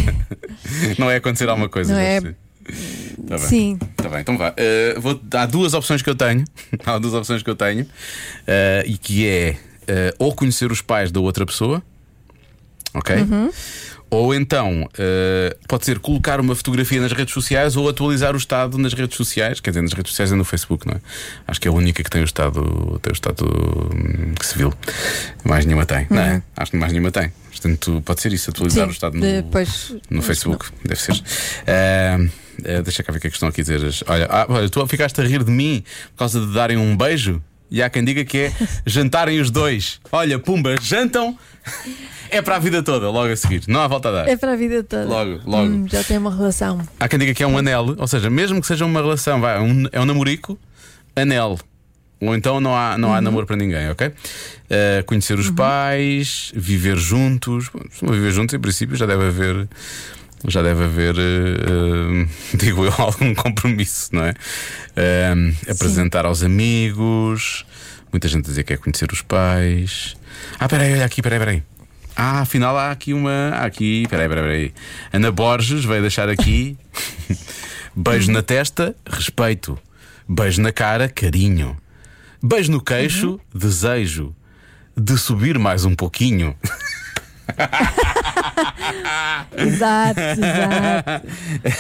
Não 0.98 1.10
é 1.10 1.18
acontecer 1.18 1.50
alguma 1.50 1.68
coisa. 1.70 1.94
Não 1.94 2.00
é-. 2.00 2.22
Tá 2.22 3.38
bem. 3.38 3.40
Sim. 3.40 3.80
Tá 3.96 4.08
bem, 4.10 4.22
então 4.22 4.38
vá. 4.38 4.54
Eh, 4.56 4.96
vou, 4.98 5.20
há 5.34 5.46
duas 5.46 5.74
opções 5.74 6.02
que 6.02 6.10
eu 6.10 6.16
tenho. 6.16 6.46
há 6.86 6.98
duas 6.98 7.14
opções 7.14 7.42
que 7.44 7.50
eu 7.50 7.56
tenho. 7.56 7.86
eh, 8.48 8.84
e 8.86 8.98
que 8.98 9.28
é 9.28 9.58
eh, 9.88 10.14
ou 10.20 10.34
conhecer 10.34 10.72
os 10.72 10.82
pais 10.82 11.12
da 11.12 11.20
outra 11.20 11.46
pessoa, 11.46 11.82
ok? 12.94 13.16
Ou 14.14 14.36
então 14.36 14.90
eh, 14.98 15.56
pode 15.70 15.86
ser 15.86 15.98
colocar 16.00 16.42
uma 16.42 16.54
fotografia 16.54 17.00
nas 17.00 17.14
redes 17.14 17.34
sociais 17.34 17.78
ou 17.78 17.88
atualizar 17.88 18.34
o 18.36 18.38
estado 18.38 18.78
nas 18.78 18.94
redes 18.94 19.16
sociais, 19.16 19.62
quer 19.62 19.70
dizer, 19.70 19.82
nas 19.82 19.94
redes 19.94 20.12
sociais 20.12 20.32
e 20.32 20.36
no 20.36 20.44
Facebook, 20.44 20.86
não 20.86 20.96
é? 20.96 21.00
Acho 21.48 21.62
que 21.62 21.68
é 21.70 21.72
a 21.72 21.74
única 21.74 22.04
que 22.04 22.10
tem 22.10 22.22
o 22.22 22.26
estado, 22.26 23.00
tem 23.02 23.10
o 23.12 23.14
estado 23.14 23.46
hum, 23.46 24.34
civil. 24.42 24.74
Mais 25.46 25.66
nenhuma 25.66 25.86
tem, 25.86 26.08
não 26.10 26.20
é? 26.22 26.44
Acho 26.58 26.72
que 26.72 26.78
mais 26.78 26.92
nenhuma 26.92 27.10
tem. 27.10 27.32
Portanto, 27.52 28.02
pode 28.04 28.22
ser 28.22 28.34
isso, 28.34 28.50
atualizar 28.50 28.84
Sim, 28.84 28.90
o 28.90 28.92
estado 28.92 29.14
no, 29.16 29.22
depois- 29.22 29.96
no 30.10 30.22
Facebook, 30.22 30.66
deve 30.84 31.00
ser. 31.00 31.22
Ah, 31.66 32.18
ah, 32.66 32.82
deixa 32.82 33.04
cá 33.04 33.14
ver 33.14 33.20
o 33.20 33.22
que 33.22 33.28
é 33.28 33.30
que 33.30 33.36
estão 33.38 33.48
aqui 33.48 33.62
a 33.62 33.64
dizer. 33.64 33.82
Olha, 34.08 34.28
ah, 34.30 34.46
olha, 34.50 34.70
tu 34.70 34.86
ficaste 34.88 35.22
a 35.22 35.24
rir 35.24 35.42
de 35.42 35.52
mim 35.52 35.86
por 36.12 36.20
causa 36.20 36.46
de 36.46 36.54
darem 36.54 36.76
um 36.76 36.98
beijo. 36.98 37.42
E 37.72 37.82
há 37.82 37.90
quem 37.90 38.04
diga 38.04 38.26
que 38.26 38.38
é 38.38 38.52
jantarem 38.86 39.40
os 39.40 39.50
dois. 39.50 40.00
Olha, 40.12 40.38
pumba, 40.38 40.76
jantam. 40.82 41.38
É 42.30 42.42
para 42.42 42.58
a 42.58 42.60
vida 42.60 42.84
toda, 42.84 43.10
logo 43.10 43.32
a 43.32 43.36
seguir. 43.36 43.64
Não 43.68 43.80
há 43.82 43.88
volta 43.88 44.10
a 44.10 44.12
dar. 44.12 44.28
É 44.28 44.36
para 44.36 44.54
a 44.54 44.56
vida 44.56 44.84
toda. 44.84 45.06
Logo, 45.06 45.40
logo. 45.46 45.68
Hum, 45.70 45.88
já 45.90 46.04
tem 46.04 46.18
uma 46.18 46.34
relação. 46.36 46.82
Há 47.00 47.08
quem 47.08 47.18
diga 47.20 47.34
que 47.34 47.42
é 47.44 47.48
um 47.48 47.58
anel, 47.58 47.96
ou 47.98 48.08
seja, 48.08 48.30
mesmo 48.30 48.60
que 48.60 48.68
seja 48.68 48.86
uma 48.86 49.02
relação, 49.02 49.40
vai, 49.40 49.60
um- 49.62 49.88
é 49.92 50.00
um 50.02 50.06
namorico, 50.06 50.60
anel. 51.16 51.58
Ou 52.22 52.36
então 52.36 52.60
não 52.62 52.76
há, 52.76 52.98
não 52.98 53.14
há 53.14 53.20
namoro 53.20 53.48
para 53.48 53.56
ninguém, 53.56 53.90
ok? 53.90 54.08
Uh, 54.10 54.14
conhecer 55.08 55.40
os 55.40 55.50
pais, 55.50 56.52
viver 56.56 56.96
juntos. 56.98 57.68
Bom, 57.74 57.82
Se 57.92 58.06
não 58.06 58.14
viver 58.14 58.32
juntos, 58.32 58.54
em 58.54 58.60
princípio, 58.60 58.96
já 58.96 59.06
deve 59.06 59.26
haver. 59.28 59.68
Já 60.48 60.62
deve 60.62 60.84
haver, 60.84 61.16
uh, 61.16 62.24
uh, 62.24 62.30
digo 62.58 62.86
eu, 62.86 62.94
algum 62.98 63.34
compromisso, 63.36 64.10
não 64.14 64.24
é? 64.26 64.32
Uh, 64.32 65.56
apresentar 65.70 66.26
aos 66.26 66.44
amigos. 66.44 67.66
Muita 68.12 68.28
gente 68.28 68.46
a 68.46 68.50
dizer 68.50 68.64
que 68.64 68.74
é 68.74 68.78
conhecer 68.78 69.12
os 69.12 69.22
pais. 69.22 70.16
Ah, 70.60 70.68
peraí, 70.68 70.94
olha 70.94 71.06
aqui, 71.06 71.22
peraí, 71.22 71.40
peraí. 71.40 71.64
Ah, 72.16 72.42
afinal 72.42 72.78
há 72.78 72.92
aqui 72.92 73.14
uma. 73.14 73.52
Há 73.54 73.66
aqui. 73.66 74.06
Peraí, 74.10 74.28
peraí, 74.28 74.44
peraí. 74.44 74.74
Ana 75.14 75.32
Borges 75.32 75.86
veio 75.86 76.02
deixar 76.02 76.28
aqui. 76.28 76.78
Beijo 77.96 78.32
na 78.32 78.42
testa, 78.42 78.96
respeito. 79.10 79.78
Beijo 80.28 80.62
na 80.62 80.72
cara, 80.72 81.08
carinho. 81.08 81.78
Beijo 82.42 82.72
no 82.72 82.82
queixo, 82.82 83.40
desejo. 83.54 84.36
De 84.96 85.18
subir 85.18 85.58
mais 85.58 85.86
um 85.86 85.96
pouquinho. 85.96 86.56
Exato, 89.58 90.20
exato. 90.20 91.28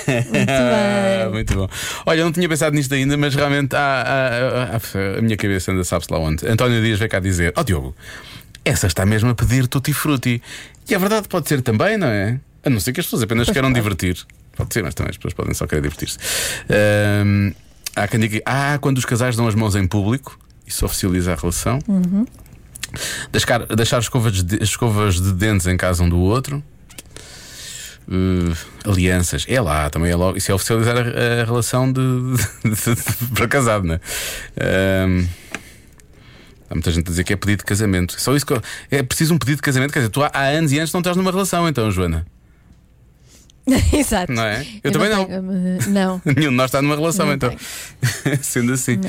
Muito 0.07 0.45
bem. 0.45 1.31
Muito 1.31 1.55
bom. 1.55 1.67
Olha, 2.05 2.19
eu 2.19 2.25
não 2.25 2.31
tinha 2.31 2.47
pensado 2.49 2.75
nisto 2.75 2.93
ainda, 2.93 3.15
mas 3.17 3.33
realmente 3.35 3.75
há- 3.75 3.79
há- 3.79 4.75
há- 4.75 5.17
a 5.17 5.21
minha 5.21 5.37
cabeça 5.37 5.71
anda, 5.71 5.83
sabe-se 5.83 6.11
lá 6.11 6.19
onde. 6.19 6.47
António 6.47 6.81
Dias 6.81 6.99
veio 6.99 7.09
cá 7.09 7.19
dizer: 7.19 7.53
Ó 7.55 7.63
Diogo, 7.63 7.95
essa 8.65 8.87
está 8.87 9.05
mesmo 9.05 9.29
a 9.29 9.35
pedir 9.35 9.67
tutti 9.67 9.93
frutti. 9.93 10.41
E 10.89 10.95
a 10.95 10.97
verdade 10.97 11.27
pode 11.27 11.47
ser 11.47 11.61
também, 11.61 11.97
não 11.97 12.07
é? 12.07 12.39
A 12.63 12.69
não 12.69 12.79
ser 12.79 12.93
que 12.93 12.99
as 12.99 13.05
pessoas 13.05 13.23
apenas 13.23 13.49
queiram 13.49 13.71
divertir. 13.71 14.17
Pode 14.55 14.73
ser, 14.73 14.83
mas 14.83 14.93
também 14.93 15.09
as 15.11 15.17
pessoas 15.17 15.33
podem 15.33 15.53
só 15.53 15.65
querer 15.65 15.81
divertir-se. 15.81 16.17
Ahm, 16.69 17.51
há 17.95 18.07
quem 18.07 18.19
diga: 18.19 18.41
Ah, 18.45 18.77
quando 18.79 18.97
os 18.97 19.05
casais 19.05 19.35
dão 19.35 19.47
as 19.47 19.55
mãos 19.55 19.75
em 19.75 19.87
público, 19.87 20.37
isso 20.67 20.85
oficializa 20.85 21.33
a 21.33 21.35
relação. 21.35 21.79
Deixar, 23.31 23.65
deixar 23.67 23.99
escovas, 23.99 24.43
de, 24.43 24.63
escovas 24.63 25.19
de 25.21 25.31
dentes 25.33 25.67
em 25.67 25.77
casa 25.77 26.03
um 26.03 26.09
do 26.09 26.19
outro. 26.19 26.63
Uh, 28.07 28.55
alianças, 28.89 29.45
é 29.47 29.61
lá, 29.61 29.89
também 29.89 30.11
é 30.11 30.15
logo. 30.15 30.37
Isso 30.37 30.51
é 30.51 30.55
oficializar 30.55 30.97
a, 30.97 31.41
a 31.41 31.45
relação 31.45 31.91
de, 31.91 32.01
de- 32.63 32.95
de- 32.95 33.27
para 33.33 33.47
casado, 33.47 33.85
não 33.87 33.95
é? 33.95 33.99
Ahm, 34.59 35.25
há 36.69 36.73
muita 36.75 36.91
gente 36.91 37.05
a 37.07 37.09
dizer 37.09 37.23
que 37.23 37.31
é 37.31 37.35
pedido 37.37 37.59
de 37.59 37.65
casamento. 37.65 38.19
Só 38.19 38.35
isso 38.35 38.45
que 38.45 38.53
eu- 38.53 38.61
é 38.89 39.01
preciso 39.03 39.33
um 39.33 39.37
pedido 39.37 39.57
de 39.57 39.61
casamento. 39.61 39.93
Quer 39.93 39.99
dizer, 39.99 40.09
tu 40.09 40.21
há, 40.23 40.29
há 40.33 40.43
anos 40.47 40.71
e 40.73 40.79
anos 40.79 40.91
não 40.91 40.99
estás 40.99 41.15
numa 41.15 41.31
relação, 41.31 41.67
então, 41.69 41.89
Joana. 41.91 42.25
Exato. 43.93 44.31
Não 44.31 44.43
é? 44.43 44.65
Eu 44.83 44.91
também 44.91 45.09
não. 45.09 45.25
tenho, 45.25 45.43
mas- 45.43 45.87
não. 45.87 46.21
Nenhum 46.25 46.49
de 46.49 46.55
nós 46.55 46.65
está 46.65 46.81
numa 46.81 46.95
relação, 46.95 47.25
Não 47.27 47.33
então. 47.33 47.55
Sendo 48.41 48.73
assim. 48.73 48.99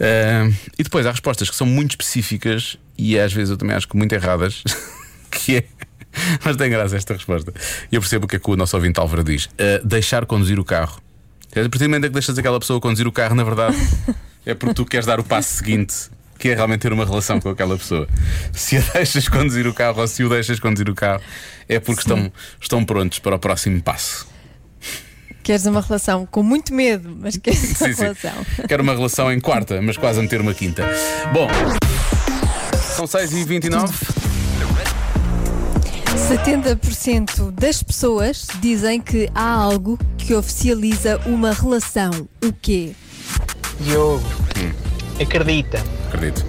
Ahm, 0.00 0.52
e 0.78 0.82
depois 0.82 1.06
há 1.06 1.10
respostas 1.10 1.50
que 1.50 1.56
são 1.56 1.66
muito 1.66 1.90
específicas 1.92 2.78
e 2.96 3.18
às 3.18 3.32
vezes 3.32 3.50
eu 3.50 3.56
também 3.56 3.74
acho 3.76 3.88
que 3.88 3.96
muito 3.96 4.12
erradas. 4.12 4.62
que 5.30 5.56
é. 5.58 5.64
Mas 6.44 6.56
tem 6.56 6.68
graça 6.70 6.96
esta 6.96 7.14
resposta. 7.14 7.52
Eu 7.90 8.00
percebo 8.00 8.24
o 8.24 8.28
que 8.28 8.36
é 8.36 8.38
que 8.38 8.50
o 8.50 8.56
nosso 8.56 8.76
ouvinte 8.76 8.98
Álvaro 8.98 9.22
diz: 9.24 9.48
Ah, 9.58 9.80
deixar 9.84 10.26
conduzir 10.26 10.58
o 10.58 10.64
carro. 10.64 11.00
A 11.52 11.54
partir 11.54 11.78
do 11.78 11.84
momento 11.84 12.04
em 12.04 12.08
que 12.08 12.14
deixas 12.14 12.38
aquela 12.38 12.58
pessoa 12.60 12.80
conduzir 12.80 13.06
o 13.08 13.12
carro, 13.12 13.34
na 13.34 13.42
verdade, 13.42 13.76
é 14.46 14.54
porque 14.54 14.74
tu 14.74 14.84
queres 14.84 15.04
dar 15.06 15.18
o 15.18 15.24
passo 15.24 15.54
seguinte. 15.54 15.94
Que 16.40 16.48
é 16.48 16.54
realmente 16.54 16.80
ter 16.80 16.92
uma 16.92 17.04
relação 17.04 17.38
com 17.38 17.50
aquela 17.50 17.76
pessoa. 17.76 18.08
Se 18.52 18.78
a 18.78 18.80
deixas 18.80 19.28
conduzir 19.28 19.66
o 19.66 19.74
carro 19.74 20.00
ou 20.00 20.08
se 20.08 20.24
o 20.24 20.28
deixas 20.28 20.58
conduzir 20.58 20.88
o 20.88 20.94
carro, 20.94 21.22
é 21.68 21.78
porque 21.78 22.00
estão, 22.00 22.32
estão 22.60 22.84
prontos 22.84 23.18
para 23.20 23.36
o 23.36 23.38
próximo 23.38 23.80
passo. 23.82 24.26
Queres 25.42 25.66
uma 25.66 25.80
relação 25.80 26.26
com 26.26 26.42
muito 26.42 26.74
medo, 26.74 27.16
mas 27.20 27.36
queres 27.36 27.62
uma 27.62 27.74
Sim, 27.74 27.92
sim. 27.92 28.02
relação. 28.02 28.32
Quero 28.66 28.82
uma 28.82 28.94
relação 28.94 29.32
em 29.32 29.38
quarta, 29.38 29.80
mas 29.82 29.96
quase 29.96 30.18
a 30.18 30.22
meter 30.22 30.40
uma 30.40 30.54
quinta. 30.54 30.82
Bom, 31.32 31.48
são 32.96 33.04
6h29. 33.04 33.90
70% 36.28 37.50
das 37.52 37.82
pessoas 37.82 38.46
dizem 38.60 39.00
que 39.00 39.28
há 39.34 39.48
algo 39.50 39.98
que 40.18 40.34
oficializa 40.34 41.18
uma 41.26 41.52
relação. 41.52 42.28
O 42.44 42.52
quê? 42.52 42.92
Diogo, 43.80 44.22
acredita, 45.22 45.82
Acredito. 46.08 46.44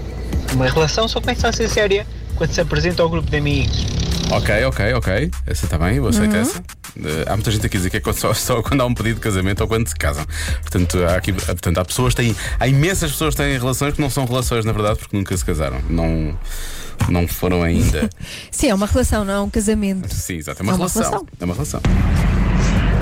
uma 0.54 0.68
relação 0.70 1.08
só 1.08 1.20
começa 1.20 1.48
a 1.48 1.52
ser 1.54 1.68
séria 1.70 2.06
quando 2.36 2.52
se 2.52 2.62
apresenta 2.62 3.02
ao 3.04 3.10
grupo 3.10 3.30
de 3.30 3.38
amigos. 3.38 3.86
Ok, 4.32 4.64
ok, 4.66 4.94
ok. 4.94 5.32
Essa 5.46 5.66
está 5.66 5.78
bem, 5.78 5.98
eu 5.98 6.08
aceito 6.08 6.34
Uhum. 6.34 6.42
essa. 6.42 6.64
Eh, 7.04 7.26
há 7.28 7.36
muita 7.36 7.52
gente 7.52 7.66
aqui 7.66 7.76
a 7.76 7.80
dizer 7.80 7.90
que 7.90 8.10
é 8.10 8.14
só, 8.14 8.32
só 8.34 8.62
quando 8.62 8.80
há 8.82 8.86
um 8.86 8.94
pedido 8.94 9.16
de 9.16 9.22
casamento 9.22 9.60
ou 9.62 9.68
quando 9.68 9.88
se 9.88 9.96
casam. 9.96 10.26
Portanto, 10.62 10.98
há, 11.04 11.16
aqui, 11.18 11.34
portanto, 11.34 11.78
há 11.78 11.84
pessoas 11.86 12.14
que 12.14 12.22
têm. 12.24 12.36
Há 12.60 12.68
imensas 12.68 13.12
pessoas 13.12 13.36
que 13.36 13.42
têm 13.42 13.58
relações 13.58 13.94
que 13.94 14.02
não 14.02 14.10
são 14.10 14.26
relações, 14.26 14.64
na 14.64 14.72
verdade, 14.72 15.00
porque 15.00 15.16
nunca 15.18 15.36
se 15.36 15.44
casaram. 15.44 15.82
Não, 15.90 16.38
não 17.10 17.28
foram 17.28 17.62
ainda. 17.62 18.10
Sim, 18.50 18.70
é 18.70 18.74
uma 18.74 18.86
relação, 18.88 19.26
não 19.26 19.34
é 19.34 19.40
um 19.42 19.50
casamento. 19.50 20.14
Sim, 20.16 20.36
exato. 20.36 20.62
É 20.62 20.64
uma, 20.64 20.72
É 20.72 20.76
uma 20.76 20.88
relação. 20.88 21.02
relação. 21.04 21.28
É 21.40 21.46
uma 21.46 21.54
relação. 21.54 21.82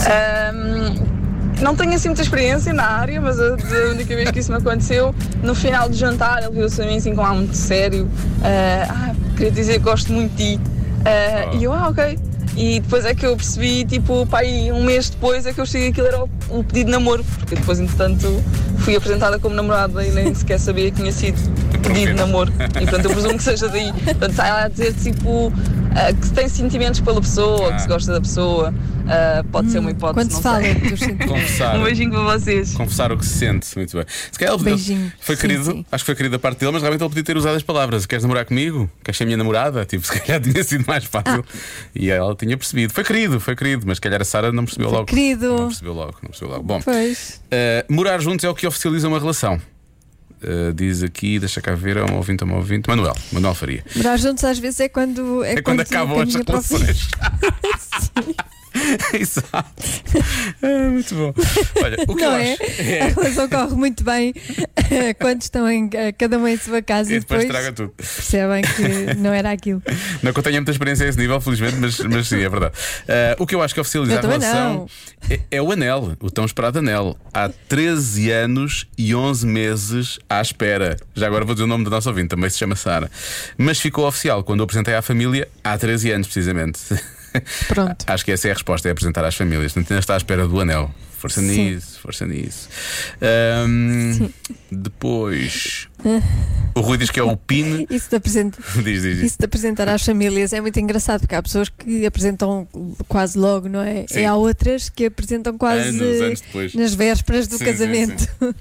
Ahm, 0.08 1.19
não 1.62 1.76
tenho 1.76 1.94
assim 1.94 2.08
muita 2.10 2.22
experiência 2.22 2.74
na 2.74 2.86
área, 2.86 3.20
mas 3.20 3.40
a, 3.40 3.48
a 3.48 3.92
única 3.92 4.16
vez 4.16 4.32
que 4.32 4.40
isso 4.40 4.52
me 4.52 4.58
aconteceu, 4.58 5.14
no 5.44 5.54
final 5.54 5.90
do 5.90 5.96
jantar, 5.96 6.42
ele 6.44 6.52
virou-se 6.52 6.82
a 6.82 6.86
mim 6.86 6.98
assim 6.98 7.14
com 7.14 7.22
um 7.22 7.26
ar 7.26 7.34
muito 7.34 7.56
sério. 7.56 8.10
ah, 8.44 8.88
ah, 8.90 9.16
queria 9.36 9.52
dizer 9.52 9.74
que 9.74 9.80
gosto 9.80 10.12
muito 10.12 10.36
de 10.36 10.56
ti. 10.58 10.62
Ah, 11.06 11.56
E 11.56 11.64
eu, 11.64 11.74
ah, 11.74 11.90
ok. 11.90 12.18
E 12.56 12.80
depois 12.82 13.06
é 13.06 13.14
que 13.14 13.26
eu 13.26 13.38
percebi, 13.38 13.86
tipo, 13.86 14.26
pai, 14.26 14.70
um 14.72 14.84
mês 14.84 15.10
depois 15.10 15.46
é 15.46 15.54
que 15.54 15.62
eu 15.62 15.66
cheguei 15.66 15.90
aquilo 15.90 16.08
era 16.08 16.24
o, 16.50 16.64
pedido 16.64 16.88
de 16.88 16.92
namoro, 16.92 17.24
porque 17.38 17.56
depois, 17.56 17.80
entretanto, 17.80 18.44
fui 18.80 18.96
apresentada 18.96 19.40
como 19.40 19.56
namorada 19.56 20.04
e 20.06 20.12
nem 20.12 20.34
sequer 20.34 20.60
sabia 20.60 20.92
que 20.92 20.98
tinha 20.98 21.12
sido 21.12 21.38
pedido 21.82 22.12
de 22.12 22.14
namoro. 22.14 22.52
E 22.60 22.86
portanto, 22.86 23.06
eu 23.06 23.12
presumo 23.12 23.38
que 23.38 23.44
seja 23.44 23.70
daí. 23.70 23.94
Portanto, 23.94 24.32
está 24.32 24.48
ela 24.48 24.64
a 24.64 24.68
dizer, 24.68 24.94
tipo, 24.94 25.54
que 26.20 26.28
se 26.28 26.34
tem 26.34 26.50
sentimentos 26.50 27.00
pela 27.00 27.22
pessoa, 27.22 27.74
que 27.74 27.82
se 27.82 27.88
gosta 27.88 28.12
da 28.12 28.22
pessoa. 28.22 28.74
Ah, 29.12 29.44
pode 29.52 29.72
ser 29.72 29.80
uma 29.80 29.90
hipótese. 29.90 30.14
Quando 30.14 30.30
se 30.30 30.36
não 30.36 30.42
fala 30.44 30.74
dos. 31.18 31.28
Confessar. 31.28 31.76
Um 31.80 31.84
beijinho 31.84 32.12
para 32.12 32.22
vocês. 32.38 32.74
Confessar 32.74 33.12
o 33.12 33.18
que 33.18 33.26
se 33.26 33.38
sente, 33.40 33.68
muito 33.76 33.98
bem. 33.98 34.06
Se 34.32 34.38
calhar 34.38 34.54
ele- 34.54 34.64
Beijinho. 34.64 35.12
foi 35.20 35.36
Sim, 35.36 35.42
querido, 35.42 35.64
sim. 35.66 35.86
acho 35.92 36.04
que 36.04 36.06
foi 36.06 36.16
querido 36.16 36.34
da 36.34 36.40
parte 36.40 36.60
dele, 36.60 36.72
mas 36.74 36.82
realmente 36.84 37.02
ele 37.02 37.10
podia 37.10 37.24
ter 37.24 37.36
usado 37.36 37.56
as 37.56 37.64
palavras: 37.64 38.06
Queres 38.06 38.24
namorar 38.24 38.46
comigo? 38.46 38.90
Queres 39.04 39.18
ser 39.18 39.26
minha 39.26 39.38
namorada? 39.38 39.84
Tipo, 39.86 40.06
se 40.06 40.20
calhar 40.20 40.40
tinha 40.44 40.64
sido 40.64 40.86
mais 40.88 41.06
fácil. 41.06 41.44
E 41.96 42.10
ela 42.12 42.36
tinha 42.36 42.56
percebido. 42.56 42.94
Foi 42.94 43.04
querido, 43.04 43.40
foi 43.40 43.56
querido, 43.56 43.84
mas 43.88 43.98
se 43.98 44.02
calhar 44.02 44.22
a 44.22 44.26
Sara 44.26 44.52
não 44.52 44.64
percebeu 44.66 44.92
logo. 44.92 45.06
querido. 45.06 45.48
Não 45.58 45.68
percebeu 45.70 45.94
logo, 45.94 46.14
não 46.22 46.30
percebeu 46.30 46.50
logo. 46.54 46.64
Bom, 46.64 46.80
Pois. 46.82 47.42
eh, 47.50 47.86
morar 47.90 48.20
juntos 48.22 48.44
é 48.46 48.50
o 48.50 48.54
que 48.54 48.68
oficializa 48.68 49.08
uma 49.08 49.18
relação. 49.20 49.60
Eh, 50.42 50.72
diz 50.74 51.04
aqui, 51.04 51.38
deixa 51.40 51.60
cá 51.62 51.76
ver, 51.76 51.98
é 51.98 52.04
um 52.04 52.16
ouvinte, 52.16 52.44
é 52.44 52.48
um 52.48 52.54
ouvinte. 52.56 52.88
Manuel, 52.88 53.16
Manuel 53.32 53.54
Faria. 53.56 53.84
Morar 53.96 54.18
juntos 54.18 54.44
às 54.44 54.58
vezes 54.60 54.80
é 54.82 54.88
quando 54.88 55.44
é, 55.44 55.54
É 55.56 55.62
quando 55.62 55.86
se 55.86 55.94
acabam 55.96 56.22
as 56.22 56.34
relações. 56.36 57.08
Exato. 59.14 59.84
É, 60.62 60.90
muito 60.90 61.14
bom. 61.16 61.34
Olha, 61.84 61.98
o 62.08 62.16
que 62.16 62.22
Não 62.24 62.32
eu 62.32 62.38
é? 62.38 62.54
acho. 62.54 62.62
A 63.20 63.22
relação 63.22 63.50
corre 63.50 63.76
muito 63.76 64.04
bem 64.04 64.34
quando 65.20 65.42
estão 65.42 65.70
em 65.70 65.90
eh, 65.94 66.12
cada 66.12 66.38
um 66.38 66.48
em 66.48 66.58
sua 66.58 66.82
casa 66.82 67.12
E 67.12 67.18
e 67.18 67.20
depois 67.20 67.42
depois 67.44 67.56
estraga 67.56 67.76
tudo. 67.76 67.90
percebem 67.98 68.62
que 68.64 69.14
não 69.20 69.34
era 69.34 69.52
aquilo. 69.52 69.82
Não 70.22 70.32
que 70.34 70.40
eu 70.40 70.44
tenha 70.44 70.58
muita 70.60 70.72
experiência 70.72 71.06
a 71.06 71.10
esse 71.10 71.18
nível, 71.18 71.40
felizmente, 71.42 71.76
mas, 71.78 72.00
mas 72.00 72.28
sim, 72.28 72.42
é 72.42 72.50
verdade. 72.50 72.74
Ah, 73.08 73.36
o 73.40 73.46
que 73.48 73.56
eu 73.56 73.62
acho 73.62 73.74
que 73.74 73.80
oficializa 73.82 74.14
Eu 74.14 74.20
a 74.20 74.22
relação 74.22 74.88
é, 75.30 75.40
é 75.52 75.62
o 75.62 75.72
anel, 75.72 76.14
o 76.20 76.30
tão 76.32 76.46
esperado 76.46 76.80
anel. 76.80 77.18
Há 77.34 77.50
13 77.68 78.32
anos 78.32 78.88
e 78.98 79.14
11 79.16 79.46
meses 79.48 80.20
à 80.30 80.42
espera. 80.42 80.98
Já 81.16 81.28
agora 81.28 81.46
vou 81.46 81.54
dizer 81.56 81.64
o 81.66 81.68
nome 81.68 81.84
da 81.84 81.90
nossa 81.90 82.10
ouvinte, 82.10 82.30
também 82.30 82.50
se 82.50 82.58
chama 82.58 82.76
Sara. 82.76 83.10
Mas 83.58 83.80
ficou 83.80 84.08
oficial 84.08 84.44
quando 84.44 84.60
eu 84.60 84.64
apresentei 84.66 84.96
à 84.96 85.02
família 85.02 85.48
há 85.64 85.78
13 85.78 86.12
anos, 86.12 86.28
precisamente. 86.28 86.80
Pronto. 87.68 88.06
Acho 88.08 88.26
que 88.26 88.32
essa 88.32 88.48
é 88.48 88.52
a 88.52 88.54
resposta, 88.54 88.88
é 88.88 88.92
apresentar 88.92 89.24
às 89.26 89.36
famílias. 89.36 89.76
Ainda 89.76 90.00
está 90.00 90.14
à 90.14 90.18
espera 90.18 90.48
do 90.48 90.60
anel. 90.60 90.94
Força 91.20 91.42
Sim. 91.42 91.72
nisso, 91.72 92.00
força 92.00 92.26
nisso. 92.26 92.70
Ahm, 93.22 94.30
depois, 94.72 95.90
o 96.74 96.80
Rui 96.80 96.98
diz 96.98 97.10
que 97.12 97.20
é 97.20 97.24
o 97.24 97.36
PIN. 97.36 97.86
Isso 97.92 98.10
de, 98.10 98.16
apresent... 98.16 98.56
Diz, 98.76 98.84
diz, 98.84 99.04
diz. 99.04 99.24
Isso 99.24 99.38
de 99.38 99.44
apresentar 99.44 99.90
às 99.90 100.02
famílias 100.02 100.54
é 100.54 100.62
muito 100.62 100.80
engraçado 100.80 101.20
porque 101.20 101.36
há 101.36 101.44
pessoas 101.44 101.68
que 101.68 102.06
apresentam 102.06 102.66
quase 103.10 103.38
logo, 103.38 103.68
não 103.68 103.82
é? 103.82 104.06
Sim. 104.08 104.22
E 104.22 104.26
há 104.26 104.34
outras 104.34 104.88
que 104.88 105.08
apresentam 105.08 105.58
quase 105.58 105.90
Anos, 105.90 106.22
anos 106.22 106.40
depois. 106.42 106.74
nas 106.74 106.94
vésperas 106.94 107.48
do 107.50 107.58
Sim, 107.58 107.66
sim, 107.66 107.72
casamento. 107.72 108.28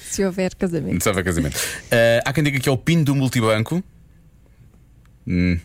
Se 0.00 0.24
houver 0.24 0.54
casamento. 0.54 1.04
Só 1.04 1.12
para 1.12 1.22
casamento. 1.22 1.58
Ah, 1.90 2.22
há 2.24 2.32
quem 2.32 2.42
diga 2.42 2.58
que 2.58 2.70
é 2.70 2.72
o 2.72 2.78
PIN 2.78 3.02
do 3.02 3.14
multibanco. 3.14 3.84
Hum, 5.26 5.60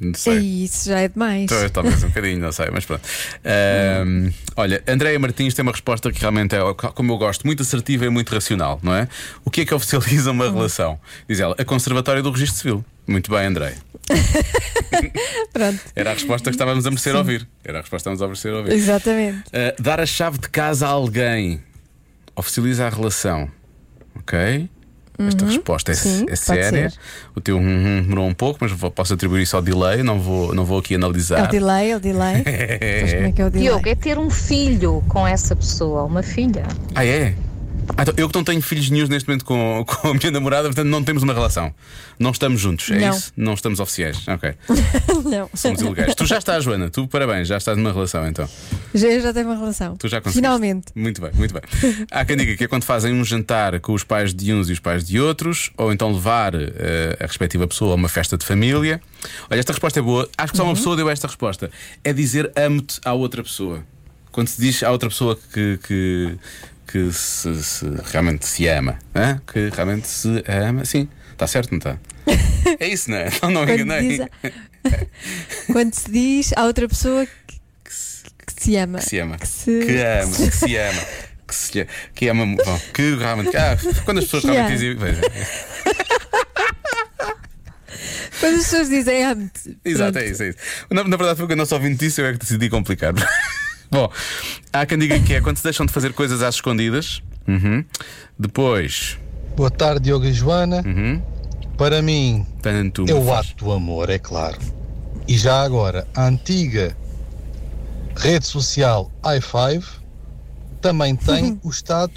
não 0.00 0.14
sei. 0.14 0.38
E 0.38 0.64
isso 0.64 0.88
já 0.88 1.00
é 1.00 1.08
demais. 1.08 1.46
Talvez, 1.46 1.70
talvez 1.70 2.04
um 2.04 2.08
bocadinho, 2.08 2.40
não 2.40 2.52
sei, 2.52 2.68
mas 2.72 2.84
pronto. 2.84 3.02
Ahm, 3.44 4.30
olha, 4.56 4.82
Andréia 4.88 5.18
Martins 5.18 5.54
tem 5.54 5.62
uma 5.62 5.72
resposta 5.72 6.10
que 6.10 6.20
realmente 6.20 6.54
é, 6.54 6.58
como 6.74 7.12
eu 7.12 7.18
gosto, 7.18 7.46
muito 7.46 7.62
assertiva 7.62 8.04
e 8.04 8.08
muito 8.08 8.34
racional, 8.34 8.80
não 8.82 8.94
é? 8.94 9.08
O 9.44 9.50
que 9.50 9.60
é 9.62 9.64
que 9.64 9.74
oficializa 9.74 10.30
uma 10.30 10.50
relação? 10.50 10.98
Diz 11.28 11.40
ela, 11.40 11.54
a 11.58 11.64
Conservatória 11.64 12.22
do 12.22 12.30
Registro 12.30 12.58
Civil. 12.58 12.84
Muito 13.06 13.30
bem, 13.30 13.46
André. 13.46 13.74
Pronto. 15.52 15.80
Era 15.94 16.10
a 16.10 16.14
resposta 16.14 16.50
que 16.50 16.54
estávamos 16.54 16.86
a 16.86 16.90
merecer 16.90 17.14
ouvir. 17.14 17.46
Era 17.64 17.78
a 17.78 17.80
resposta 17.82 18.10
que 18.10 18.14
estávamos 18.14 18.22
a 18.22 18.26
merecer 18.26 18.52
ouvir. 18.52 18.72
Exatamente. 18.72 19.38
Uh, 19.48 19.82
dar 19.82 20.00
a 20.00 20.06
chave 20.06 20.38
de 20.38 20.48
casa 20.48 20.86
a 20.86 20.90
alguém 20.90 21.62
oficializa 22.34 22.86
a 22.86 22.88
relação. 22.88 23.50
Ok? 24.16 24.68
Esta 25.18 25.44
resposta 25.46 25.92
é, 25.92 25.94
Uhum. 25.94 26.00
Sim, 26.00 26.26
é 26.28 26.36
séria. 26.36 26.92
O 27.36 27.40
teu 27.40 27.56
hum, 27.56 27.60
hum 27.62 28.02
demorou 28.02 28.26
um 28.26 28.34
pouco, 28.34 28.58
mas 28.62 28.72
vou- 28.72 28.90
posso 28.90 29.14
atribuir 29.14 29.42
isso 29.42 29.54
ao 29.56 29.62
delay. 29.62 30.02
Não 30.02 30.18
vou, 30.18 30.54
não 30.54 30.64
vou 30.64 30.78
aqui 30.78 30.94
É 30.94 30.96
o 30.96 31.00
analisar. 31.00 31.46
delay, 31.48 31.92
é 31.92 31.96
o 31.96 32.00
delay. 32.00 32.42
Pois 33.00 33.14
como 33.14 33.26
é 33.26 33.32
que 33.32 33.42
é 33.42 33.46
o 33.46 33.50
delay? 33.50 33.68
Diogo, 33.68 33.88
é 33.88 33.94
ter 33.94 34.18
um 34.18 34.28
filho 34.30 35.04
com 35.08 35.26
essa 35.26 35.54
pessoa, 35.54 36.02
uma 36.04 36.22
filha. 36.22 36.64
Ah, 36.94 37.04
é? 37.06 37.34
Ah, 37.96 38.02
então, 38.02 38.14
eu 38.16 38.28
que 38.28 38.34
não 38.34 38.44
tenho 38.44 38.60
filhos 38.62 38.88
nenhum 38.90 39.06
neste 39.06 39.28
momento 39.28 39.44
com, 39.44 39.84
com 39.86 40.08
a 40.08 40.14
minha 40.14 40.30
namorada, 40.30 40.64
portanto 40.68 40.86
não 40.88 41.02
temos 41.04 41.22
uma 41.22 41.32
relação. 41.34 41.74
Não 42.18 42.30
estamos 42.30 42.60
juntos, 42.60 42.90
é 42.90 42.98
Não. 42.98 43.10
isso? 43.16 43.32
Não 43.36 43.54
estamos 43.54 43.80
oficiais. 43.80 44.26
Ok. 44.28 44.54
Não. 45.30 45.50
Somos 45.54 45.80
ilegais. 45.80 46.14
tu 46.14 46.24
já 46.26 46.38
estás, 46.38 46.64
Joana. 46.64 46.88
Tu, 46.90 47.06
parabéns, 47.08 47.48
já 47.48 47.56
estás 47.56 47.76
numa 47.76 47.92
relação 47.92 48.26
então. 48.26 48.48
Já, 48.94 49.18
já 49.18 49.32
tenho 49.32 49.46
uma 49.48 49.56
relação. 49.56 49.96
Tu 49.96 50.08
já 50.08 50.20
conseguiste. 50.20 50.38
Finalmente. 50.40 50.86
Muito 50.94 51.20
bem, 51.20 51.30
muito 51.34 51.52
bem. 51.52 51.62
Há 52.10 52.24
quem 52.24 52.36
diga 52.36 52.56
que 52.56 52.64
é 52.64 52.68
quando 52.68 52.84
fazem 52.84 53.12
um 53.12 53.24
jantar 53.24 53.78
com 53.80 53.92
os 53.92 54.04
pais 54.04 54.32
de 54.34 54.52
uns 54.52 54.68
e 54.68 54.72
os 54.72 54.80
pais 54.80 55.04
de 55.04 55.20
outros, 55.20 55.70
ou 55.76 55.92
então 55.92 56.12
levar 56.12 56.54
eh, 56.54 57.16
a 57.20 57.26
respectiva 57.26 57.66
pessoa 57.66 57.92
a 57.92 57.94
uma 57.96 58.08
festa 58.08 58.36
de 58.38 58.44
família. 58.46 59.00
Olha, 59.50 59.58
esta 59.58 59.72
resposta 59.72 59.98
é 59.98 60.02
boa. 60.02 60.28
Acho 60.38 60.52
que 60.52 60.56
só 60.56 60.62
uma 60.64 60.70
Uhum. 60.70 60.76
pessoa 60.76 60.96
deu 60.96 61.08
esta 61.10 61.26
resposta. 61.26 61.70
É 62.02 62.12
dizer 62.12 62.50
amo-te 62.56 63.00
à 63.04 63.12
outra 63.12 63.42
pessoa. 63.42 63.84
Quando 64.30 64.48
se 64.48 64.60
diz 64.60 64.82
à 64.82 64.90
outra 64.90 65.08
pessoa 65.08 65.38
que. 65.52 65.78
que 65.86 66.36
que 66.94 67.12
se, 67.12 67.60
se 67.64 67.84
realmente 68.12 68.46
se 68.46 68.68
ama, 68.68 68.96
hã? 69.12 69.40
que 69.52 69.68
realmente 69.70 70.06
se 70.06 70.44
ama, 70.46 70.84
sim, 70.84 71.08
está 71.32 71.44
certo, 71.44 71.72
não 71.72 71.78
está? 71.78 71.98
É 72.78 72.86
isso, 72.88 73.10
não 73.10 73.16
é? 73.18 73.28
Não, 73.42 73.50
não 73.50 73.66
Quando, 73.66 73.80
enganei. 73.80 74.08
diz 74.08 74.20
a- 74.20 74.28
Quando 75.72 75.92
se 75.94 76.10
diz 76.10 76.52
à 76.56 76.64
outra 76.64 76.88
pessoa 76.88 77.26
que, 77.26 77.56
que 77.84 78.62
se 78.62 78.76
ama. 78.76 78.98
Que 79.00 79.04
se 79.04 79.18
ama. 79.18 79.36
Que 79.38 79.46
se, 79.48 79.80
Que 79.84 79.96
ama, 79.98 80.36
que 80.36 80.50
se 80.56 80.76
ama. 80.76 81.02
Que 81.48 81.54
se 81.54 81.86
que 82.14 82.28
ama. 82.28 82.46
Bom, 82.64 82.80
que 82.94 83.14
realmente. 83.16 83.56
Ah, 83.56 83.76
quando 84.04 84.18
as 84.18 84.24
pessoas 84.24 84.44
Que 84.44 84.50
realmente 84.52 84.78
dizem. 84.78 84.94
veja, 84.96 85.20
Quando 88.40 88.54
as 88.56 88.64
pessoas 88.64 88.88
dizem 88.88 89.24
amo-te. 89.24 89.78
Exato, 89.84 90.12
pronto. 90.12 90.24
é 90.24 90.30
isso, 90.30 90.42
é 90.42 90.48
isso. 90.50 90.58
Na, 90.90 91.04
na 91.04 91.16
verdade, 91.16 91.38
foi 91.38 91.46
quando 91.46 91.60
eu 91.60 91.66
só 91.66 91.74
ouvinte 91.76 91.96
disso, 91.98 92.20
eu 92.20 92.26
é 92.26 92.32
que 92.32 92.38
decidi 92.38 92.68
complicar. 92.70 93.12
Bom, 93.94 94.10
há 94.72 94.84
quem 94.84 94.98
diga 94.98 95.20
que 95.20 95.34
é 95.34 95.40
quando 95.40 95.56
se 95.56 95.62
deixam 95.62 95.86
de 95.86 95.92
fazer 95.92 96.12
coisas 96.12 96.42
às 96.42 96.56
escondidas. 96.56 97.22
Uhum. 97.46 97.84
Depois, 98.36 99.18
Boa 99.56 99.70
tarde, 99.70 100.00
Diogo 100.06 100.24
e 100.24 100.32
Joana. 100.32 100.82
Uhum. 100.84 101.22
Para 101.78 102.02
mim, 102.02 102.44
tanto. 102.60 103.04
é 103.08 103.14
o 103.14 103.32
ato 103.32 103.54
do 103.56 103.70
amor, 103.70 104.10
é 104.10 104.18
claro. 104.18 104.58
E 105.28 105.38
já 105.38 105.62
agora, 105.62 106.08
a 106.14 106.26
antiga 106.26 106.96
rede 108.16 108.44
social 108.46 109.10
i5 109.22 109.84
também 110.80 111.14
tem 111.14 111.58
o 111.62 111.70
estado 111.70 112.12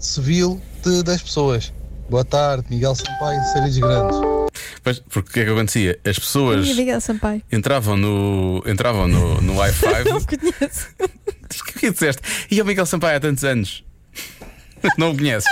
civil 0.00 0.60
de- 0.84 1.04
das 1.04 1.22
pessoas. 1.22 1.72
Boa 2.10 2.24
tarde, 2.24 2.66
Miguel 2.68 2.94
Sampaio, 2.96 3.40
Séries 3.52 3.78
Grandes. 3.78 4.16
Pois, 4.82 4.98
porque 4.98 5.30
o 5.30 5.32
que 5.32 5.40
é 5.40 5.44
que 5.44 5.50
acontecia? 5.50 5.98
As 6.04 6.18
pessoas 6.18 6.66
Sampaio. 7.00 7.42
entravam 7.52 7.96
no, 7.96 8.62
entravam 8.66 9.06
no, 9.06 9.40
no 9.40 9.54
Não 9.54 9.62
i5. 9.64 10.26
conheço. 10.26 10.88
O 11.52 11.78
que 11.78 11.90
disseste? 11.90 12.22
E 12.50 12.62
o 12.62 12.64
Miguel 12.64 12.86
Sampaio 12.86 13.18
há 13.18 13.20
tantos 13.20 13.44
anos. 13.44 13.84
Não 14.96 15.10
o 15.10 15.16
conheces? 15.16 15.48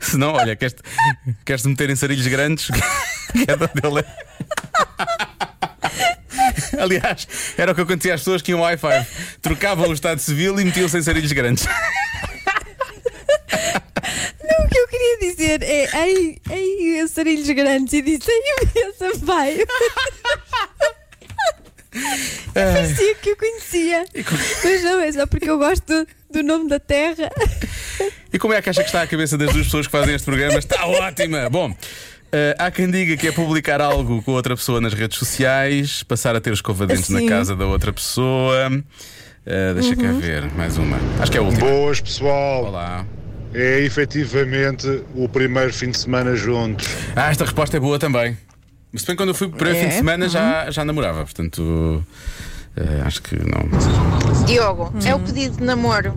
Se 0.00 0.16
não, 0.16 0.32
olha, 0.32 0.56
queres-te 0.56 0.82
queres 1.44 1.66
meter 1.66 1.90
em 1.90 1.96
sarilhos 1.96 2.26
grandes? 2.26 2.68
Que 3.32 3.50
é 3.50 3.56
da 3.56 3.66
dele. 3.66 4.02
Aliás, 6.80 7.28
era 7.58 7.72
o 7.72 7.74
que 7.74 7.82
acontecia 7.82 8.14
às 8.14 8.20
pessoas 8.20 8.40
que 8.40 8.52
iam 8.52 8.64
ao 8.64 8.72
i5. 8.72 9.06
Trocavam 9.42 9.88
o 9.90 9.92
Estado 9.92 10.18
Civil 10.18 10.58
e 10.58 10.64
metiam-se 10.64 10.96
em 10.96 11.02
sarilhos 11.02 11.32
grandes. 11.32 11.66
Não, 14.58 14.64
o 14.64 14.68
que 14.68 14.78
eu 14.78 14.88
queria 14.88 15.18
dizer 15.18 15.62
é 15.62 15.88
ei, 16.08 16.38
ei, 16.50 17.08
sarilhos 17.08 17.48
grandes 17.50 17.92
e 17.92 18.02
disse 18.02 18.30
ei, 18.30 18.40
Miguel 18.66 18.94
Sampaio. 18.94 19.66
Parecia 22.52 23.14
que 23.16 23.30
eu 23.30 23.36
conhecia. 23.36 24.04
Mas 24.64 24.82
não, 24.82 25.00
é 25.00 25.12
só 25.12 25.26
porque 25.26 25.48
eu 25.48 25.58
gosto 25.58 25.84
do, 25.86 26.06
do 26.30 26.42
nome 26.42 26.68
da 26.68 26.78
terra. 26.78 27.30
E 28.32 28.38
como 28.38 28.52
é 28.54 28.60
que 28.60 28.68
acha 28.68 28.82
que 28.82 28.88
está 28.88 29.02
a 29.02 29.06
cabeça 29.06 29.38
das 29.38 29.52
duas 29.52 29.64
pessoas 29.66 29.86
que 29.86 29.92
fazem 29.92 30.14
este 30.14 30.24
programa? 30.24 30.58
Está 30.58 30.86
ótima! 30.86 31.48
Bom. 31.48 31.74
eh, 32.32 32.54
há 32.58 32.70
quem 32.70 32.90
diga 32.90 33.16
que 33.16 33.28
é 33.28 33.32
publicar 33.32 33.80
algo 33.80 34.22
com 34.22 34.32
outra 34.32 34.54
pessoa 34.54 34.80
nas 34.80 34.92
redes 34.92 35.18
sociais, 35.18 36.02
passar 36.02 36.36
a 36.36 36.40
ter 36.40 36.52
escova 36.52 36.86
de 36.86 36.94
dentes 36.94 37.08
na 37.10 37.20
Sim. 37.20 37.28
casa 37.28 37.56
da 37.56 37.64
outra 37.66 37.92
pessoa. 37.92 38.70
Eh, 39.46 39.74
deixa 39.74 39.96
cá 39.96 40.12
ver, 40.12 40.50
mais 40.52 40.76
uma. 40.76 40.98
Acho 41.20 41.30
que 41.32 41.38
é 41.38 41.40
a 41.40 41.44
última. 41.44 41.66
Boas, 41.66 42.00
pessoal. 42.00 42.64
Olá. 42.66 43.06
É 43.58 43.80
efetivamente 43.80 45.02
o 45.14 45.26
primeiro 45.28 45.72
fim 45.72 45.90
de 45.90 45.96
semana 45.98 46.36
juntos. 46.36 46.86
Ah, 47.16 47.30
esta 47.30 47.44
resposta 47.44 47.76
é 47.76 47.80
boa 47.80 47.98
também. 47.98 48.36
Se 48.94 49.06
bem 49.06 49.14
que 49.14 49.16
quando 49.16 49.30
eu 49.30 49.34
fui 49.34 49.48
para 49.48 49.70
o 49.70 49.74
fim 49.74 49.80
de 49.80 49.86
É? 49.86 49.90
semana 49.92 50.28
já, 50.28 50.70
já 50.70 50.84
namorava, 50.84 51.22
portanto 51.24 52.04
eh, 52.76 53.02
acho 53.04 53.22
que 53.22 53.34
não. 53.36 54.44
Diogo, 54.44 54.92
é 55.04 55.14
o 55.14 55.20
pedido 55.20 55.56
de 55.56 55.64
namoro. 55.64 56.12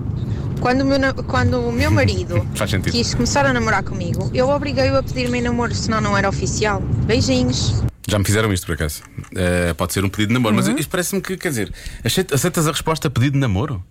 Quando 0.59 0.81
o 0.81 0.85
meu, 0.85 0.99
quando 1.25 1.61
o 1.61 1.71
meu 1.71 1.89
marido 1.89 2.45
Faz 2.55 2.71
sentido. 2.71 2.91
quis 2.91 3.13
começar 3.13 3.45
a 3.45 3.53
namorar 3.53 3.83
comigo, 3.83 4.29
eu 4.33 4.49
obriguei-o 4.49 4.97
a 4.97 5.01
pedir-me 5.03 5.37
em 5.39 5.41
namoro, 5.41 5.73
senão 5.73 6.01
não 6.01 6.17
era 6.17 6.27
oficial. 6.27 6.81
Beijinhos. 7.05 7.81
Já 8.07 8.19
me 8.19 8.25
fizeram 8.25 8.51
isto 8.51 8.65
por 8.65 8.73
acaso. 8.73 9.01
Eh, 9.35 9.73
pode 9.75 9.93
ser 9.93 10.03
um 10.03 10.09
pedido 10.09 10.29
de 10.29 10.33
namoro, 10.33 10.55
mas 10.55 10.67
isto 10.67 10.89
parece-me 10.89 11.21
que, 11.21 11.37
quer 11.37 11.49
dizer, 11.49 11.71
aceita- 12.03 12.35
aceitas 12.35 12.67
a 12.67 12.71
resposta 12.71 13.07
a 13.07 13.11
pedido 13.11 13.33
de 13.33 13.39
namoro? 13.39 13.81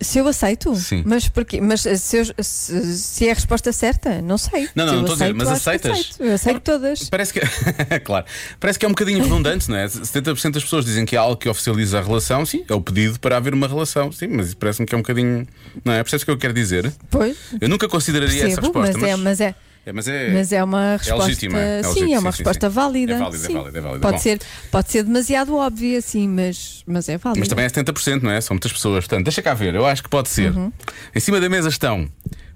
Se 0.00 0.18
eu 0.18 0.28
aceito? 0.28 0.74
Sim. 0.76 1.02
Mas 1.06 1.28
porquê? 1.28 1.60
Mas 1.60 1.80
se, 1.82 2.16
eu- 2.18 2.24
se- 2.42 2.98
se 2.98 3.26
é 3.28 3.30
a 3.30 3.34
resposta 3.34 3.72
certa, 3.72 4.20
não 4.22 4.36
sei. 4.38 4.68
Não, 4.74 4.84
não, 4.86 4.92
Se 4.92 4.94
não 4.94 5.00
estou 5.02 5.14
a 5.14 5.18
dizer, 5.18 5.34
mas 5.34 5.48
aceitas? 5.48 5.90
aceito. 5.92 6.22
Eu 6.22 6.34
aceito 6.34 6.60
todas. 6.60 7.08
Parece 7.08 7.32
que. 7.32 7.40
claro. 8.04 8.26
Parece 8.60 8.78
que 8.78 8.84
é 8.84 8.88
um 8.88 8.92
bocadinho 8.92 9.22
redundante, 9.22 9.70
não 9.70 9.76
é? 9.76 9.86
70% 9.86 10.50
das 10.52 10.62
pessoas 10.64 10.84
dizem 10.84 11.04
que 11.06 11.14
é 11.16 11.18
algo 11.18 11.36
que 11.36 11.48
oficializa 11.48 11.98
a 11.98 12.02
relação, 12.02 12.44
sim, 12.44 12.64
é 12.68 12.74
o 12.74 12.80
pedido 12.80 13.18
para 13.20 13.36
haver 13.36 13.54
uma 13.54 13.66
relação, 13.68 14.10
sim, 14.12 14.26
mas 14.28 14.54
parece-me 14.54 14.86
que 14.86 14.94
é 14.94 14.98
um 14.98 15.02
bocadinho. 15.02 15.46
Não 15.84 15.92
é? 15.92 16.02
Percebes 16.02 16.22
o 16.22 16.26
que 16.26 16.30
eu 16.32 16.38
quero 16.38 16.52
dizer? 16.54 16.92
Pois. 17.10 17.36
Eu 17.60 17.68
nunca 17.68 17.88
consideraria 17.88 18.46
essa 18.46 18.60
Percebo, 18.60 18.80
resposta. 18.80 18.98
mas, 18.98 19.10
é, 19.10 19.16
mas 19.16 19.40
é. 19.40 19.54
É, 19.86 19.92
mas 19.92 20.08
é. 20.08 20.32
Mas 20.32 20.52
é 20.52 20.64
uma 20.64 20.96
resposta. 20.96 21.26
legítima, 21.26 21.58
é 21.60 21.82
sim, 21.82 21.88
legítima, 21.88 22.16
é 22.16 22.18
uma 22.18 22.32
sim, 22.32 22.36
sim, 22.36 22.42
resposta 22.42 22.68
sim. 22.68 22.74
válida. 22.74 23.12
É 23.12 23.18
válida, 23.18 23.36
é 23.36 23.46
sim. 23.46 23.54
válida, 23.54 23.78
é 23.78 23.80
válida. 23.80 24.00
Pode, 24.00 24.16
Bom. 24.16 24.20
ser, 24.20 24.40
pode 24.68 24.90
ser 24.90 25.02
demasiado 25.04 25.54
óbvia, 25.54 26.00
sim, 26.02 26.28
mas, 26.28 26.82
mas 26.84 27.08
é 27.08 27.16
válida. 27.16 27.38
Mas 27.38 27.48
também 27.48 27.64
é 27.64 27.68
70%, 27.68 28.22
não 28.22 28.32
é? 28.32 28.40
São 28.40 28.54
muitas 28.54 28.72
pessoas. 28.72 29.04
Portanto, 29.04 29.24
deixa 29.24 29.40
cá 29.40 29.54
ver. 29.54 29.76
Eu 29.76 29.86
acho 29.86 30.02
que 30.02 30.08
pode 30.08 30.28
ser. 30.28 30.50
Uhum. 30.50 30.72
Em 31.14 31.20
cima 31.20 31.40
da 31.40 31.48
mesa 31.48 31.68
estão 31.68 32.10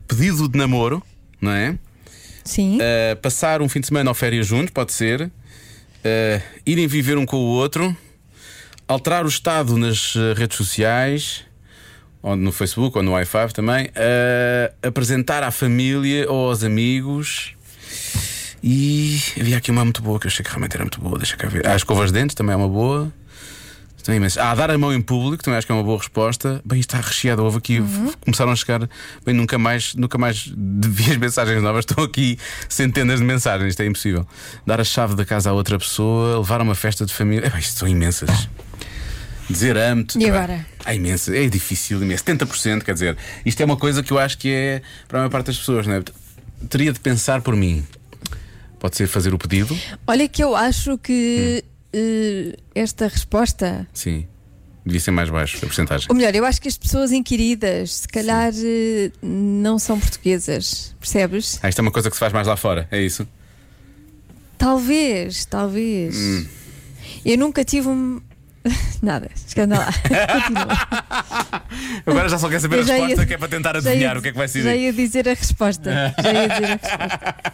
pedido 0.08 0.48
de 0.48 0.58
namoro, 0.58 1.00
não 1.40 1.52
é? 1.52 1.78
Sim. 2.42 2.78
Uh, 2.78 3.16
passar 3.22 3.62
um 3.62 3.68
fim 3.68 3.78
de 3.78 3.86
semana 3.86 4.10
ou 4.10 4.14
férias 4.14 4.48
juntos, 4.48 4.70
pode 4.70 4.92
ser. 4.92 5.22
Uh, 5.22 6.42
irem 6.66 6.88
viver 6.88 7.16
um 7.16 7.24
com 7.24 7.36
o 7.36 7.46
outro. 7.46 7.96
Alterar 8.88 9.24
o 9.24 9.28
estado 9.28 9.76
nas 9.76 10.16
uh, 10.16 10.34
redes 10.34 10.56
sociais. 10.56 11.44
Ou 12.22 12.36
no 12.36 12.52
Facebook 12.52 12.96
ou 12.98 13.02
no 13.02 13.12
i5 13.12 13.52
também. 13.52 13.86
Uh, 13.86 14.86
apresentar 14.86 15.42
à 15.42 15.50
família 15.50 16.30
ou 16.30 16.48
aos 16.50 16.62
amigos. 16.62 17.54
E 18.62 19.18
havia 19.40 19.56
aqui 19.56 19.70
uma 19.70 19.84
muito 19.84 20.02
boa 20.02 20.20
que 20.20 20.26
eu 20.26 20.28
achei 20.30 20.44
que 20.44 20.50
realmente 20.50 20.74
era 20.74 20.84
muito 20.84 21.00
boa. 21.00 21.16
Deixa 21.18 21.36
cá 21.36 21.48
ver. 21.48 21.66
Ah, 21.66 21.70
as 21.70 21.76
escovas 21.76 22.12
de 22.12 22.18
dentes 22.18 22.34
também 22.34 22.52
é 22.52 22.56
uma 22.56 22.68
boa. 22.68 23.10
Estão 23.96 24.14
imensas. 24.14 24.38
Ah, 24.42 24.54
dar 24.54 24.70
a 24.70 24.78
mão 24.78 24.92
em 24.94 25.00
público 25.00 25.42
também 25.42 25.58
acho 25.58 25.66
que 25.66 25.72
é 25.72 25.74
uma 25.74 25.84
boa 25.84 25.98
resposta. 25.98 26.60
Bem, 26.64 26.78
isto 26.80 26.94
está 26.94 27.06
recheado. 27.06 27.42
Houve 27.44 27.58
aqui, 27.58 27.76
f- 27.78 28.16
começaram 28.22 28.50
a 28.52 28.56
chegar. 28.56 28.88
Bem, 29.24 29.34
nunca 29.34 29.58
mais, 29.58 29.94
nunca 29.94 30.16
mais 30.18 30.50
vi 30.56 31.10
as 31.10 31.16
mensagens 31.16 31.62
novas. 31.62 31.84
Estão 31.88 32.04
aqui 32.04 32.38
centenas 32.68 33.20
de 33.20 33.24
mensagens. 33.26 33.68
Isto 33.70 33.82
é 33.82 33.86
impossível. 33.86 34.26
Dar 34.66 34.80
a 34.80 34.84
chave 34.84 35.14
da 35.14 35.24
casa 35.24 35.50
a 35.50 35.52
outra 35.52 35.78
pessoa, 35.78 36.38
levar 36.38 36.60
a 36.60 36.62
uma 36.64 36.74
festa 36.74 37.04
de 37.06 37.12
família. 37.12 37.46
É, 37.46 37.50
bem, 37.50 37.60
isto 37.60 37.78
são 37.78 37.88
imensas. 37.88 38.48
Dizer 39.50 39.76
amo-te. 39.76 40.18
E 40.18 40.28
agora? 40.30 40.64
É 40.84 40.94
imenso, 40.94 41.32
é 41.34 41.46
difícil, 41.48 42.00
imenso. 42.02 42.24
70%, 42.24 42.82
quer 42.84 42.94
dizer, 42.94 43.16
isto 43.44 43.60
é 43.60 43.64
uma 43.64 43.76
coisa 43.76 44.02
que 44.02 44.12
eu 44.12 44.18
acho 44.18 44.38
que 44.38 44.48
é 44.48 44.82
para 45.08 45.18
a 45.18 45.20
maior 45.22 45.30
parte 45.30 45.46
das 45.46 45.58
pessoas, 45.58 45.86
não 45.86 45.94
é? 45.94 46.02
Teria 46.68 46.92
de 46.92 47.00
pensar 47.00 47.42
por 47.42 47.56
mim. 47.56 47.84
Pode 48.78 48.96
ser 48.96 49.06
fazer 49.08 49.34
o 49.34 49.38
pedido, 49.38 49.76
Olha 50.06 50.26
que 50.28 50.42
eu 50.42 50.54
acho 50.56 50.96
que 50.98 51.62
Hum. 51.92 51.92
eh, 51.92 52.56
esta 52.74 53.08
resposta. 53.08 53.86
sim. 53.92 54.26
Devia 54.86 54.98
ser 55.00 55.10
mais 55.10 55.28
baixo 55.28 55.58
a 55.58 55.60
porcentagem. 55.60 56.06
Ou 56.08 56.16
melhor, 56.16 56.34
eu 56.34 56.42
acho 56.42 56.58
que 56.58 56.66
as 56.66 56.78
pessoas 56.78 57.12
inquiridas, 57.12 57.96
se 57.96 58.08
calhar, 58.08 58.50
eh, 58.56 59.10
não 59.22 59.78
são 59.78 60.00
portuguesas, 60.00 60.94
percebes? 60.98 61.58
Ah, 61.62 61.68
isto 61.68 61.78
é 61.80 61.82
uma 61.82 61.90
coisa 61.90 62.08
que 62.08 62.16
se 62.16 62.20
faz 62.20 62.32
mais 62.32 62.46
lá 62.46 62.56
fora, 62.56 62.88
é 62.90 62.98
isso? 63.02 63.28
Talvez, 64.56 65.44
talvez. 65.44 66.16
Hum. 66.16 66.46
Eu 67.24 67.36
nunca 67.38 67.62
tive 67.64 67.88
um. 67.88 68.20
Nada, 69.02 69.30
escanda 69.34 69.78
lá. 69.78 69.88
Agora 72.06 72.28
já 72.28 72.38
só 72.38 72.48
quer 72.48 72.60
saber 72.60 72.80
a 72.80 72.82
já 72.82 72.94
ia- 72.98 73.06
resposta, 73.06 73.26
que 73.26 73.34
é 73.34 73.38
para 73.38 73.48
tentar 73.48 73.72
Já 73.80 73.80
ia- 73.80 73.90
adivinhar 73.90 74.18
o 74.18 74.22
que 74.22 74.28
é 74.28 74.32
que 74.32 74.38
vai 74.38 74.48
ser. 74.48 74.62
Já 74.62 74.74
ia 74.74 74.92
dizer 74.92 75.28
a 75.28 75.34
resposta. 75.34 75.90
Já 76.22 76.32
ia 76.32 76.48
dizer 76.48 76.64
a 76.64 76.76
resposta. 76.76 77.52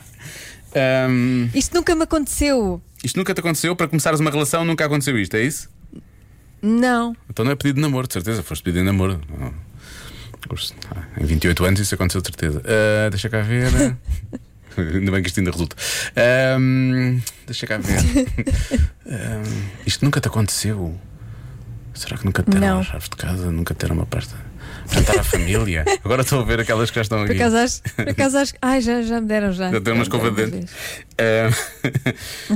Ahm, 0.74 1.48
Isto 1.54 1.74
nunca 1.76 1.94
me 1.94 2.02
aconteceu. 2.02 2.82
isto 3.02 3.16
nunca 3.16 3.32
te 3.32 3.40
aconteceu? 3.40 3.74
Para 3.76 3.88
começares 3.88 4.20
uma 4.20 4.30
relação 4.30 4.64
nunca 4.64 4.84
aconteceu 4.84 5.18
isto, 5.18 5.34
é 5.36 5.42
isso? 5.42 5.68
Não. 6.60 7.14
Então 7.30 7.44
não 7.44 7.52
é 7.52 7.54
pedido 7.56 7.76
de 7.76 7.82
namoro, 7.82 8.06
de 8.08 8.12
certeza. 8.14 8.42
Foste 8.42 8.62
pedido 8.64 8.80
de 8.80 8.86
namoro. 8.86 9.20
Não. 9.38 9.54
Ah, 10.94 11.02
Em 11.20 11.24
28 11.24 11.64
anos 11.64 11.80
isso 11.80 11.94
aconteceu 11.94 12.20
de 12.20 12.26
certeza. 12.28 12.62
Ah, 12.66 13.08
deixa 13.10 13.28
cá 13.28 13.40
ver. 13.42 13.96
Ainda 14.80 15.10
bem 15.12 15.22
que 15.22 15.28
isto 15.28 15.38
ainda 15.38 15.50
resulta. 15.50 15.76
Ahm, 16.16 17.20
deixa 17.46 17.66
cá 17.66 17.78
ver. 17.78 17.98
Ahm, 19.06 19.42
isto 19.86 20.04
nunca 20.04 20.20
te 20.20 20.28
aconteceu? 20.28 20.98
Será 21.94 22.18
que 22.18 22.24
nunca 22.26 22.42
te 22.42 22.50
deram 22.50 22.80
as 22.80 22.86
chaves 22.86 23.08
de 23.08 23.16
casa? 23.16 23.50
Nunca 23.50 23.74
te 23.74 23.78
deram 23.78 23.94
uma 23.96 24.06
pasta? 24.06 24.36
Jantar 24.90 25.18
à 25.18 25.24
família. 25.24 25.84
Agora 26.04 26.22
estou 26.22 26.40
a 26.40 26.44
ver 26.44 26.60
aquelas 26.60 26.90
que 26.90 26.96
já 26.96 27.02
estão 27.02 27.18
Por 27.24 27.30
aqui. 27.30 27.40
acaso 27.42 27.56
acho, 27.56 27.82
por 27.96 28.08
acaso 28.08 28.38
acho 28.38 28.52
Ai, 28.62 28.80
já, 28.80 29.02
já 29.02 29.20
me 29.20 29.26
deram 29.26 29.52
já. 29.52 29.70
Já 29.72 29.80
tem 29.80 29.92
uma 29.94 30.02
escova 30.02 30.30
de 30.30 30.46
dente. 30.46 30.66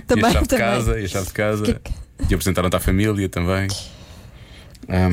Também, 0.07 0.25
e 0.25 0.27
a 0.27 0.33
chave 0.33 0.43
de 0.43 0.49
também. 0.49 0.65
casa, 0.67 1.01
e 1.01 1.05
a 1.05 1.09
chave 1.09 1.27
de 1.27 1.33
casa. 1.33 1.65
Que- 1.75 1.93
E 2.29 2.35
apresentaram-te 2.35 2.77
à 2.77 2.81
família 2.81 3.29
também. 3.29 3.69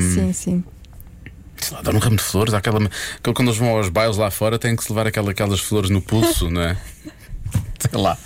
Sim, 0.00 0.32
sim. 0.32 0.64
Dar 1.82 1.94
um 1.94 1.98
ramo 1.98 2.16
de 2.16 2.22
flores, 2.22 2.54
aquela, 2.54 2.78
quando 3.22 3.48
eles 3.48 3.56
vão 3.58 3.70
aos 3.70 3.88
bailes 3.88 4.16
lá 4.16 4.30
fora, 4.30 4.58
têm 4.58 4.74
que 4.76 4.82
se 4.84 4.90
levar 4.90 5.06
aquela, 5.06 5.30
aquelas 5.30 5.60
flores 5.60 5.90
no 5.90 6.00
pulso, 6.00 6.50
não 6.50 6.62
é? 6.62 6.76
Sei 7.80 8.00
lá. 8.00 8.18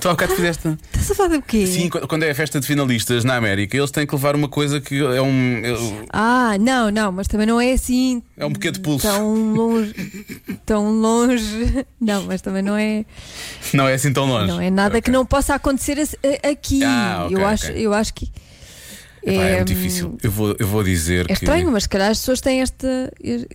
Tu 0.00 0.08
há 0.08 0.12
bocado 0.12 0.34
fizeste. 0.34 0.66
Estás 0.92 1.10
a 1.10 1.14
falar 1.14 1.28
do 1.28 1.42
quê? 1.42 1.66
Sim, 1.66 1.88
qu- 1.90 2.06
quando 2.08 2.22
é 2.24 2.30
a 2.30 2.34
festa 2.34 2.58
de 2.58 2.66
finalistas 2.66 3.22
na 3.24 3.36
América, 3.36 3.76
eles 3.76 3.90
têm 3.90 4.06
que 4.06 4.14
levar 4.14 4.34
uma 4.34 4.48
coisa 4.48 4.80
que 4.80 4.98
é 4.98 5.20
um. 5.20 5.60
é- 5.62 6.06
Ah, 6.10 6.56
não, 6.58 6.90
não, 6.90 7.12
mas 7.12 7.28
também 7.28 7.46
não 7.46 7.60
é 7.60 7.72
assim. 7.72 8.22
É 8.36 8.44
um 8.46 8.50
buquê 8.50 8.70
de 8.70 8.80
pulso. 8.80 9.06
Tão 9.06 9.54
longe. 9.54 9.94
Tão 10.66 10.90
longe. 10.90 11.86
Não, 12.00 12.22
mas 12.24 12.40
também 12.40 12.62
não 12.62 12.76
é. 12.76 13.04
Não 13.74 13.86
é 13.86 13.94
assim 13.94 14.12
tão 14.12 14.26
longe. 14.26 14.46
Não 14.48 14.60
é 14.60 14.70
nada 14.70 15.00
que 15.02 15.10
não 15.10 15.24
possa 15.24 15.54
acontecer 15.54 15.98
aqui. 16.42 16.82
Ah, 16.82 17.24
ok, 17.26 17.36
eu, 17.36 17.46
acho, 17.46 17.66
ok. 17.66 17.86
eu 17.86 17.94
acho 17.94 18.14
que. 18.14 18.32
Epá, 19.22 19.42
é, 19.42 19.56
muito 19.56 19.68
difícil. 19.68 20.16
Eu 20.22 20.30
vou, 20.30 20.56
eu 20.58 20.66
vou 20.66 20.82
dizer 20.82 21.22
É 21.22 21.34
que. 21.34 21.44
estranho, 21.44 21.70
mas 21.70 21.82
se 21.82 21.88
calhar 21.88 22.10
as 22.10 22.18
pessoas 22.18 22.40
têm 22.40 22.62
esta. 22.62 23.12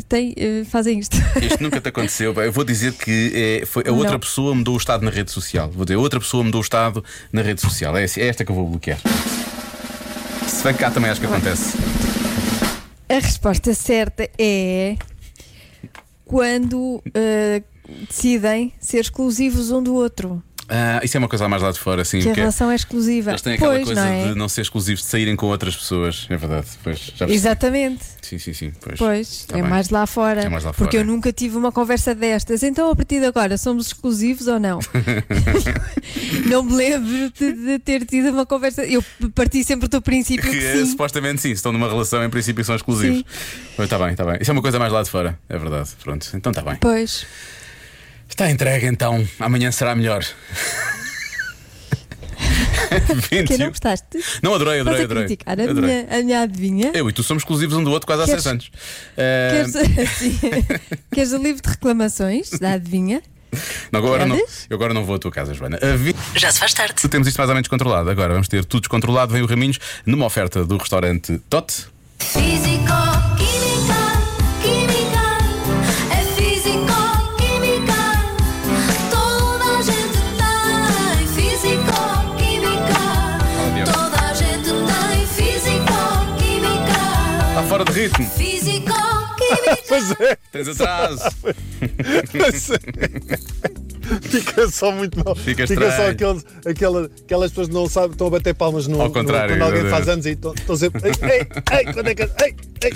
Têm, 0.08 0.34
eh, 0.38 0.64
fazem 0.66 1.00
isto. 1.00 1.18
Isto 1.42 1.62
nunca 1.62 1.82
te 1.82 1.90
aconteceu. 1.90 2.34
Eu 2.34 2.52
vou 2.52 2.64
dizer 2.64 2.94
que 2.94 3.60
é, 3.62 3.66
foi, 3.66 3.84
a 3.88 3.92
outra 3.92 4.14
Não. 4.14 4.20
pessoa 4.20 4.54
mudou 4.54 4.76
o 4.76 4.78
estado 4.78 5.04
na 5.04 5.10
rede 5.12 5.32
social. 5.32 5.70
Vou 5.72 5.84
dizer, 5.86 5.96
outra 5.96 6.20
pessoa 6.20 6.44
mudou 6.44 6.60
o 6.60 6.64
estado 6.64 7.04
na 7.32 7.42
rede 7.42 7.62
social. 7.62 7.98
É, 7.98 8.04
é 8.06 8.28
esta 8.28 8.46
que 8.46 8.52
eu 8.52 8.56
vou 8.56 8.68
bloquear. 8.68 9.00
Se 10.48 10.64
bem 10.64 10.74
cá 10.76 10.92
também 10.92 11.10
acho 11.10 11.20
que 11.20 11.26
acontece. 11.28 11.78
A 13.10 13.16
resposta 13.16 13.74
certa 13.74 14.30
é 14.38 14.96
quando 16.26 17.02
eh, 17.14 17.62
decidem 18.08 18.74
ser 18.80 19.00
exclusivos 19.00 19.72
um 19.72 19.82
do 19.82 19.94
outro. 19.94 20.42
Ah, 20.68 21.00
isso 21.04 21.16
é 21.16 21.20
uma 21.20 21.28
coisa 21.28 21.48
mais 21.48 21.62
lá 21.62 21.72
de 21.72 21.80
fora, 21.80 22.02
assim. 22.02 22.20
que 22.20 22.28
a 22.28 22.32
é- 22.32 22.36
relação 22.36 22.72
é 22.72 22.76
exclusiva. 22.76 23.32
Eles 23.32 23.42
têm 23.42 23.54
aquela 23.54 23.74
pois, 23.74 23.86
coisa 23.86 24.04
não 24.04 24.10
é? 24.12 24.28
de 24.30 24.36
não 24.36 24.50
ser 24.50 24.62
exclusivos, 24.62 25.02
de 25.02 25.08
saírem 25.08 25.36
com 25.36 25.46
outras 25.46 25.76
pessoas. 25.76 26.26
É 26.30 26.36
verdade. 26.38 26.66
Pois, 26.84 26.98
já 26.98 27.06
percebi. 27.26 27.34
Exatamente. 27.34 28.04
Sim, 28.22 28.40
sim, 28.40 28.54
sim. 28.54 28.72
Pois, 28.82 28.98
Pois, 28.98 29.46
Tá 29.46 29.60
é 29.60 29.62
bem. 29.62 29.70
mais 29.70 29.90
lá 29.92 30.08
fora. 30.08 30.42
É 30.42 30.50
mais 30.50 30.64
lá 30.64 30.74
Porque 30.74 30.98
fora, 30.98 31.04
eu 31.08 31.14
nunca 31.14 31.32
tive 31.32 31.56
uma 31.58 31.72
conversa 31.72 32.16
destas. 32.16 32.64
Então, 32.64 32.90
a 32.90 32.96
partir 32.96 33.20
de 33.20 33.28
agora, 33.28 33.58
somos 33.60 33.88
exclusivos 33.88 34.48
ou 34.48 34.60
não? 34.60 34.80
não 36.50 36.64
me 36.64 36.74
lembro 36.76 37.32
de, 37.32 37.54
de 37.54 37.80
ter 37.80 38.06
tido 38.06 38.30
uma 38.30 38.46
conversa. 38.46 38.84
Eu 38.84 39.04
parti 39.36 39.64
sempre 39.64 39.88
do 39.88 40.02
princípio 40.02 40.50
que, 40.50 40.58
Que 40.60 40.74
sim. 40.80 40.86
supostamente 40.88 41.42
sim, 41.42 41.50
se 41.50 41.56
estão 41.56 41.72
numa 41.72 41.88
relação, 41.88 42.24
em 42.24 42.30
princípio 42.30 42.64
são 42.66 42.76
exclusivos. 42.76 43.24
Está 43.78 44.00
bem, 44.00 44.12
está 44.12 44.24
bem. 44.26 44.38
Isso 44.42 44.50
é 44.50 44.54
uma 44.54 44.62
coisa 44.62 44.80
mais 44.80 44.92
lá 44.92 45.04
de 45.04 45.10
fora, 45.12 45.38
é 45.48 45.58
verdade. 45.58 45.90
Pronto, 46.04 46.28
então 46.34 46.52
está 46.52 46.64
bem. 46.64 46.76
Pois. 46.82 47.26
Está 48.36 48.52
entregue 48.52 48.86
então, 48.88 49.26
amanhã 49.40 49.72
será 49.72 49.96
melhor. 49.96 50.22
Que 53.30 53.42
21. 53.42 53.58
não 53.58 53.68
gostaste? 53.70 54.06
Não, 54.42 54.54
adorei, 54.54 54.80
adorei, 54.80 55.02
Estás 55.02 55.02
a 55.02 55.04
adorei. 55.06 55.24
criticar 55.26 55.60
a 55.60 55.64
Adorei. 55.64 56.04
minha, 56.04 56.08
a 56.20 56.24
minha 56.24 56.42
adivinha? 56.42 56.92
Eu 56.94 57.10
e 57.10 57.14
tu 57.14 57.24
somos 57.24 57.42
exclusivos 57.42 57.76
um 57.76 57.84
do 57.84 57.92
outro 57.92 58.06
quase 58.06 58.22
há 58.22 58.26
Queres- 58.26 58.44
seis 58.44 58.52
anos. 58.52 58.72
Eh, 59.18 59.64
Queres, 59.74 59.76
assim, 60.10 60.40
queres 61.12 61.32
o 61.34 61.38
livro 61.38 61.62
de 61.62 61.70
reclamações 61.70 62.50
da 62.52 62.74
adivinha? 62.74 63.22
não, 63.92 64.00
agora, 64.00 64.26
não, 64.26 64.36
Queres? 64.38 64.68
eu 64.70 64.76
agora 64.76 64.94
não 64.94 65.04
vou 65.04 65.16
à 65.16 65.20
tua 65.20 65.32
casa, 65.32 65.54
Joana. 65.54 65.78
A 65.82 65.96
vi- 65.98 66.16
Já 66.36 66.52
se 66.52 66.60
faz 66.60 66.74
tarde. 66.74 66.94
Temos 67.10 67.28
isto 67.28 67.38
mais 67.38 67.50
ou 67.50 67.56
menos 67.56 67.68
controlado. 67.68 68.10
Agora 68.10 68.34
vamos 68.34 68.48
ter 68.48 68.64
tudo 68.64 68.82
descontrolado. 68.82 69.34
Vem 69.34 69.42
o 69.42 69.46
Raminhos 69.46 69.80
numa 70.06 70.26
oferta 70.26 70.64
do 70.64 70.78
restaurante 70.78 71.40
Tot. 71.50 71.74
Físico, 72.20 72.94
química, 73.38 74.05
de 87.86 87.92
ritmo. 88.02 88.30
Físico. 88.32 88.86
Pois 89.88 90.12
é. 90.20 90.38
Tens 90.52 90.68
atraso. 90.70 91.22
Mas 92.34 92.70
é. 92.72 92.80
Fica 94.22 94.68
só 94.70 94.92
muito 94.92 95.24
mal. 95.24 95.36
Fica 95.36 95.68
só 95.68 95.74
estranho. 95.74 96.10
aqueles, 96.12 96.46
aquela, 96.66 97.06
aquelas 97.06 97.52
pessoas 97.52 97.68
que 97.68 97.74
não 97.74 97.88
sabem, 97.90 98.12
estão 98.12 98.28
a 98.28 98.30
bater 98.30 98.56
palmas 98.56 98.88
no, 98.88 99.00
Ao 99.02 99.08
no- 99.08 99.14
contrário, 99.14 99.56
quando 99.58 99.62
alguém 99.64 99.90
faz 99.90 100.08
anos 100.08 100.26
e 100.26 100.32
estão, 100.32 100.54
estão 100.54 100.76
sempre. 100.78 101.02
Ei, 101.10 101.12
ei, 101.32 101.48
ei, 101.80 101.94
quando 101.94 102.08
é 102.08 102.16
que. 102.16 102.24
Ei, 102.24 102.56
ei. 102.84 102.94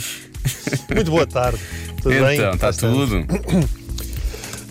Muito 0.96 1.12
boa 1.12 1.28
tarde. 1.28 1.60
Tudo 2.02 2.10
bem? 2.10 2.38
Então, 2.38 2.54
está 2.54 2.58
Cá 2.58 2.70
estamos. 2.70 3.10
tudo. 3.10 3.70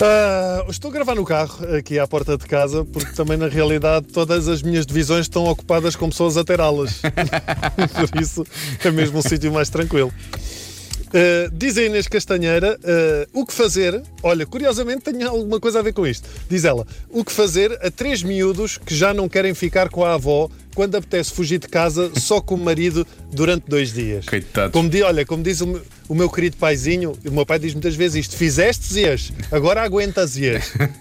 Ah, 0.01 0.65
estou 0.69 0.91
a 0.91 0.95
gravar 0.95 1.17
no 1.17 1.25
carro, 1.25 1.75
aqui 1.75 1.99
à 1.99 2.07
porta 2.07 2.39
de 2.39 2.47
casa, 2.47 2.85
porque 2.85 3.13
também 3.15 3.37
na 3.37 3.49
realidade 3.49 4.07
todas 4.07 4.47
as 4.47 4.63
minhas 4.63 4.87
divisões 4.87 5.23
estão 5.23 5.45
ocupadas 5.47 5.97
com 5.97 6.09
pessoas 6.09 6.37
a 6.37 6.45
ter 6.45 6.61
aulas. 6.61 7.03
Por 8.11 8.23
isso 8.23 8.47
é 8.85 8.91
mesmo 8.93 9.19
um 9.19 9.23
sítio 9.23 9.53
mais 9.53 9.69
tranquilo. 9.69 10.13
Uh, 11.09 11.51
diz 11.53 11.77
a 11.79 11.83
Inês 11.83 12.07
Castanheira 12.07 12.79
uh, 12.79 13.41
o 13.41 13.45
que 13.45 13.53
fazer. 13.53 14.01
Olha, 14.23 14.47
curiosamente 14.47 15.11
tem 15.11 15.23
alguma 15.25 15.59
coisa 15.59 15.81
a 15.81 15.83
ver 15.83 15.93
com 15.93 16.07
isto. 16.07 16.29
Diz 16.49 16.65
ela: 16.65 16.87
o 17.11 17.25
que 17.25 17.33
fazer 17.33 17.73
a 17.83 17.91
três 17.91 18.23
miúdos 18.23 18.79
que 18.79 18.95
já 18.95 19.13
não 19.13 19.29
querem 19.29 19.55
ficar 19.55 19.89
com 19.89 20.05
a 20.05 20.15
avó 20.15 20.49
quando 20.79 20.95
apetece 20.95 21.33
fugir 21.33 21.59
de 21.59 21.67
casa 21.67 22.13
só 22.15 22.41
com 22.41 22.55
o 22.55 22.59
marido 22.59 23.05
durante 23.33 23.65
dois 23.69 23.93
dias. 23.93 24.25
Coitados. 24.25 24.73
Como 24.73 24.89
diz, 24.89 25.03
olha, 25.03 25.27
como 25.27 25.43
diz 25.43 25.61
o 25.61 25.67
meu, 25.67 25.83
o 26.09 26.15
meu 26.15 26.31
querido 26.31 26.57
paizinho, 26.57 27.19
o 27.27 27.33
meu 27.33 27.45
pai 27.45 27.59
diz 27.59 27.73
muitas 27.75 27.97
vezes 27.97 28.27
isto: 28.27 28.37
fizestes-os, 28.37 29.33
agora 29.51 29.83
aguentas-os. 29.83 30.39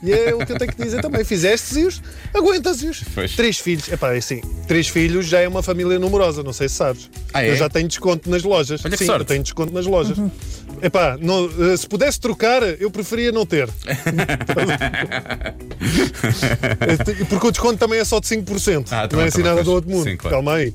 E 0.02 0.12
é 0.12 0.34
o 0.34 0.40
que 0.44 0.52
eu 0.52 0.58
tenho 0.58 0.72
que 0.74 0.84
dizer 0.84 1.00
também: 1.00 1.24
fizestes-os, 1.24 2.02
aguentas-os. 2.34 3.04
Três 3.36 3.60
filhos, 3.60 3.88
epá, 3.88 4.16
é 4.16 4.18
assim, 4.18 4.42
três 4.68 4.88
filhos 4.88 5.28
já 5.28 5.42
é 5.42 5.48
uma 5.48 5.62
família 5.62 6.00
numerosa, 6.00 6.42
não 6.42 6.54
sei 6.54 6.68
se 6.68 6.74
sabes. 6.74 7.08
Ah, 7.32 7.46
é? 7.46 7.52
Eu 7.52 7.56
já 7.56 7.70
tenho 7.70 7.88
desconto 7.88 8.28
nas 8.32 8.42
lojas. 8.42 8.84
Olha 8.84 8.90
que 8.90 8.98
Sim, 8.98 9.06
sorte. 9.06 9.22
eu 9.22 9.26
tenho 9.26 9.44
desconto 9.44 9.72
nas 9.72 9.86
lojas. 9.86 10.18
Epá, 10.82 11.18
não, 11.20 11.50
eh, 11.60 11.78
se 11.78 11.88
pudesse 11.88 12.20
trocar, 12.20 12.62
eu 12.80 12.90
preferia 12.92 13.32
não 13.32 13.46
ter. 13.46 13.70
Eh, 16.80 17.26
Porque 17.30 17.48
o 17.48 17.52
desconto 17.52 17.78
também 17.78 18.00
é 18.00 18.04
só 18.06 18.20
de 18.20 18.28
5%. 18.28 18.88
Ah, 18.92 19.02
não 19.02 19.08
também, 19.08 19.26
é 19.26 19.28
assim 19.30 19.42
nada 19.44 19.64
do 19.64 19.72
outro 19.72 19.90
mundo. 19.90 20.04
Sim, 20.04 20.18
claro. 20.18 20.38
Calma 20.38 20.56
aí. 20.56 20.74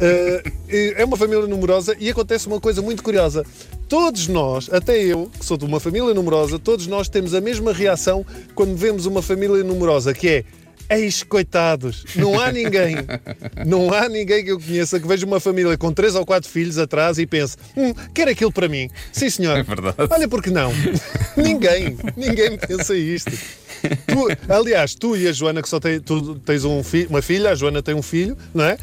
Eh, 0.00 0.94
é 0.96 1.04
uma 1.04 1.16
família 1.16 1.46
numerosa 1.46 1.96
e 1.98 2.08
acontece 2.10 2.46
uma 2.46 2.60
coisa 2.60 2.80
muito 2.82 3.02
curiosa. 3.02 3.44
Todos 3.88 4.28
nós, 4.28 4.68
até 4.72 4.98
eu, 5.02 5.30
que 5.38 5.44
sou 5.44 5.56
de 5.56 5.64
uma 5.64 5.80
família 5.80 6.12
numerosa, 6.12 6.58
todos 6.58 6.86
nós 6.86 7.08
temos 7.08 7.34
a 7.34 7.40
mesma 7.40 7.72
reação 7.72 8.24
quando 8.54 8.76
vemos 8.76 9.06
uma 9.06 9.22
família 9.22 9.62
numerosa, 9.62 10.12
que 10.12 10.28
é 10.28 10.44
Eis, 10.88 11.22
coitados, 11.24 12.04
não 12.14 12.38
há 12.40 12.52
ninguém, 12.52 12.94
não 13.66 13.92
há 13.92 14.08
ninguém 14.08 14.44
que 14.44 14.52
eu 14.52 14.60
conheça 14.60 15.00
que 15.00 15.06
veja 15.08 15.26
uma 15.26 15.40
família 15.40 15.76
com 15.76 15.92
três 15.92 16.14
ou 16.14 16.24
quatro 16.24 16.48
filhos 16.48 16.78
atrás 16.78 17.18
e 17.18 17.26
pense, 17.26 17.56
hum, 17.76 17.92
quer 18.14 18.28
aquilo 18.28 18.52
para 18.52 18.68
mim. 18.68 18.88
Sim, 19.12 19.28
senhor. 19.28 19.56
É 19.58 19.62
verdade. 19.64 19.96
Olha, 20.08 20.28
porque 20.28 20.50
não? 20.50 20.72
ninguém, 21.36 21.96
ninguém 22.16 22.56
pensa 22.56 22.96
isto. 22.96 23.32
Tu- 24.06 24.52
aliás, 24.52 24.94
tu 24.94 25.16
e 25.16 25.26
a 25.28 25.32
Joana, 25.32 25.60
que 25.62 25.68
só 25.68 25.80
tem, 25.80 26.00
tu 26.00 26.36
tens 26.36 26.64
um 26.64 26.82
fi- 26.82 27.06
uma 27.10 27.20
filha, 27.20 27.50
a 27.50 27.54
Joana 27.54 27.82
tem 27.82 27.94
um 27.94 28.02
filho, 28.02 28.36
não 28.54 28.64
é? 28.64 28.76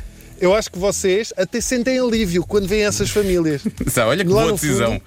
Eu 0.44 0.54
acho 0.54 0.70
que 0.70 0.78
vocês 0.78 1.32
até 1.38 1.62
sentem 1.62 1.98
alívio 1.98 2.46
quando 2.46 2.68
veem 2.68 2.84
essas 2.84 3.10
famílias. 3.10 3.62
Sabe, 3.88 4.10
olha 4.10 4.26
que 4.26 4.30
Lá 4.30 4.42
boa 4.42 4.52
no 4.52 4.58
decisão. 4.58 5.02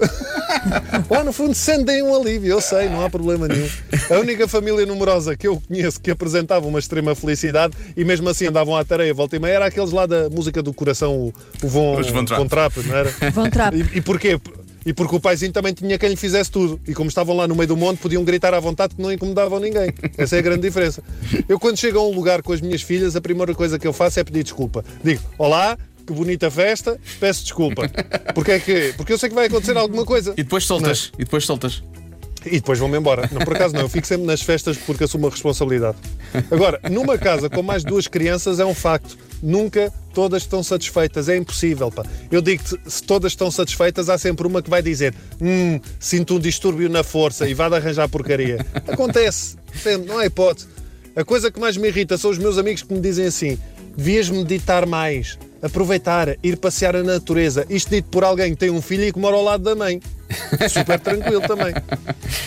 Lá 1.10 1.22
no 1.22 1.30
fundo 1.30 1.54
sentem 1.54 2.02
um 2.02 2.18
alívio, 2.18 2.52
eu 2.52 2.60
sei, 2.62 2.88
não 2.88 3.04
há 3.04 3.10
problema 3.10 3.46
nenhum. 3.46 3.68
A 4.10 4.18
única 4.18 4.48
família 4.48 4.86
numerosa 4.86 5.36
que 5.36 5.46
eu 5.46 5.60
conheço 5.68 6.00
que 6.00 6.10
apresentava 6.10 6.66
uma 6.66 6.78
extrema 6.78 7.14
felicidade 7.14 7.76
e 7.94 8.02
mesmo 8.02 8.30
assim 8.30 8.46
andavam 8.46 8.74
à 8.74 8.82
tarefa, 8.82 9.12
volta 9.12 9.36
e 9.36 9.38
meia, 9.38 9.56
era 9.56 9.66
aqueles 9.66 9.92
lá 9.92 10.06
da 10.06 10.30
música 10.30 10.62
do 10.62 10.72
coração, 10.72 11.14
o, 11.14 11.34
o 11.62 11.68
Von. 11.68 12.02
Von 12.02 12.48
Trapp, 12.48 12.80
não 12.80 12.96
era? 12.96 13.10
Von 13.32 13.50
Trapp. 13.50 13.76
E, 13.76 13.98
e 13.98 14.00
porquê? 14.00 14.40
E 14.86 14.92
porque 14.94 15.16
o 15.16 15.20
paizinho 15.20 15.52
também 15.52 15.74
tinha 15.74 15.98
quem 15.98 16.08
lhe 16.08 16.16
fizesse 16.16 16.48
tudo. 16.48 16.80
E 16.86 16.94
como 16.94 17.08
estavam 17.08 17.36
lá 17.36 17.48
no 17.48 17.56
meio 17.56 17.66
do 17.66 17.76
monte, 17.76 17.98
podiam 17.98 18.22
gritar 18.22 18.54
à 18.54 18.60
vontade 18.60 18.94
que 18.94 19.02
não 19.02 19.12
incomodavam 19.12 19.58
ninguém. 19.58 19.92
Essa 20.16 20.36
é 20.36 20.38
a 20.38 20.42
grande 20.42 20.62
diferença. 20.62 21.02
Eu, 21.48 21.58
quando 21.58 21.76
chego 21.76 21.98
a 21.98 22.06
um 22.06 22.14
lugar 22.14 22.40
com 22.40 22.52
as 22.52 22.60
minhas 22.60 22.82
filhas, 22.82 23.16
a 23.16 23.20
primeira 23.20 23.52
coisa 23.52 23.80
que 23.80 23.86
eu 23.86 23.92
faço 23.92 24.20
é 24.20 24.24
pedir 24.24 24.44
desculpa. 24.44 24.84
Digo: 25.02 25.20
Olá, 25.36 25.76
que 26.06 26.12
bonita 26.12 26.48
festa, 26.52 27.00
peço 27.18 27.42
desculpa. 27.42 27.90
Porque 28.32 28.52
é 28.52 28.60
que. 28.60 28.94
Porque 28.96 29.12
eu 29.12 29.18
sei 29.18 29.28
que 29.28 29.34
vai 29.34 29.46
acontecer 29.46 29.76
alguma 29.76 30.04
coisa. 30.04 30.34
E 30.36 30.44
depois 30.44 30.64
soltas. 30.64 31.10
E 31.18 31.24
depois 31.24 31.44
soltas. 31.44 31.82
E 32.46 32.56
depois 32.56 32.78
vão-me 32.78 32.96
embora. 32.96 33.28
Não, 33.32 33.40
por 33.40 33.54
acaso 33.54 33.74
não, 33.74 33.82
eu 33.82 33.88
fico 33.88 34.06
sempre 34.06 34.26
nas 34.26 34.40
festas 34.40 34.76
porque 34.76 35.04
assumo 35.04 35.26
uma 35.26 35.30
responsabilidade. 35.30 35.96
Agora, 36.50 36.80
numa 36.90 37.18
casa 37.18 37.50
com 37.50 37.62
mais 37.62 37.82
duas 37.82 38.06
crianças 38.06 38.60
é 38.60 38.64
um 38.64 38.74
facto. 38.74 39.16
Nunca 39.42 39.92
todas 40.14 40.42
estão 40.42 40.62
satisfeitas, 40.62 41.28
é 41.28 41.36
impossível. 41.36 41.90
Pá. 41.90 42.04
Eu 42.30 42.40
digo-te, 42.40 42.78
se 42.86 43.02
todas 43.02 43.32
estão 43.32 43.50
satisfeitas, 43.50 44.08
há 44.08 44.16
sempre 44.16 44.46
uma 44.46 44.62
que 44.62 44.70
vai 44.70 44.82
dizer: 44.82 45.14
Hum, 45.40 45.80
sinto 45.98 46.36
um 46.36 46.40
distúrbio 46.40 46.88
na 46.88 47.02
força 47.02 47.48
e 47.48 47.54
de 47.54 47.62
arranjar 47.62 48.08
porcaria. 48.08 48.64
Acontece, 48.86 49.56
sempre, 49.74 50.08
não 50.08 50.18
há 50.18 50.26
hipótese. 50.26 50.68
A 51.14 51.24
coisa 51.24 51.50
que 51.50 51.58
mais 51.58 51.76
me 51.76 51.88
irrita 51.88 52.16
são 52.18 52.30
os 52.30 52.38
meus 52.38 52.58
amigos 52.58 52.82
que 52.82 52.92
me 52.92 53.00
dizem 53.00 53.26
assim: 53.26 53.58
devias 53.96 54.28
meditar 54.28 54.86
mais, 54.86 55.38
aproveitar, 55.66 56.36
ir 56.42 56.56
passear 56.56 56.96
a 56.96 57.02
natureza. 57.02 57.66
Isto 57.68 57.90
dito 57.90 58.08
por 58.10 58.24
alguém 58.24 58.50
que 58.52 58.56
tem 58.58 58.70
um 58.70 58.80
filho 58.82 59.04
e 59.04 59.12
que 59.12 59.18
mora 59.18 59.36
ao 59.36 59.42
lado 59.44 59.62
da 59.64 59.74
mãe. 59.74 60.00
super 60.70 60.98
tranquilo 60.98 61.40
também. 61.42 61.72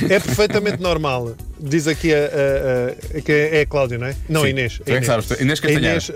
É 0.09 0.19
perfeitamente 0.19 0.81
normal. 0.81 1.33
Diz 1.59 1.87
aqui 1.87 2.13
a, 2.13 2.17
a- 2.17 3.17
a- 3.17 3.21
que 3.21 3.31
é 3.31 3.61
a 3.61 3.65
Cláudia, 3.65 3.97
não 3.97 4.07
é? 4.07 4.15
Não, 4.27 4.41
Sim. 4.41 4.49
Inês. 4.49 4.81
É 4.85 5.01
sabes, 5.01 5.29
Inês 5.39 5.59
A 5.59 5.61
Castanheira. 5.61 5.87
Inês, 5.87 6.11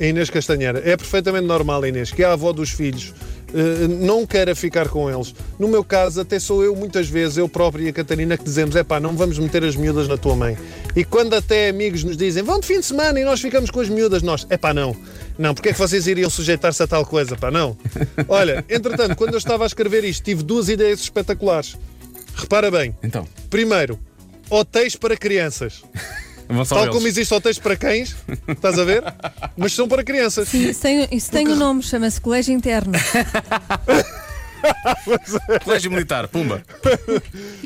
a 0.00 0.04
Inês 0.04 0.30
Castanheira. 0.30 0.82
É 0.84 0.96
perfeitamente 0.96 1.46
normal, 1.46 1.84
Inês, 1.86 2.10
que 2.12 2.22
a 2.24 2.32
avó 2.32 2.52
dos 2.52 2.70
filhos 2.70 3.12
eh, 3.54 3.86
não 3.88 4.24
queira 4.26 4.54
ficar 4.54 4.88
com 4.88 5.10
eles. 5.10 5.34
No 5.58 5.68
meu 5.68 5.82
caso, 5.84 6.20
até 6.20 6.38
sou 6.38 6.62
eu, 6.64 6.74
muitas 6.76 7.08
vezes, 7.08 7.36
eu 7.36 7.48
próprio 7.48 7.84
e 7.84 7.88
a 7.88 7.92
Catarina, 7.92 8.36
que 8.38 8.44
dizemos: 8.44 8.74
é 8.76 8.82
pá, 8.84 8.98
não 9.00 9.14
vamos 9.16 9.38
meter 9.38 9.64
as 9.64 9.74
miúdas 9.76 10.06
na 10.08 10.16
tua 10.16 10.34
mãe. 10.36 10.56
E 10.98 11.04
quando 11.04 11.34
até 11.34 11.68
amigos 11.68 12.02
nos 12.02 12.16
dizem: 12.16 12.42
vão 12.42 12.58
de 12.58 12.66
fim 12.66 12.80
de 12.80 12.86
semana 12.86 13.20
e 13.20 13.24
nós 13.24 13.40
ficamos 13.40 13.70
com 13.70 13.78
as 13.78 13.88
miúdas, 13.88 14.20
nós: 14.20 14.44
é 14.50 14.56
pá, 14.56 14.74
não. 14.74 14.96
Não, 15.38 15.54
porque 15.54 15.68
é 15.68 15.72
que 15.72 15.78
vocês 15.78 16.08
iriam 16.08 16.28
sujeitar-se 16.28 16.82
a 16.82 16.88
tal 16.88 17.06
coisa? 17.06 17.36
Pá, 17.36 17.52
não. 17.52 17.78
Olha, 18.26 18.64
entretanto, 18.68 19.14
quando 19.14 19.34
eu 19.34 19.38
estava 19.38 19.62
a 19.62 19.68
escrever 19.68 20.02
isto, 20.02 20.24
tive 20.24 20.42
duas 20.42 20.68
ideias 20.68 20.98
espetaculares. 20.98 21.76
Repara 22.34 22.68
bem. 22.68 22.96
Então. 23.00 23.28
Primeiro, 23.48 23.96
hotéis 24.50 24.96
para 24.96 25.16
crianças. 25.16 25.84
Tal 26.68 26.82
eles. 26.82 26.94
como 26.94 27.06
existe 27.06 27.32
hotéis 27.32 27.58
para 27.60 27.76
cães, 27.76 28.16
estás 28.48 28.76
a 28.76 28.84
ver? 28.84 29.04
Mas 29.56 29.74
são 29.74 29.86
para 29.86 30.02
crianças. 30.02 30.48
Sim, 30.48 30.68
isso 30.68 30.80
tem, 30.80 31.06
isso 31.12 31.30
tem 31.30 31.46
um 31.46 31.54
nome, 31.54 31.80
chama-se 31.80 32.20
Colégio 32.20 32.54
Interno. 32.54 32.92
Colégio 35.64 35.90
Militar, 35.90 36.28
pumba. 36.28 36.62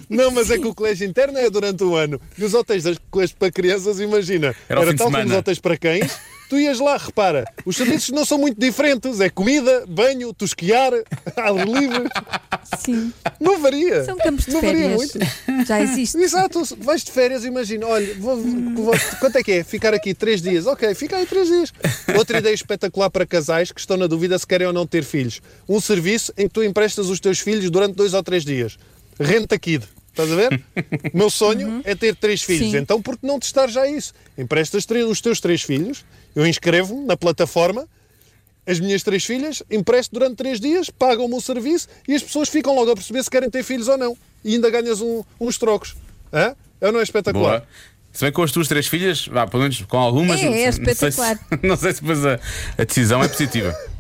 Não, 0.09 0.31
mas 0.31 0.51
é 0.51 0.59
que 0.59 0.67
o 0.67 0.75
colégio 0.75 1.07
interno 1.07 1.39
é 1.39 1.49
durante 1.51 1.83
o 1.85 1.95
ano. 1.95 2.21
E 2.37 2.45
os 2.45 2.55
hotéis 2.55 2.85
das 2.85 2.99
colégios 3.11 3.37
para 3.39 3.51
crianças, 3.51 4.01
imagina, 4.01 4.55
Era 4.69 4.85
de 4.85 4.97
tal 4.97 5.11
como 5.11 5.25
os 5.25 5.33
hotéis 5.33 5.59
para 5.59 5.77
cães. 5.77 6.19
Tu 6.53 6.59
ias 6.59 6.81
lá, 6.81 6.99
repara, 6.99 7.47
os 7.65 7.75
serviços 7.79 8.11
não 8.11 8.27
são 8.27 8.37
muito 8.37 8.61
diferentes. 8.61 9.21
É 9.21 9.31
comida, 9.31 9.87
banho, 9.89 10.35
tosquiar, 10.35 10.93
ar 11.35 11.55
livre. 11.67 12.11
Sim. 12.85 13.11
Não 13.41 13.59
varia. 13.59 14.05
São 14.05 14.19
campos 14.19 14.45
de 14.45 14.53
não 14.53 14.61
varia 14.61 14.91
férias. 14.91 15.15
muito. 15.15 15.67
Já 15.67 15.81
existe. 15.81 16.19
Exato, 16.19 16.63
vais 16.79 17.03
de 17.03 17.11
férias, 17.11 17.47
imagina, 17.47 17.87
olha, 17.87 18.15
vou- 18.19 18.37
vou- 18.37 18.95
quanto 19.19 19.39
é 19.39 19.43
que 19.43 19.51
é? 19.53 19.65
Ficar 19.65 19.95
aqui 19.95 20.13
três 20.13 20.43
dias. 20.43 20.67
Ok, 20.67 20.95
fica 20.95 21.17
aí 21.17 21.25
três 21.25 21.49
dias. 21.49 21.73
Outra 22.19 22.37
ideia 22.37 22.53
espetacular 22.53 23.09
para 23.09 23.25
casais 23.25 23.73
que 23.73 23.81
estão 23.81 23.97
na 23.97 24.07
dúvida 24.07 24.39
se 24.39 24.47
querem 24.47 24.67
ou 24.67 24.75
não 24.75 24.87
ter 24.87 25.05
filhos. 25.05 25.41
Um 25.67 25.81
serviço 25.81 26.35
em 26.37 26.49
que 26.49 26.53
tu 26.53 26.63
emprestas 26.63 27.09
os 27.09 27.19
teus 27.19 27.39
filhos 27.39 27.71
durante 27.71 27.95
dois 27.97 28.13
ou 28.13 28.23
três 28.23 28.45
dias. 28.45 28.77
Renta 29.19 29.59
Kid. 29.59 29.85
Estás 30.13 30.31
a 30.31 30.37
ver? 30.37 30.63
O 31.13 31.17
meu 31.19 31.31
sonho 31.31 31.81
é 31.85 31.95
ter 31.95 32.15
três 32.15 32.43
filhos. 32.43 32.71
Sim. 32.71 32.77
Então, 32.77 33.01
por 33.01 33.17
que 33.19 33.27
não 33.27 33.41
testar 33.41 33.67
já 33.69 33.87
isso? 33.89 34.13
Emprestas 34.39 34.87
os 35.09 35.21
teus 35.21 35.41
três 35.41 35.63
filhos, 35.63 36.05
eu 36.37 36.47
inscrevo-me 36.47 37.05
na 37.07 37.17
plataforma, 37.17 37.89
as 38.67 38.79
minhas 38.79 39.03
três 39.03 39.25
filhas, 39.25 39.63
empresto 39.71 40.13
durante 40.15 40.37
três 40.37 40.61
dias, 40.61 40.89
pagam-me 40.91 41.35
o 41.35 41.41
serviço 41.41 41.89
e 42.07 42.15
as 42.15 42.23
pessoas 42.23 42.49
ficam 42.49 42.75
logo 42.77 42.91
a 42.91 42.95
perceber 42.95 43.23
se 43.25 43.31
querem 43.31 43.51
ter 43.51 43.63
filhos 43.65 43.89
ou 43.89 43.97
não. 43.99 44.17
E 44.45 44.55
ainda 44.55 44.71
ganhas 44.71 45.01
um- 45.01 45.25
uns 45.41 45.59
trocos. 45.59 45.97
Hã? 46.33 46.55
É 46.81 46.87
ou 46.87 46.93
não 46.93 47.01
é 47.01 47.03
espetacular? 47.03 47.61
Boa. 47.61 47.69
Se 48.13 48.25
bem 48.25 48.33
com 48.33 48.43
as 48.43 48.53
tuas 48.53 48.69
três 48.69 48.87
filhas, 48.87 49.27
vá, 49.27 49.47
pelo 49.47 49.63
menos 49.63 49.81
com 49.83 49.97
algumas. 49.97 50.39
É, 50.41 50.45
é 50.45 50.47
não 50.47 50.53
sei 50.55 50.73
se- 50.73 50.91
espetacular. 50.91 51.39
Não 51.63 51.77
sei 51.77 51.93
se 51.95 52.01
depois 52.03 52.27
a, 52.27 52.39
a 52.79 52.85
decisão 52.85 53.23
é 53.23 53.29
positiva. 53.29 53.75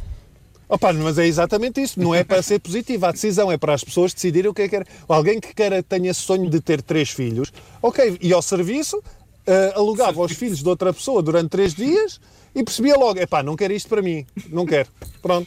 Opa, 0.72 0.90
mas 0.94 1.18
é 1.18 1.26
exatamente 1.26 1.82
isso. 1.82 2.00
Não 2.00 2.14
é 2.14 2.24
para 2.24 2.40
ser 2.40 2.58
positiva. 2.58 3.08
A 3.08 3.12
decisão 3.12 3.52
é 3.52 3.58
para 3.58 3.74
as 3.74 3.85
pessoas 3.85 4.14
decidirem 4.14 4.50
o 4.50 4.54
que 4.54 4.62
é 4.62 4.64
que 4.64 4.70
querem. 4.70 4.87
Alguém 5.06 5.38
que 5.38 5.54
queira, 5.54 5.82
tenha 5.82 6.14
sonho 6.14 6.48
de 6.48 6.62
ter 6.62 6.80
três 6.80 7.11
filhos, 7.11 7.52
ok, 7.82 8.16
ia 8.22 8.35
ao 8.35 8.40
serviço, 8.40 9.02
eh, 9.46 9.72
alugava 9.76 10.22
os 10.22 10.32
filhos 10.32 10.62
de 10.62 10.68
outra 10.68 10.90
pessoa 10.90 11.22
durante 11.22 11.50
três 11.50 11.74
dias 11.74 12.18
e 12.54 12.64
percebia 12.64 12.96
logo: 12.96 13.20
epá, 13.20 13.42
não 13.42 13.54
quero 13.54 13.74
isto 13.74 13.87
para 13.87 14.00
mim, 14.00 14.24
não 14.48 14.64
quero. 14.64 14.88
Pronto? 15.20 15.46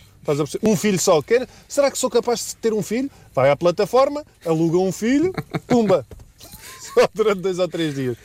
Um 0.62 0.76
filho 0.76 1.00
só. 1.00 1.20
Quer... 1.24 1.50
Será 1.68 1.90
que 1.90 1.98
sou 1.98 2.10
capaz 2.10 2.50
de 2.50 2.56
ter 2.58 2.72
um 2.72 2.84
filho? 2.84 3.10
Vai 3.34 3.50
à 3.50 3.56
plataforma, 3.56 4.24
aluga 4.46 4.78
um 4.78 4.92
filho, 4.92 5.34
pumba. 5.66 6.06
Só 6.94 7.10
durante 7.14 7.42
dois 7.42 7.58
ou 7.58 7.68
três 7.68 7.96
dias. 7.96 8.16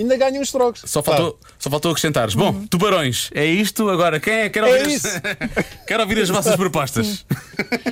Ainda 0.00 0.16
ganha 0.16 0.40
uns 0.40 0.50
trocos. 0.50 0.82
Só 0.86 1.02
faltou, 1.02 1.38
só 1.58 1.68
faltou 1.68 1.90
acrescentares. 1.90 2.34
Bom, 2.34 2.64
tubarões, 2.70 3.28
é 3.34 3.44
isto. 3.44 3.88
Agora, 3.90 4.18
quem 4.18 4.32
é? 4.32 4.48
Quero 4.48 4.66
É 4.66 4.78
ouvir, 4.80 4.94
isso. 4.94 5.06
as... 5.12 5.20
Quero 5.86 6.02
ouvir 6.02 6.18
as 6.22 6.28
vossas 6.30 6.56
propostas. 6.56 7.26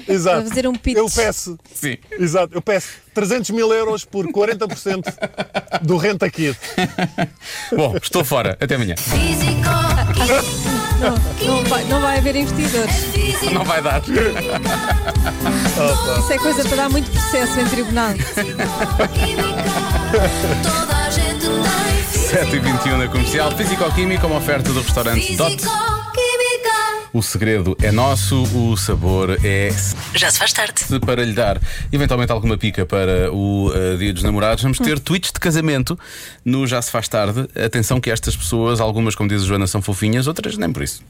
Exato. 0.09 0.41
Para 0.41 0.49
fazer 0.49 0.67
um 0.67 0.75
pitch. 0.75 0.97
Eu 0.97 1.07
peço. 1.11 1.59
Sim. 1.75 1.99
Exato, 2.19 2.55
eu 2.55 2.63
peço 2.63 2.89
300 3.13 3.51
mil 3.51 3.71
euros 3.73 4.07
por 4.07 4.27
40% 4.27 5.05
do 5.83 5.99
Renta 5.99 6.31
Kit. 6.31 6.59
Bom, 7.77 7.95
estou 8.03 8.25
fora. 8.25 8.57
Até 8.59 8.77
amanhã. 8.77 8.95
Físico, 8.97 9.69
Não, 11.01 11.15
não, 11.57 11.65
vai, 11.65 11.85
não 11.85 12.01
vai 12.01 12.19
haver 12.19 12.37
investidores. 12.37 12.95
físico, 13.13 13.53
Não 13.53 13.65
vai 13.65 13.83
dar. 13.83 14.01
Isso 16.19 16.33
é 16.33 16.39
coisa 16.39 16.65
para 16.65 16.77
dar 16.77 16.89
muito 16.89 17.11
processo 17.11 17.61
em 17.61 17.67
tribunal. 17.67 18.15
Química. 21.49 21.49
Toda 21.49 21.69
a 21.71 21.89
gente 21.91 22.51
tem 22.51 22.63
7h21 22.63 22.97
na 22.97 23.09
comercial. 23.09 23.51
Físico-Química, 23.53 24.27
uma 24.27 24.37
oferta 24.37 24.73
do 24.73 24.81
restaurante 24.81 25.37
Dot. 25.37 25.65
O 27.13 27.23
segredo 27.23 27.77
é 27.83 27.91
nosso, 27.91 28.43
o 28.55 28.77
sabor 28.77 29.39
é. 29.43 29.71
Já 30.15 30.31
se 30.31 30.39
faz 30.39 30.53
tarde. 30.53 30.85
Para 31.01 31.25
lhe 31.25 31.33
dar 31.33 31.61
eventualmente 31.91 32.31
alguma 32.31 32.59
pica 32.59 32.85
para 32.85 33.33
o 33.33 33.73
eh, 33.75 33.97
Dia 33.97 34.13
dos 34.13 34.23
Namorados, 34.23 34.63
vamos 34.63 34.79
ter 34.79 34.99
tweets 35.01 35.33
de 35.33 35.41
casamento 35.41 35.99
no 36.45 36.67
Já 36.67 36.83
Se 36.83 36.91
Faz 36.91 37.09
Tarde. 37.09 37.49
Atenção 37.57 37.99
que 37.99 38.11
estas 38.11 38.37
pessoas, 38.37 38.79
algumas, 38.79 39.15
como 39.15 39.29
diz 39.29 39.43
a 39.43 39.47
Joana, 39.47 39.67
são 39.67 39.81
fofinhas, 39.81 40.27
outras 40.27 40.59
nem 40.59 40.71
por 40.71 40.83
isso. 40.83 41.03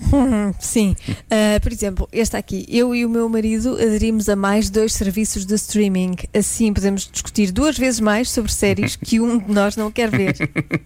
Sim. 0.60 0.94
Ah, 1.30 1.58
por 1.60 1.72
exemplo, 1.72 2.08
este 2.12 2.36
aqui. 2.36 2.64
Eu 2.68 2.94
e 2.94 3.04
o 3.04 3.08
meu 3.08 3.28
marido 3.28 3.74
aderimos 3.74 4.28
a 4.28 4.36
mais 4.36 4.70
dois 4.70 4.92
serviços 4.94 5.44
de 5.44 5.54
streaming. 5.54 6.16
Assim 6.34 6.72
podemos 6.72 7.08
discutir 7.10 7.50
duas 7.52 7.76
vezes 7.76 8.00
mais 8.00 8.30
sobre 8.30 8.52
séries 8.52 8.96
que 8.96 9.20
um 9.20 9.38
de 9.38 9.52
nós 9.52 9.76
não 9.76 9.90
quer 9.90 10.10
ver. 10.10 10.36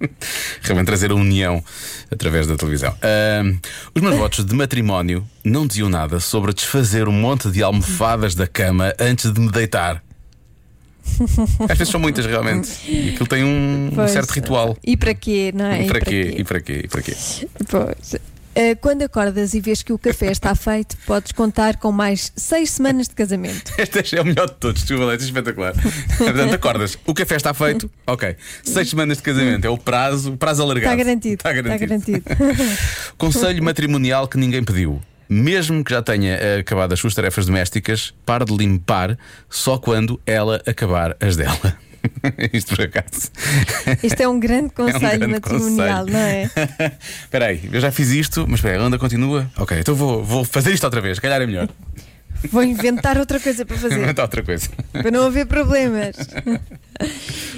Realmente 0.62 0.86
trazer 0.86 1.10
a 1.10 1.14
união 1.14 1.62
através 2.10 2.46
da 2.46 2.56
televisão. 2.56 2.94
Ahm, 3.02 3.58
os 3.94 4.02
meus 4.02 4.16
votos 4.16 4.44
de 4.44 4.54
matrimónio 4.54 5.26
não 5.44 5.66
diziam 5.66 5.88
nada 5.88 6.18
sobre 6.20 6.52
desfazer 6.52 7.08
um 7.08 7.12
monte 7.12 7.50
de 7.50 7.62
almofadas 7.62 8.34
da 8.34 8.46
cama 8.46 8.92
antes 8.98 9.30
de 9.32 9.40
me 9.40 9.50
deitar. 9.50 10.02
Às 11.68 11.78
vezes 11.78 11.88
são 11.90 12.00
muitas 12.00 12.24
realmente. 12.26 12.70
E 12.88 13.10
aquilo 13.10 13.26
tem 13.26 13.44
um, 13.44 13.90
Pois. 13.94 14.10
certo 14.10 14.30
ritual. 14.30 14.76
E 14.84 14.96
para 14.96 15.12
quê, 15.14 15.52
não 15.54 15.66
é? 15.66 15.82
E 15.82 15.86
para 15.86 16.00
quê? 16.00 16.34
E 16.38 16.44
para 16.44 16.60
quê? 16.60 16.80
E 16.84 16.88
para 16.88 17.02
quê? 17.02 17.14
Pois. 17.68 18.16
Ah, 18.54 18.76
quando 18.80 19.02
acordas 19.02 19.54
e 19.54 19.60
vês 19.60 19.82
que 19.82 19.92
o 19.92 19.98
café 19.98 20.30
está 20.30 20.54
feito, 20.56 20.96
podes 21.06 21.32
contar 21.32 21.76
com 21.76 21.90
mais 21.90 22.32
seis 22.36 22.70
semanas 22.70 23.08
de 23.08 23.14
casamento. 23.14 23.72
Este 23.78 24.16
é 24.16 24.20
o 24.20 24.24
melhor 24.24 24.48
de 24.48 24.54
todos, 24.54 24.82
isto 24.82 25.10
é 25.10 25.14
espetacular. 25.16 25.74
Portanto, 26.18 26.54
acordas, 26.54 26.98
o 27.06 27.14
café 27.14 27.36
está 27.36 27.54
feito, 27.54 27.90
ok. 28.06 28.36
Seis 28.62 28.90
semanas 28.90 29.18
de 29.18 29.22
casamento 29.22 29.64
é 29.64 29.70
o 29.70 29.78
prazo, 29.78 30.36
prazo 30.36 30.62
alargado. 30.62 30.92
Está 30.92 31.04
garantido. 31.04 31.34
Está 31.34 31.52
garantido. 31.52 32.16
Está 32.16 32.34
garantido. 32.34 32.78
Conselho 33.16 33.62
matrimonial 33.62 34.28
que 34.28 34.38
ninguém 34.38 34.62
pediu. 34.62 35.00
Mesmo 35.28 35.82
que 35.82 35.90
já 35.92 36.02
tenha 36.02 36.34
eh, 36.34 36.58
acabado 36.60 36.92
as 36.92 37.00
suas 37.00 37.14
tarefas 37.14 37.46
domésticas, 37.46 38.12
pare 38.26 38.44
de 38.44 38.54
limpar 38.54 39.16
só 39.48 39.78
quando 39.78 40.20
ela 40.26 40.60
acabar 40.66 41.16
as 41.20 41.36
dela. 41.36 41.78
Isto 42.52 42.76
por 42.76 42.84
acaso. 42.84 43.30
Isto 44.02 44.20
é 44.20 44.28
um 44.28 44.38
grande 44.38 44.70
conselho 44.74 45.00
grande 45.00 45.26
matrimonial, 45.26 46.04
conselho. 46.04 46.12
não 46.12 46.20
é? 46.20 46.50
Espera 47.22 47.46
aí, 47.46 47.68
eu 47.72 47.80
já 47.80 47.90
fiz 47.90 48.10
isto, 48.10 48.44
mas 48.48 48.58
espera, 48.60 48.82
a 48.82 48.86
onda 48.86 48.98
continua? 48.98 49.50
Ok, 49.58 49.78
então 49.78 49.94
vou, 49.94 50.22
vou 50.22 50.44
fazer 50.44 50.72
isto 50.72 50.84
outra 50.84 51.00
vez, 51.00 51.16
se 51.16 51.20
calhar 51.20 51.40
é 51.40 51.46
melhor. 51.46 51.68
Vou 52.50 52.62
inventar 52.62 53.18
outra 53.18 53.38
coisa 53.38 53.64
para 53.64 53.76
fazer. 53.76 53.98
Inventar 53.98 54.24
outra 54.24 54.42
coisa. 54.42 54.68
para 54.92 55.10
não 55.12 55.26
haver 55.26 55.46
problemas. 55.46 56.16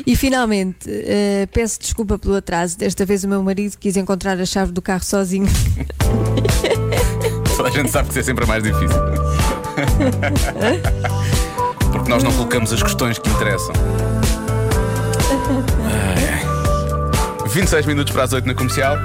E 0.07 0.15
finalmente, 0.15 0.89
eh, 0.91 1.49
peço 1.53 1.81
desculpa 1.81 2.19
pelo 2.19 2.35
atraso. 2.35 2.77
Desta 2.77 3.07
vez 3.07 3.25
o 3.25 3.29
meu 3.29 3.43
marido 3.43 3.79
quis 3.79 3.97
encontrar 3.97 4.39
a 4.39 4.45
chave 4.45 4.73
do 4.73 4.83
carro 4.83 5.03
sozinho. 5.03 5.49
Toda 7.57 7.69
a 7.69 7.73
gente 7.73 7.91
sabe 7.91 8.09
que 8.09 8.11
isso 8.13 8.21
é 8.21 8.23
sempre 8.23 8.45
mais 8.45 8.63
difícil. 8.63 8.99
Porque 11.93 12.11
nós 12.11 12.23
não 12.23 12.33
colocamos 12.33 12.73
as 12.73 12.83
questões 12.83 13.19
que 13.19 13.31
interessam. 13.31 13.73
26 17.55 17.87
minutos 17.87 18.13
para 18.13 18.25
as 18.25 18.33
8 18.33 18.49
na 18.49 18.55
comercial. 18.55 18.97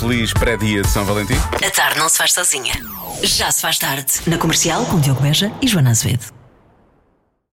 Feliz 0.00 0.32
pré-dia 0.32 0.82
de 0.82 0.88
São 0.88 1.04
Valentim. 1.04 1.36
A 1.64 1.70
tarde 1.70 2.00
não 2.00 2.08
se 2.08 2.18
faz 2.18 2.32
sozinha. 2.32 2.74
Já 3.22 3.52
se 3.52 3.60
faz 3.60 3.78
tarde. 3.78 4.12
Na 4.26 4.36
comercial 4.36 4.84
com 4.86 4.98
Diogo 4.98 5.22
Beja 5.22 5.52
e 5.62 5.68
Joana 5.68 5.90
Azevedo. 5.90 6.35